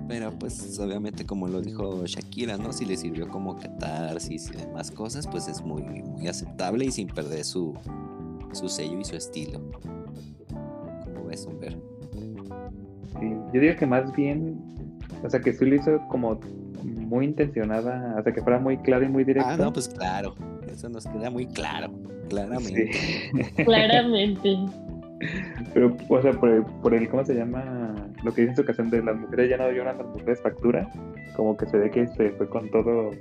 Pero 0.08 0.32
pues 0.32 0.80
obviamente 0.80 1.26
como 1.26 1.47
lo 1.47 1.62
dijo 1.62 2.06
Shakira, 2.06 2.58
¿no? 2.58 2.72
Si 2.72 2.86
le 2.86 2.95
sirvió 2.95 3.28
como 3.28 3.56
catarsis 3.56 4.51
y 4.53 4.58
demás 4.58 4.91
cosas, 4.91 5.28
pues 5.28 5.47
es 5.47 5.62
muy, 5.62 5.82
muy 5.82 6.28
aceptable 6.28 6.86
y 6.86 6.91
sin 6.91 7.08
perder 7.08 7.43
su, 7.43 7.74
su 8.53 8.70
sello 8.70 8.99
y 8.99 9.06
su 9.06 9.16
estilo. 9.16 9.62
¿Cómo 10.49 11.26
ves, 11.28 11.45
Humber? 11.45 11.78
Sí, 13.20 13.30
yo 13.30 13.51
diría 13.53 13.76
que 13.76 13.86
más 13.86 14.12
bien, 14.14 14.60
o 15.24 15.30
sea, 15.30 15.39
que 15.39 15.53
sí 15.53 15.66
lo 15.66 15.76
hizo 15.76 15.99
como 16.10 16.39
muy 16.84 17.26
intencionada, 17.26 18.16
hasta 18.18 18.34
que 18.34 18.41
fuera 18.41 18.60
muy 18.60 18.78
claro 18.78 19.06
y 19.06 19.10
muy 19.10 19.24
directo. 19.24 19.49
Ah, 19.49 19.58
no, 19.58 19.74
pues 19.74 19.88
claro, 19.88 20.36
eso 20.68 20.89
nos 20.89 21.06
queda 21.08 21.30
muy 21.30 21.47
claro, 21.47 21.91
claramente. 22.30 22.91
Sí. 22.93 23.64
Claramente. 23.64 24.58
Pero, 25.74 25.95
o 26.10 26.22
sea, 26.22 26.34
por 26.34 26.49
el, 26.49 26.64
por 26.64 26.93
el, 26.93 27.10
¿cómo 27.10 27.26
se 27.26 27.34
llama? 27.34 27.95
Lo 28.26 28.34
que 28.34 28.41
dice 28.41 28.49
en 28.51 28.55
su 28.57 28.61
ocasión 28.63 28.89
de 28.89 29.01
las 29.03 29.15
mujeres 29.17 29.49
ya 29.49 29.57
no 29.57 29.71
lloran, 29.71 29.97
las 29.99 30.07
mujeres 30.07 30.41
factura, 30.41 30.89
como 31.38 31.55
que 31.55 31.65
se 31.67 31.78
ve 31.78 31.89
que 31.91 32.07
se 32.07 32.32
fue 32.32 32.49
con 32.49 32.69
todo 32.71 33.11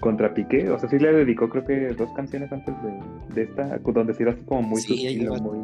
contra 0.00 0.34
Piqué, 0.34 0.68
o 0.70 0.78
sea, 0.78 0.88
sí 0.90 0.98
le 0.98 1.12
dedicó 1.12 1.48
creo 1.48 1.64
que 1.64 1.88
dos 1.94 2.12
canciones 2.12 2.52
antes 2.52 2.74
de, 2.82 3.34
de 3.34 3.42
esta, 3.44 3.78
donde 3.78 4.12
sí 4.12 4.22
era 4.22 4.32
así 4.32 4.42
como 4.44 4.60
muy 4.62 4.80
Sí, 4.82 4.88
sutil, 4.98 5.22
iba- 5.22 5.38
muy... 5.38 5.58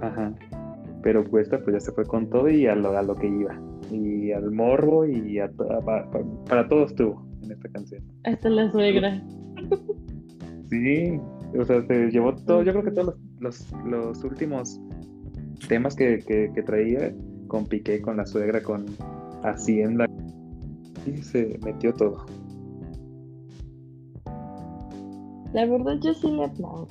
Ajá. 0.00 0.32
Pero 1.02 1.24
pues 1.24 1.46
esta 1.46 1.58
pues 1.58 1.74
ya 1.74 1.80
se 1.80 1.90
fue 1.92 2.04
con 2.04 2.30
todo 2.30 2.48
y 2.48 2.66
a 2.68 2.76
lo, 2.76 2.96
a 2.96 3.02
lo 3.02 3.16
que 3.16 3.26
iba. 3.26 3.58
Y 3.90 4.30
al 4.30 4.52
morbo 4.52 5.04
y 5.04 5.40
a, 5.40 5.50
para 6.48 6.68
todo 6.68 6.84
estuvo 6.86 7.26
en 7.42 7.50
esta 7.50 7.68
canción. 7.70 8.02
Hasta 8.24 8.48
la 8.48 8.70
suegra. 8.70 9.20
Sí, 10.70 11.18
o 11.58 11.64
sea, 11.64 11.82
se 11.86 12.10
llevó 12.10 12.34
todo, 12.34 12.62
yo 12.62 12.72
creo 12.72 12.84
que 12.84 12.90
todos 12.92 13.16
los, 13.40 13.72
los, 13.72 13.84
los 13.84 14.24
últimos 14.24 14.80
temas 15.68 15.94
que, 15.96 16.18
que, 16.20 16.50
que 16.54 16.62
traía 16.62 17.14
con 17.48 17.66
Piqué, 17.66 18.00
con 18.00 18.16
la 18.16 18.26
suegra, 18.26 18.62
con 18.62 18.86
Hacienda, 19.42 20.06
y 21.06 21.16
se 21.18 21.58
metió 21.64 21.92
todo. 21.94 22.24
La 25.52 25.66
verdad 25.66 25.98
yo 26.00 26.14
sí 26.14 26.30
le 26.30 26.44
aplaudo. 26.44 26.88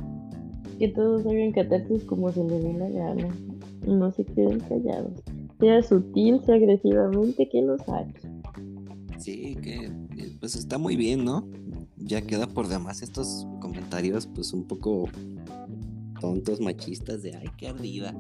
Que 0.78 0.88
todos 0.90 1.26
hagan 1.26 1.52
catarsis 1.52 2.04
como 2.04 2.32
se 2.32 2.44
les 2.44 2.64
dé 2.64 2.74
la 2.74 2.90
gana. 2.90 3.30
No 3.88 4.12
se 4.12 4.24
queden 4.24 4.60
callados. 4.60 5.14
Sea 5.60 5.82
sutil, 5.82 6.42
sea 6.46 6.56
agresivamente, 6.56 7.50
que 7.50 7.62
lo 7.62 7.78
saque. 7.80 8.22
Sí, 9.18 9.56
que 9.62 9.86
eh, 9.86 10.36
pues 10.40 10.56
está 10.56 10.78
muy 10.78 10.96
bien, 10.96 11.24
¿no? 11.24 11.48
Ya 11.98 12.22
queda 12.22 12.48
por 12.48 12.68
demás 12.68 13.02
estos 13.02 13.48
comentarios 13.60 14.28
pues 14.28 14.54
un 14.54 14.66
poco 14.66 15.08
tontos, 16.20 16.60
machistas 16.60 17.22
de 17.22 17.36
ay, 17.36 17.48
qué 17.58 17.68
ardida. 17.68 18.16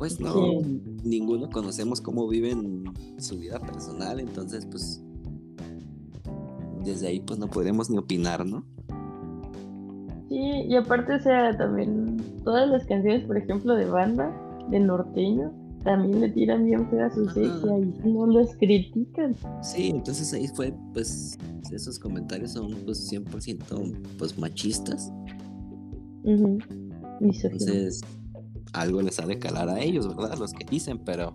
Pues 0.00 0.18
no, 0.18 0.32
Sí. 0.32 0.82
ninguno 1.04 1.50
conocemos 1.50 2.00
cómo 2.00 2.26
viven 2.26 2.84
su 3.18 3.36
vida 3.38 3.60
personal, 3.60 4.18
entonces 4.18 4.64
pues 4.64 5.04
desde 6.82 7.08
ahí 7.08 7.20
pues 7.20 7.38
no 7.38 7.46
podremos 7.48 7.90
ni 7.90 7.98
opinar, 7.98 8.46
¿no? 8.46 8.64
Sí, 10.30 10.40
y 10.68 10.74
aparte, 10.74 11.16
o 11.16 11.20
sea, 11.20 11.54
también 11.54 12.16
todas 12.44 12.70
las 12.70 12.86
canciones, 12.86 13.26
por 13.26 13.36
ejemplo, 13.36 13.74
de 13.74 13.84
banda, 13.84 14.34
de 14.70 14.80
norteño, 14.80 15.52
también 15.84 16.22
le 16.22 16.30
tiran 16.30 16.64
bien 16.64 16.88
fea 16.88 17.04
a 17.04 17.14
su 17.14 17.28
sexy 17.28 17.68
y 18.02 18.08
no 18.08 18.24
los 18.26 18.56
critican. 18.56 19.36
Sí, 19.62 19.90
entonces 19.90 20.32
ahí 20.32 20.48
fue 20.48 20.72
pues 20.94 21.36
esos 21.72 21.98
comentarios 21.98 22.52
son 22.52 22.74
pues 22.86 23.12
100% 23.12 23.92
pues 24.16 24.38
machistas, 24.38 25.12
entonces 26.24 28.00
algo 28.72 29.02
les 29.02 29.18
ha 29.20 29.26
de 29.26 29.38
calar 29.38 29.68
a 29.68 29.80
ellos, 29.80 30.08
¿verdad? 30.08 30.38
Los 30.38 30.52
que 30.52 30.64
dicen, 30.64 30.98
pero 31.04 31.32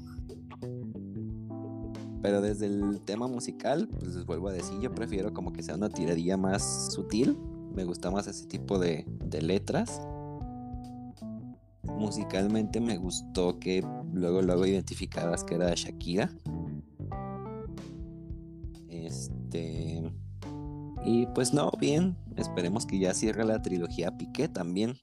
pero 2.21 2.41
desde 2.41 2.65
el 2.65 3.01
tema 3.01 3.27
musical, 3.27 3.87
pues 3.87 4.15
les 4.15 4.25
vuelvo 4.25 4.47
a 4.47 4.51
decir, 4.51 4.79
yo 4.79 4.91
prefiero 4.91 5.31
como 5.31 5.53
que 5.53 5.61
sea 5.61 5.75
una 5.75 5.89
tiradilla 5.89 6.37
más 6.37 6.91
sutil, 6.91 7.37
me 7.75 7.83
gusta 7.83 8.09
más 8.09 8.25
ese 8.25 8.47
tipo 8.47 8.79
de, 8.79 9.05
de 9.25 9.43
letras. 9.43 10.01
Musicalmente 11.83 12.81
me 12.81 12.97
gustó 12.97 13.59
que 13.59 13.85
luego 14.11 14.41
luego 14.41 14.65
identificaras 14.65 15.43
que 15.43 15.53
era 15.53 15.71
Shakira. 15.75 16.31
Este 18.89 20.11
y 21.05 21.27
pues 21.27 21.53
no, 21.53 21.71
bien, 21.79 22.17
esperemos 22.35 22.87
que 22.87 22.97
ya 22.97 23.13
cierre 23.13 23.45
la 23.45 23.61
trilogía 23.61 24.17
Piqué 24.17 24.47
también. 24.47 24.97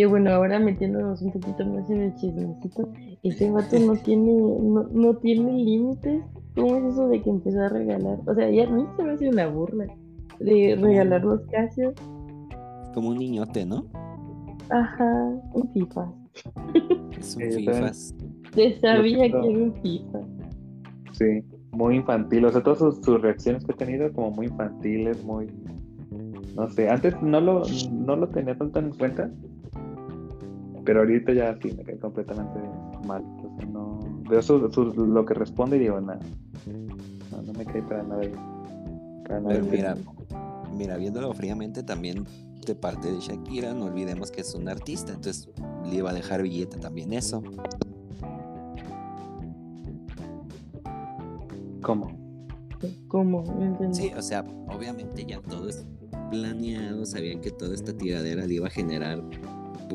Que 0.00 0.06
bueno, 0.06 0.30
ahora 0.30 0.58
metiéndonos 0.58 1.20
un 1.20 1.30
poquito 1.30 1.62
más 1.66 1.90
en 1.90 2.00
el 2.00 2.14
chismecito, 2.14 2.88
ese 3.22 3.50
vato 3.50 3.78
no 3.78 3.92
tiene, 3.96 4.32
no, 4.32 4.84
no 4.84 5.14
tiene 5.18 5.52
límites. 5.52 6.22
¿Cómo 6.56 6.76
es 6.76 6.94
eso 6.94 7.06
de 7.08 7.20
que 7.20 7.28
empezó 7.28 7.60
a 7.60 7.68
regalar? 7.68 8.18
O 8.26 8.34
sea, 8.34 8.50
ya 8.50 8.66
a 8.66 8.70
mí 8.70 8.82
se 8.96 9.02
me 9.02 9.12
hace 9.12 9.28
una 9.28 9.48
burla 9.48 9.84
de 10.38 10.78
regalar 10.80 11.22
los 11.22 11.42
casios. 11.48 11.92
Como 12.94 13.10
un 13.10 13.18
niñote, 13.18 13.66
¿no? 13.66 13.84
Ajá, 14.70 15.38
un 15.52 15.70
FIFA. 15.74 16.10
Es 17.18 17.36
un 17.36 17.42
Eh, 17.42 17.50
FIFAs. 17.50 18.14
Se 18.54 18.80
sabía 18.80 19.30
que 19.30 19.36
era 19.36 19.58
un 19.58 19.74
FIFA. 19.82 20.20
Sí, 21.12 21.44
muy 21.72 21.96
infantil. 21.96 22.46
O 22.46 22.52
sea, 22.52 22.62
todas 22.62 22.78
sus, 22.78 23.04
sus 23.04 23.20
reacciones 23.20 23.66
que 23.66 23.72
ha 23.72 23.76
tenido 23.76 24.10
como 24.14 24.30
muy 24.30 24.46
infantiles, 24.46 25.22
muy... 25.24 25.48
No 26.56 26.70
sé, 26.70 26.88
antes 26.88 27.20
no 27.20 27.38
lo, 27.38 27.64
no 27.92 28.16
lo 28.16 28.28
tenía 28.30 28.56
tanto 28.56 28.78
en 28.78 28.92
cuenta, 28.92 29.30
pero 30.84 31.00
ahorita 31.00 31.32
ya 31.32 31.56
sí 31.62 31.72
me 31.76 31.82
cae 31.84 31.98
completamente 31.98 32.58
mal. 33.06 33.22
O 33.44 33.56
sea, 33.56 33.66
no... 33.66 33.98
Veo 34.28 34.42
su, 34.42 34.70
su- 34.70 34.84
lo 35.06 35.24
que 35.24 35.34
responde 35.34 35.76
y 35.76 35.80
digo, 35.80 36.00
nada, 36.00 36.20
no, 37.30 37.42
no 37.42 37.52
me 37.52 37.64
cae 37.64 37.82
para 37.82 38.02
nada. 38.02 38.22
Para 39.26 39.40
nada 39.40 39.60
mira, 39.60 39.96
mira, 40.76 40.96
viéndolo 40.96 41.32
fríamente 41.34 41.82
también 41.82 42.24
de 42.66 42.74
parte 42.74 43.10
de 43.12 43.18
Shakira, 43.20 43.72
no 43.74 43.86
olvidemos 43.86 44.30
que 44.30 44.42
es 44.42 44.54
un 44.54 44.68
artista, 44.68 45.12
entonces 45.12 45.48
le 45.88 45.96
iba 45.96 46.10
a 46.10 46.14
dejar 46.14 46.42
billete 46.42 46.78
también 46.78 47.12
eso. 47.12 47.42
¿Cómo? 51.82 52.10
¿Cómo? 53.08 53.44
Sí, 53.92 54.10
o 54.16 54.22
sea, 54.22 54.44
obviamente 54.68 55.24
ya 55.24 55.40
todo 55.40 55.68
es 55.68 55.86
planeado, 56.30 57.04
sabían 57.04 57.40
que 57.40 57.50
toda 57.50 57.74
esta 57.74 57.92
tiradera 57.92 58.46
le 58.46 58.54
iba 58.54 58.66
a 58.68 58.70
generar 58.70 59.22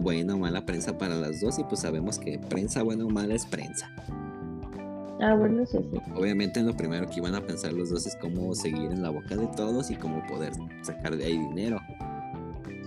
buena 0.02 0.36
o 0.36 0.38
mala 0.38 0.66
prensa 0.66 0.98
para 0.98 1.16
las 1.16 1.42
dos 1.42 1.60
y 1.60 1.64
pues 1.64 1.82
sabemos 1.82 2.20
que 2.20 2.40
prensa 2.40 2.84
buena 2.84 3.06
o 3.06 3.10
mala 3.10 3.34
es 3.36 3.46
prensa. 3.46 3.90
Ah, 5.22 5.34
bueno, 5.36 5.64
eso 5.64 5.82
sí. 5.82 5.98
Obviamente 6.16 6.62
lo 6.62 6.74
primero 6.76 7.08
que 7.08 7.20
iban 7.20 7.36
a 7.36 7.42
pensar 7.42 7.72
los 7.74 7.90
dos 7.90 8.06
es 8.06 8.16
cómo 8.18 8.54
seguir 8.54 8.92
en 8.92 9.02
la 9.02 9.10
boca 9.10 9.36
de 9.36 9.48
todos 9.56 9.90
y 9.90 9.96
cómo 9.96 10.22
poder 10.28 10.52
sacar 10.84 11.16
de 11.16 11.26
ahí 11.26 11.38
dinero. 11.38 11.78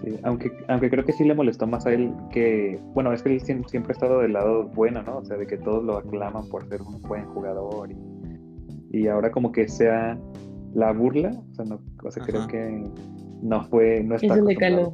Sí, 0.04 0.14
aunque, 0.22 0.52
aunque 0.68 0.90
creo 0.90 1.04
que 1.04 1.12
sí 1.12 1.24
le 1.24 1.34
molestó 1.34 1.66
más 1.66 1.86
a 1.86 1.92
él 1.92 2.12
que, 2.30 2.78
bueno, 2.94 3.12
es 3.12 3.22
que 3.22 3.34
él 3.34 3.40
siem- 3.42 3.66
siempre 3.66 3.92
ha 3.92 3.94
estado 3.94 4.20
del 4.20 4.34
lado 4.34 4.68
bueno, 4.68 5.02
¿no? 5.02 5.18
O 5.18 5.24
sea, 5.24 5.36
de 5.36 5.46
que 5.46 5.56
todos 5.56 5.82
lo 5.82 5.96
aclaman 5.96 6.48
por 6.48 6.68
ser 6.68 6.82
un 6.82 7.00
buen 7.02 7.24
jugador 7.26 7.90
y, 7.90 7.96
y 8.98 9.08
ahora 9.08 9.32
como 9.32 9.50
que 9.50 9.66
sea 9.66 10.16
la 10.74 10.92
burla, 10.92 11.30
o 11.30 11.54
sea, 11.54 11.64
no, 11.64 11.80
o 12.04 12.10
sea 12.10 12.22
creo 12.24 12.46
que 12.46 12.84
no 13.42 13.64
fue, 13.64 14.04
no 14.04 14.14
está 14.16 14.34
Eso 14.34 14.44
le 14.44 14.54
caló. 14.56 14.92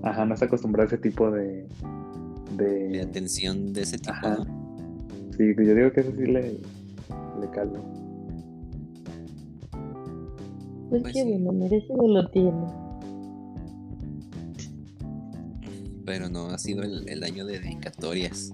Pues. 0.00 0.12
Ajá, 0.12 0.24
no 0.24 0.34
está 0.34 0.46
acostumbrado 0.46 0.84
a 0.84 0.88
ese 0.88 0.98
tipo 0.98 1.30
de, 1.30 1.66
De 2.56 2.88
de, 2.88 3.00
atención 3.02 3.72
de 3.72 3.82
ese 3.82 3.98
tipo, 3.98 4.10
Ajá. 4.12 4.36
¿no? 4.38 4.44
sí, 5.36 5.54
yo 5.56 5.74
digo 5.74 5.92
que 5.92 6.00
eso 6.00 6.12
sí 6.16 6.26
le, 6.26 6.42
le 7.40 7.50
caló. 7.52 7.82
Pues, 10.90 11.02
Pues 11.02 11.14
qué 11.14 11.22
sí. 11.22 11.30
bueno, 11.30 11.52
merecido 11.52 12.08
lo 12.08 12.28
tiene. 12.30 12.66
Pero 16.04 16.28
no 16.28 16.46
ha 16.48 16.58
sido 16.58 16.82
el, 16.82 17.08
el 17.08 17.22
año 17.22 17.46
de 17.46 17.60
dedicatorias. 17.60 18.52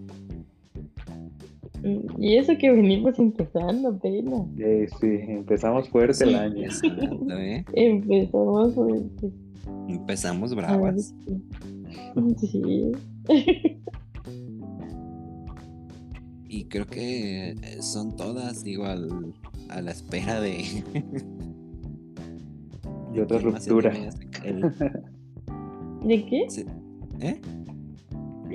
Mm, 1.82 2.22
Y 2.22 2.36
eso 2.36 2.52
que 2.58 2.70
venimos 2.70 3.18
empezando 3.18 3.88
apenas. 3.88 4.46
Eh, 4.58 4.86
sí, 5.00 5.18
empezamos 5.28 5.88
fuerte 5.88 6.24
el 6.24 6.34
año. 6.34 6.68
¿eh? 7.38 7.64
Empezamos 7.72 8.74
fuerte. 8.74 9.30
Empezamos 9.88 10.54
bravas. 10.54 11.14
Sí. 12.38 12.92
Y 16.48 16.64
creo 16.66 16.86
que 16.86 17.50
eh, 17.50 17.82
son 17.82 18.14
todas, 18.16 18.62
digo, 18.64 18.84
al- 18.86 19.34
a 19.68 19.80
la 19.82 19.90
espera 19.90 20.40
de, 20.40 20.64
De 23.12 23.22
otra 23.22 23.38
¿Qué 23.40 23.46
más 23.46 23.66
ruptura. 23.68 23.92
él? 24.44 24.62
¿De 26.06 26.24
qué? 26.26 26.44
Sí. 26.48 26.64
¿Eh? 27.20 27.40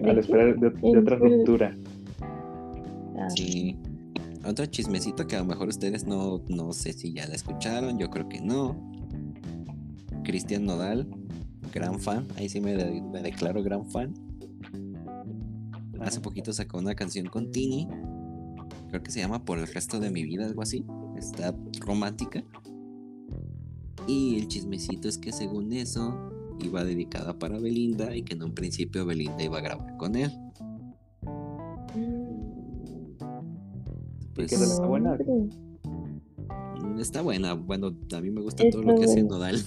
A 0.03 0.13
la 0.13 0.19
espera 0.21 0.45
de, 0.45 0.69
de 0.69 0.97
otra 0.97 1.17
ruptura. 1.17 1.75
Ah, 3.17 3.29
Sí. 3.29 3.75
Otro 4.47 4.65
chismecito 4.65 5.27
que 5.27 5.35
a 5.35 5.39
lo 5.39 5.45
mejor 5.45 5.67
ustedes 5.67 6.07
no, 6.07 6.41
no 6.49 6.73
sé 6.73 6.93
si 6.93 7.13
ya 7.13 7.27
la 7.27 7.35
escucharon, 7.35 7.99
yo 7.99 8.09
creo 8.09 8.27
que 8.27 8.41
no. 8.41 8.90
Cristian 10.23 10.65
Nodal, 10.65 11.07
gran 11.73 11.99
fan, 11.99 12.27
ahí 12.37 12.49
sí 12.49 12.61
me, 12.61 12.75
de- 12.75 13.01
me 13.01 13.21
declaro 13.21 13.63
gran 13.63 13.85
fan. 13.89 14.13
Hace 15.99 16.19
poquito 16.19 16.51
sacó 16.53 16.79
una 16.79 16.95
canción 16.95 17.27
con 17.27 17.51
Tini, 17.51 17.87
creo 18.89 19.03
que 19.03 19.11
se 19.11 19.19
llama 19.19 19.45
Por 19.45 19.59
el 19.59 19.67
resto 19.67 19.99
de 19.99 20.09
mi 20.11 20.23
vida, 20.23 20.45
algo 20.45 20.61
así. 20.63 20.83
Está 21.17 21.55
romántica. 21.79 22.43
Y 24.07 24.37
el 24.39 24.47
chismecito 24.47 25.07
es 25.07 25.17
que 25.19 25.31
según 25.31 25.71
eso 25.73 26.31
iba 26.59 26.83
dedicada 26.83 27.37
para 27.37 27.59
Belinda 27.59 28.15
y 28.15 28.23
que 28.23 28.33
en 28.33 28.43
un 28.43 28.53
principio 28.53 29.05
Belinda 29.05 29.43
iba 29.43 29.59
a 29.59 29.61
grabar 29.61 29.95
con 29.97 30.15
él. 30.15 30.31
Pues. 34.33 34.51
¿Está 34.51 34.85
buena? 34.85 35.17
Mm, 35.83 36.99
Está 36.99 37.21
buena, 37.21 37.53
bueno, 37.53 37.87
a 38.15 38.21
mí 38.21 38.31
me 38.31 38.41
gusta 38.41 38.63
Está 38.63 38.79
todo 38.79 38.91
lo 38.91 38.97
que 38.97 39.05
hace. 39.05 39.23
Nodal. 39.23 39.61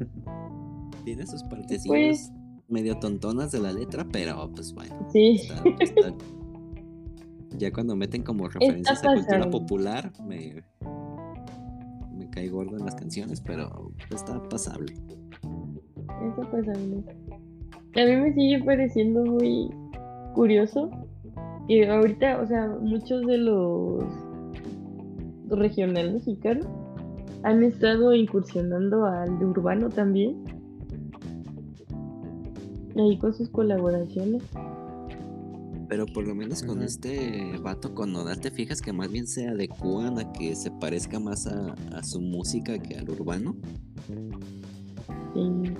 Tiene 1.04 1.26
sus 1.26 1.42
partecillas 1.44 1.86
Pues- 1.86 2.32
medio 2.68 2.98
tontonas 2.98 3.50
de 3.50 3.58
la 3.60 3.72
letra, 3.72 4.06
pero 4.12 4.48
pues 4.54 4.72
bueno. 4.74 4.94
Sí. 5.12 5.40
está- 5.42 5.62
está- 5.80 6.14
Ya 7.58 7.72
cuando 7.72 7.96
meten 7.96 8.22
como 8.22 8.48
referencias 8.48 9.00
a 9.04 9.14
cultura 9.14 9.24
pasable. 9.38 9.50
popular, 9.50 10.12
me, 10.24 10.62
me 12.16 12.30
cae 12.30 12.48
gordo 12.48 12.76
en 12.78 12.84
las 12.84 12.94
canciones, 12.94 13.40
pero 13.40 13.90
está 14.10 14.40
pasable. 14.48 14.94
Eso 16.22 16.42
pasa, 16.50 16.72
¿no? 16.74 17.02
A 18.00 18.06
mí 18.06 18.16
me 18.16 18.32
sigue 18.34 18.62
pareciendo 18.62 19.24
muy 19.24 19.68
curioso 20.34 20.90
que 21.66 21.88
ahorita, 21.88 22.40
o 22.40 22.46
sea, 22.46 22.68
muchos 22.80 23.26
de 23.26 23.38
los 23.38 24.04
regional 25.48 26.12
mexicanos 26.14 26.66
han 27.42 27.62
estado 27.62 28.14
incursionando 28.14 29.04
al 29.04 29.38
de 29.38 29.44
urbano 29.46 29.88
también. 29.88 30.36
Ahí 32.96 33.16
con 33.18 33.32
sus 33.32 33.48
colaboraciones. 33.48 34.42
Pero 35.88 36.06
por 36.06 36.26
lo 36.26 36.34
menos 36.34 36.62
con 36.62 36.82
este 36.82 37.56
vato 37.62 37.94
con 37.94 38.12
Nodal 38.12 38.38
te 38.40 38.50
fijas 38.50 38.80
que 38.80 38.92
más 38.92 39.10
bien 39.10 39.26
se 39.26 39.48
adecúan 39.48 40.18
a 40.20 40.32
que 40.32 40.54
se 40.54 40.70
parezca 40.70 41.18
más 41.18 41.46
a, 41.48 41.74
a 41.96 42.02
su 42.04 42.20
música 42.20 42.78
que 42.78 42.96
al 42.96 43.10
urbano. 43.10 43.56
Sí. 45.34 45.74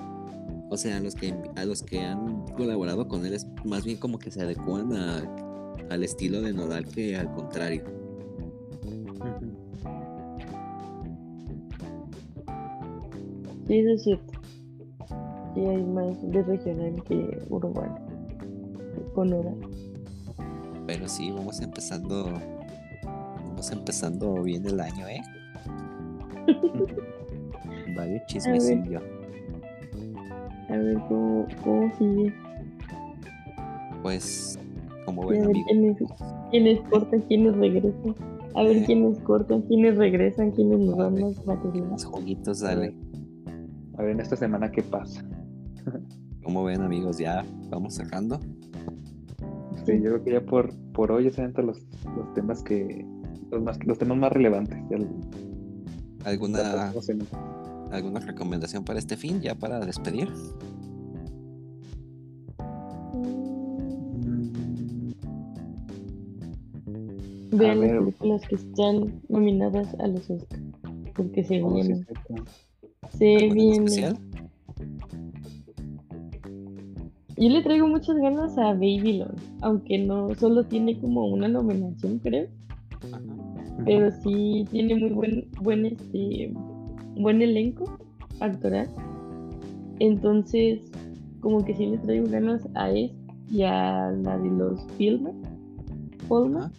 O 0.69 0.77
sea, 0.77 0.97
a 0.97 1.01
los 1.01 1.15
que 1.15 1.35
a 1.57 1.65
los 1.65 1.83
que 1.83 2.01
han 2.01 2.45
colaborado 2.57 3.07
con 3.09 3.25
él 3.27 3.35
es 3.35 3.47
más 3.65 3.85
bien 3.85 3.99
como 3.99 4.19
que 4.19 4.31
se 4.31 4.41
adecuan 4.43 4.93
a- 4.97 5.23
al 5.91 6.03
estilo 6.05 6.41
de 6.41 6.53
Nodal 6.53 6.87
que 6.87 7.17
al 7.17 7.33
contrario. 7.33 7.83
Ujú. 8.85 9.11
Sí, 9.41 9.60
eso 13.75 13.91
es 13.95 14.03
cierto. 14.05 14.33
Sí, 15.55 15.61
hay 15.61 15.83
más 15.85 16.31
de 16.31 16.43
regional 16.43 17.03
que 17.05 17.39
urbano. 17.49 17.99
Con 19.15 19.33
hora. 19.33 19.53
Pero 20.87 21.09
sí, 21.09 21.31
vamos 21.31 21.61
empezando. 21.61 22.33
Vamos 23.49 23.71
empezando 23.73 24.43
bien 24.43 24.65
el 24.67 24.81
año, 24.81 25.07
¿eh? 25.09 25.21
Varios 27.97 28.23
chismecillos. 28.27 29.03
A 30.69 30.77
ver 30.77 30.99
cómo, 31.09 31.47
cómo 31.65 31.93
sigue. 31.99 32.33
Pues, 34.03 34.59
como 35.05 35.23
Y 35.23 35.25
a 35.25 35.27
buen 35.27 35.39
ver 35.41 35.57
amigo. 35.57 35.67
quiénes, 35.67 35.97
quiénes 36.51 36.81
cortan, 36.89 37.21
quiénes 37.23 37.57
regresan. 37.57 38.15
A 38.55 38.63
ver 38.63 38.77
Eh. 38.79 38.83
quiénes 38.87 39.19
cortan, 39.21 39.63
quiénes 39.63 39.97
regresan, 39.97 40.51
quiénes 40.53 40.79
nos 40.81 40.97
dan 40.97 41.21
más 41.21 41.45
material. 41.47 41.89
Los 41.91 42.05
jueguitos, 42.05 42.61
dale. 42.61 42.95
A 44.01 44.03
ver, 44.03 44.13
en 44.13 44.21
esta 44.21 44.35
semana, 44.35 44.73
¿qué 44.73 44.83
pasa? 44.83 45.23
Como 46.43 46.65
ven, 46.65 46.81
amigos, 46.81 47.19
ya 47.19 47.45
vamos 47.69 47.97
cerrando. 47.97 48.41
Sí, 49.85 50.01
yo 50.01 50.13
creo 50.13 50.25
que 50.25 50.33
ya 50.33 50.41
por, 50.41 50.75
por 50.95 51.13
hoy 51.13 51.31
se 51.31 51.47
todos 51.51 51.67
los, 51.67 51.87
los 52.17 52.33
temas 52.33 52.63
que. 52.63 53.05
Los, 53.51 53.63
más, 53.63 53.79
los 53.85 53.99
temas 53.99 54.17
más 54.17 54.33
relevantes. 54.33 54.79
¿Alguna. 56.25 56.95
¿Alguna 57.91 58.21
recomendación 58.21 58.85
para 58.87 58.99
este 58.99 59.19
fin, 59.19 59.43
ya 59.43 59.55
para 59.55 59.81
despedir? 59.81 60.31
Vean 67.53 67.71
A 67.71 67.75
las 67.75 67.91
ver. 67.91 67.99
películas 67.99 68.49
que 68.49 68.55
están 68.55 69.21
nominadas 69.29 69.95
a 70.01 70.07
los 70.07 70.31
Oscars. 70.31 70.63
Porque 71.15 71.45
se 71.45 71.59
sí, 71.59 71.63
vienen. 71.63 72.07
Se 73.17 73.37
¿Alguna 73.37 73.45
en 73.47 73.55
vienen. 73.55 73.85
especial? 73.89 74.19
Yo 77.37 77.49
le 77.49 77.63
traigo 77.63 77.87
muchas 77.87 78.17
ganas 78.19 78.57
a 78.59 78.73
Babylon. 78.75 79.35
Aunque 79.63 79.99
no 79.99 80.35
solo 80.35 80.65
tiene 80.65 80.99
como 81.01 81.27
una 81.27 81.49
nominación, 81.49 82.19
creo. 82.19 82.47
Ajá. 83.13 83.21
Pero 83.87 84.11
sí 84.23 84.67
tiene 84.71 84.95
muy 84.97 85.11
buen, 85.11 85.49
buen 85.63 85.87
este 85.87 86.53
buen 87.17 87.41
elenco 87.41 87.99
actoral. 88.41 88.89
Entonces, 90.01 90.81
como 91.41 91.65
que 91.65 91.75
sí 91.75 91.87
le 91.87 91.99
traigo 91.99 92.27
ganas 92.29 92.67
a 92.75 92.91
esta 92.91 93.17
y 93.51 93.63
a 93.63 94.11
la 94.23 94.39
de 94.39 94.51
los 94.51 94.85
Filmer. 94.99 95.35
Polma, 96.29 96.71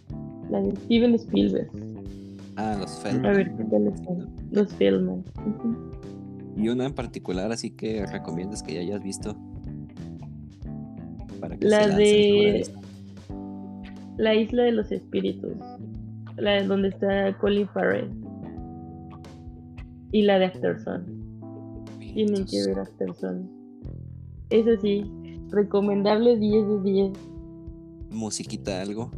la 0.48 0.60
de 0.62 0.74
Steven 0.76 1.14
Spielberg. 1.14 1.68
Ah, 2.56 2.76
los 2.80 2.90
A 3.04 3.10
Feldman. 3.10 3.36
ver 3.36 3.56
qué 3.56 3.64
tal 3.64 3.86
están. 3.88 4.28
Los 4.52 4.72
Filmer. 4.74 5.18
Ujú. 5.18 5.74
Y 6.56 6.68
una 6.68 6.86
en 6.86 6.94
particular, 6.94 7.50
así 7.52 7.70
que 7.70 8.04
recomiendas 8.06 8.62
que 8.62 8.74
ya 8.74 8.80
hayas 8.80 9.02
visto. 9.02 9.36
Para 11.40 11.56
que 11.56 11.66
La 11.66 11.84
se 11.84 11.96
de. 11.96 12.66
La 14.18 14.34
Isla 14.34 14.64
de 14.64 14.72
los 14.72 14.92
Espíritus. 14.92 15.56
La 16.36 16.52
de 16.52 16.66
donde 16.66 16.88
está 16.88 17.36
Colin 17.38 17.68
Farrell. 17.68 18.10
Y 20.12 20.22
la 20.22 20.38
de 20.38 20.46
Afterson. 20.46 21.04
Tienen 21.98 22.44
que 22.44 22.66
ver 22.66 22.78
Afterson. 22.78 23.50
Eso 24.50 24.78
sí, 24.82 25.10
recomendable 25.48 26.36
10 26.36 26.68
de 26.68 26.80
10. 26.82 27.12
Musiquita, 28.10 28.82
algo. 28.82 29.10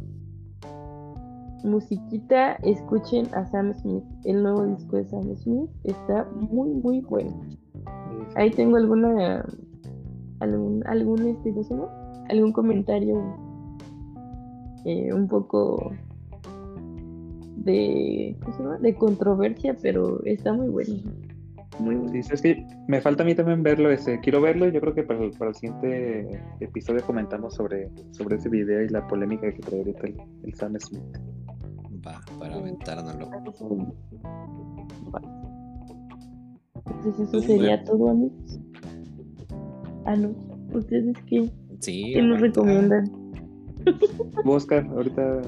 Musiquita, 1.65 2.53
escuchen 2.63 3.27
a 3.33 3.45
Sam 3.47 3.73
Smith. 3.73 4.03
El 4.23 4.43
nuevo 4.43 4.65
disco 4.65 4.97
de 4.97 5.05
Sam 5.05 5.35
Smith 5.35 5.69
está 5.83 6.25
muy, 6.35 6.69
muy 6.69 7.01
bueno. 7.01 7.41
Ahí 8.35 8.51
tengo 8.51 8.77
alguna. 8.77 9.45
algún, 10.39 10.85
algún 10.87 11.27
este, 11.27 11.51
¿cómo 11.51 11.63
se 11.63 11.73
llama? 11.73 12.05
algún 12.29 12.51
comentario 12.51 13.35
eh, 14.85 15.13
un 15.13 15.27
poco 15.27 15.91
de 17.57 18.35
¿cómo 18.41 18.55
se 18.55 18.63
llama? 18.63 18.77
de 18.77 18.95
controversia, 18.95 19.75
pero 19.81 20.23
está 20.25 20.53
muy 20.53 20.69
bueno. 20.69 20.93
Muy 21.79 21.95
bueno. 21.95 22.11
Sí, 22.11 22.23
sí, 22.23 22.33
es 22.33 22.41
que 22.41 22.67
me 22.87 23.01
falta 23.01 23.23
a 23.23 23.25
mí 23.25 23.35
también 23.35 23.63
verlo 23.63 23.91
ese. 23.91 24.19
Quiero 24.19 24.39
verlo 24.41 24.67
y 24.67 24.71
yo 24.71 24.79
creo 24.79 24.93
que 24.93 25.03
para 25.03 25.23
el, 25.23 25.31
para 25.31 25.49
el 25.49 25.55
siguiente 25.55 26.41
episodio 26.59 27.03
comentamos 27.05 27.55
sobre, 27.55 27.89
sobre 28.11 28.37
ese 28.37 28.49
video 28.49 28.83
y 28.83 28.89
la 28.89 29.05
polémica 29.07 29.51
que 29.51 29.59
trae 29.59 29.79
ahorita 29.79 30.07
el, 30.07 30.21
el 30.43 30.53
Sam 30.53 30.79
Smith. 30.79 31.03
Va, 32.05 32.21
para 32.39 32.55
aventárnoslo. 32.55 33.29
Entonces 36.85 37.19
eso 37.19 37.31
Tú, 37.31 37.41
sería 37.41 37.83
todo, 37.83 38.09
amigos. 38.09 38.59
Ah, 40.05 40.15
no. 40.15 40.29
¿Ustedes 40.73 41.15
qué, 41.27 41.51
Sí. 41.79 42.11
qué 42.13 42.21
nos 42.21 42.39
recomiendan? 42.41 43.05
Oscar, 44.45 44.85
ahorita 44.87 45.41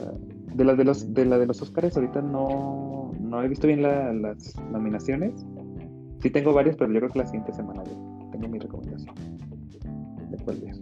de 0.56 0.64
las 0.64 0.78
de 0.78 0.84
los 0.84 1.14
de 1.14 1.26
la 1.26 1.38
de 1.38 1.46
los 1.46 1.62
Oscars 1.62 1.96
ahorita 1.96 2.22
no, 2.22 3.12
no 3.20 3.44
he 3.44 3.48
visto 3.48 3.68
bien 3.68 3.82
la- 3.84 4.12
las 4.14 4.56
nominaciones. 4.72 5.34
Sí 6.22 6.30
tengo 6.32 6.54
varias, 6.54 6.76
pero 6.76 6.92
yo 6.92 7.00
creo 7.00 7.12
que 7.12 7.20
la 7.20 7.26
siguiente 7.28 7.54
semana 7.54 7.84
ya 7.84 7.92
tengo 8.32 8.48
mi 8.48 8.58
recomendación. 8.60 9.14
¿De 10.32 10.38
cuál 10.44 10.58
ver? 10.58 10.76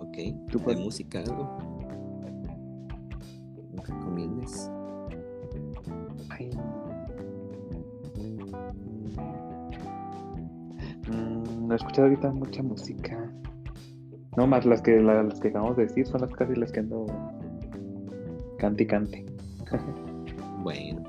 Ok. 0.00 0.50
¿Tú 0.50 0.58
¿De 0.60 0.76
música 0.76 1.20
algo? 1.20 1.48
Ay. 6.30 6.50
Mm, 11.08 11.66
no 11.66 11.72
he 11.72 11.76
escuchado 11.76 12.08
ahorita 12.08 12.30
mucha 12.32 12.62
música. 12.62 13.30
No 14.36 14.46
más 14.46 14.64
las 14.64 14.80
que 14.82 15.00
la- 15.00 15.22
las 15.22 15.40
que 15.40 15.48
acabamos 15.48 15.76
de 15.76 15.84
decir 15.86 16.06
son 16.06 16.20
las 16.20 16.30
casi 16.32 16.54
las 16.54 16.70
que 16.72 16.80
ando 16.80 17.06
cante 18.58 18.82
y 18.84 18.86
cante. 18.86 19.26
Bueno. 20.62 21.02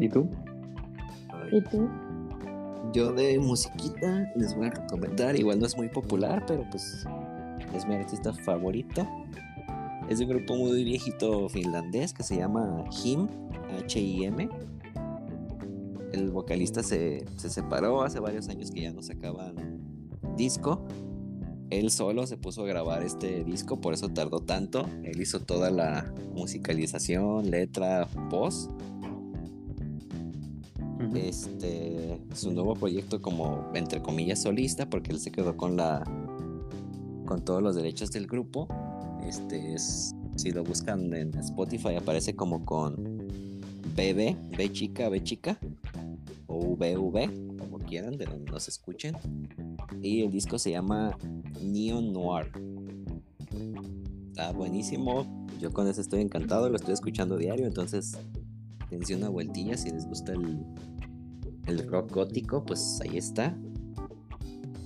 ¿Y 0.00 0.08
tú? 0.08 0.28
¿Y 1.52 1.60
tú? 1.62 1.88
Yo 2.92 3.12
de 3.12 3.38
musiquita 3.38 4.28
les 4.34 4.56
voy 4.56 4.66
a 4.66 4.70
recomendar, 4.70 5.36
igual 5.36 5.60
no 5.60 5.66
es 5.66 5.76
muy 5.76 5.88
popular, 5.88 6.42
pero 6.48 6.64
pues 6.70 7.06
es 7.74 7.86
mi 7.86 7.94
artista 7.94 8.32
favorito. 8.32 9.06
Es 10.08 10.18
de 10.18 10.24
un 10.24 10.30
grupo 10.30 10.56
muy 10.56 10.84
viejito 10.84 11.48
finlandés 11.50 12.14
que 12.14 12.22
se 12.22 12.36
llama 12.36 12.84
Him, 13.04 13.28
H-I-M. 13.84 14.48
El 16.12 16.30
vocalista 16.30 16.82
se, 16.82 17.26
se 17.36 17.50
separó 17.50 18.02
hace 18.02 18.18
varios 18.18 18.48
años 18.48 18.70
que 18.70 18.82
ya 18.82 18.92
no 18.92 19.02
sacaban 19.02 19.82
disco. 20.36 20.86
Él 21.68 21.90
solo 21.90 22.26
se 22.26 22.38
puso 22.38 22.62
a 22.62 22.66
grabar 22.66 23.02
este 23.02 23.44
disco, 23.44 23.82
por 23.82 23.92
eso 23.92 24.08
tardó 24.08 24.40
tanto. 24.40 24.86
Él 25.04 25.20
hizo 25.20 25.40
toda 25.40 25.70
la 25.70 26.10
musicalización, 26.32 27.50
letra, 27.50 28.08
voz. 28.30 28.70
Este, 31.14 32.18
su 32.34 32.52
nuevo 32.52 32.74
proyecto 32.74 33.20
como 33.20 33.70
entre 33.74 34.00
comillas 34.00 34.42
solista, 34.42 34.88
porque 34.88 35.12
él 35.12 35.20
se 35.20 35.30
quedó 35.30 35.56
con 35.56 35.76
la 35.76 36.02
con 37.26 37.44
todos 37.44 37.62
los 37.62 37.76
derechos 37.76 38.10
del 38.10 38.26
grupo. 38.26 38.68
Este 39.28 39.74
es 39.74 40.14
si 40.36 40.52
lo 40.52 40.64
buscan 40.64 41.12
en 41.12 41.36
Spotify 41.36 41.96
aparece 41.96 42.34
como 42.34 42.64
con 42.64 43.18
BB, 43.94 44.56
B 44.56 44.72
chica, 44.72 45.10
B 45.10 45.22
chica 45.22 45.58
o 46.46 46.74
VV, 46.74 47.58
como 47.58 47.78
quieran, 47.78 48.16
de 48.16 48.24
donde 48.24 48.50
nos 48.50 48.68
escuchen. 48.68 49.14
Y 50.00 50.22
el 50.22 50.30
disco 50.30 50.58
se 50.58 50.70
llama 50.70 51.18
Neon 51.62 52.10
Noir. 52.14 52.50
Está 54.28 54.52
buenísimo. 54.52 55.46
Yo 55.60 55.74
con 55.74 55.88
eso 55.88 56.00
estoy 56.00 56.22
encantado, 56.22 56.70
lo 56.70 56.76
estoy 56.76 56.94
escuchando 56.94 57.36
diario, 57.36 57.66
entonces 57.66 58.16
dense 58.88 59.14
una 59.14 59.28
vueltilla 59.28 59.76
si 59.76 59.90
les 59.90 60.06
gusta 60.06 60.32
el, 60.32 60.64
el 61.66 61.86
rock 61.86 62.12
gótico, 62.12 62.64
pues 62.64 62.98
ahí 63.02 63.18
está. 63.18 63.54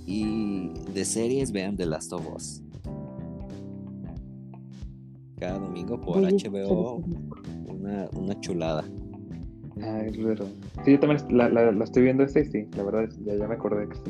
Y 0.04 0.70
de 0.94 1.04
series 1.04 1.52
vean 1.52 1.76
The 1.76 1.86
Last 1.86 2.12
of 2.12 2.26
Us. 2.34 2.61
Cada 5.42 5.58
domingo 5.58 6.00
por 6.00 6.18
HBO, 6.22 7.02
una, 7.66 8.08
una 8.16 8.38
chulada. 8.38 8.84
Ay, 9.82 10.12
claro. 10.12 10.46
Sí, 10.84 10.92
yo 10.92 11.00
también 11.00 11.20
la, 11.36 11.48
la, 11.48 11.72
la 11.72 11.82
estoy 11.82 12.04
viendo 12.04 12.22
este 12.22 12.42
y 12.42 12.44
sí, 12.44 12.68
la 12.76 12.84
verdad, 12.84 13.08
ya, 13.24 13.34
ya 13.34 13.48
me 13.48 13.54
acordé 13.54 13.88
que 13.88 13.96
sí. 13.96 14.02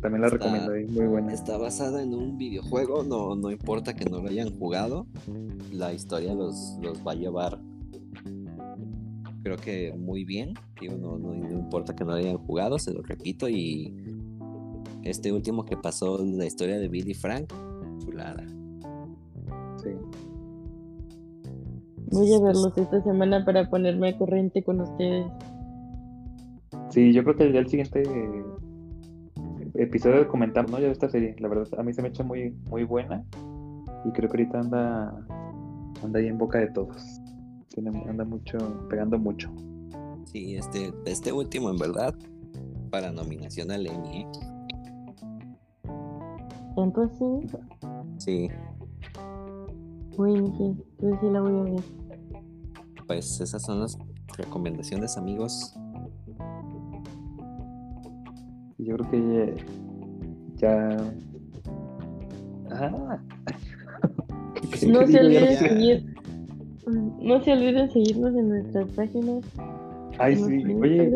También 0.00 0.20
la 0.20 0.28
Está- 0.28 0.38
recomiendo, 0.38 0.74
es 0.76 0.88
muy 0.92 1.06
buena. 1.06 1.32
Está 1.32 1.58
basada 1.58 2.04
en 2.04 2.14
un 2.14 2.38
videojuego, 2.38 3.02
no, 3.02 3.34
no 3.34 3.50
importa 3.50 3.96
que 3.96 4.04
no 4.04 4.22
lo 4.22 4.28
hayan 4.28 4.56
jugado, 4.56 5.08
la 5.72 5.92
historia 5.92 6.34
los, 6.34 6.78
los 6.82 7.04
va 7.04 7.10
a 7.10 7.16
llevar, 7.16 7.58
creo 9.42 9.56
que 9.56 9.92
muy 9.98 10.24
bien. 10.24 10.54
Digo, 10.80 10.96
no, 10.98 11.18
no, 11.18 11.34
no 11.34 11.50
importa 11.50 11.96
que 11.96 12.04
no 12.04 12.12
lo 12.12 12.18
hayan 12.18 12.38
jugado, 12.38 12.78
se 12.78 12.92
lo 12.94 13.02
repito. 13.02 13.48
Y 13.48 13.92
este 15.02 15.32
último 15.32 15.64
que 15.64 15.76
pasó, 15.76 16.24
la 16.24 16.46
historia 16.46 16.78
de 16.78 16.86
Billy 16.86 17.14
Frank, 17.14 17.52
chulada. 18.04 18.46
Voy 22.10 22.32
a 22.32 22.40
verlos 22.40 22.72
esta 22.76 23.02
semana 23.02 23.44
para 23.44 23.68
ponerme 23.68 24.10
a 24.10 24.18
corriente 24.18 24.62
con 24.62 24.80
ustedes. 24.80 25.26
Sí, 26.90 27.12
yo 27.12 27.22
creo 27.22 27.36
que 27.36 27.52
ya 27.52 27.60
el 27.60 27.68
siguiente 27.68 28.02
episodio 29.74 30.26
comentamos, 30.28 30.70
¿no? 30.70 30.78
Ya 30.78 30.86
de 30.86 30.92
esta 30.92 31.10
serie. 31.10 31.36
La 31.38 31.48
verdad, 31.48 31.68
a 31.78 31.82
mí 31.82 31.92
se 31.92 32.02
me 32.02 32.08
echa 32.08 32.24
muy, 32.24 32.56
muy 32.70 32.84
buena. 32.84 33.24
Y 34.04 34.12
creo 34.12 34.30
que 34.30 34.38
ahorita 34.38 34.60
anda, 34.60 35.26
anda 36.02 36.18
ahí 36.18 36.28
en 36.28 36.38
boca 36.38 36.58
de 36.58 36.68
todos. 36.68 37.20
Tiene, 37.68 37.90
anda 38.08 38.24
mucho, 38.24 38.58
pegando 38.88 39.18
mucho. 39.18 39.50
Sí, 40.24 40.56
este, 40.56 40.92
este 41.04 41.32
último, 41.32 41.70
en 41.70 41.76
verdad, 41.76 42.14
para 42.90 43.12
nominación 43.12 43.70
al 43.70 43.86
Emmy, 43.86 44.22
¿eh? 44.22 44.26
Tanto 46.74 47.02
así, 47.02 47.48
Sí, 48.18 48.48
bueno, 50.18 50.52
sí, 50.58 50.64
entonces 50.98 51.20
sí 51.20 51.30
la 51.30 51.40
voy 51.40 51.60
a 51.60 51.62
ver. 51.62 51.97
Pues 53.08 53.40
esas 53.40 53.62
son 53.62 53.80
las 53.80 53.98
recomendaciones, 54.36 55.16
amigos. 55.16 55.74
Yo 58.78 58.96
creo 58.96 59.10
que 59.10 59.56
ya. 60.60 60.96
ya- 60.96 61.12
Ah. 62.70 63.18
¿Qué- 64.78 64.86
No 64.88 65.00
qué 65.00 65.06
se 65.08 65.20
olviden 65.20 65.56
seguir. 65.56 66.14
No 67.20 67.42
se 67.42 67.52
olviden 67.52 67.90
seguirnos 67.90 68.34
en 68.36 68.48
nuestras 68.50 68.88
páginas, 68.92 69.44
Ay, 70.18 70.36
sí. 70.36 70.64
Oye, 70.74 71.12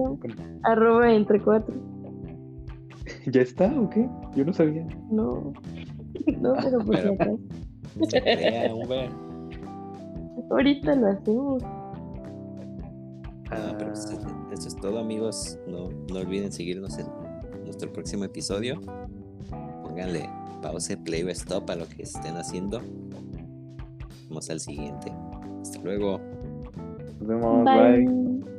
arroba 0.65 1.13
entre 1.13 1.41
cuatro. 1.41 1.75
¿ya 3.31 3.41
está 3.43 3.73
o 3.81 3.89
qué? 3.91 4.09
Yo 4.35 4.45
no 4.45 4.53
sabía. 4.53 4.87
No, 5.11 5.53
no, 6.41 6.55
pero 6.63 6.79
por 6.81 6.97
si 6.99 7.09
acaso. 7.09 7.39
Uber. 8.75 9.11
Ahorita 10.51 10.95
lo 10.97 11.07
hacemos. 11.09 11.63
Ah, 13.55 13.75
pero 13.79 13.93
eso 13.93 14.69
es 14.69 14.77
todo, 14.77 14.99
amigos. 14.99 15.59
No, 15.67 15.91
no 16.11 16.21
olviden 16.21 16.51
seguirnos 16.51 16.99
en 16.99 17.07
nuestro 17.65 17.93
próximo 17.93 18.25
episodio. 18.25 18.81
Pónganle 19.83 20.29
pause, 20.63 20.97
play 20.97 21.23
o 21.23 21.29
stop 21.29 21.69
a 21.71 21.77
lo 21.77 21.87
que 21.89 22.05
estén 22.05 22.37
haciendo. 22.37 22.81
Vamos 24.29 24.49
al 24.49 24.61
siguiente. 24.61 25.13
Hasta 25.61 25.81
luego. 25.81 26.19
nos 27.21 27.29
vemos. 27.29 27.65
bye. 27.65 28.07
Bye. 28.07 28.52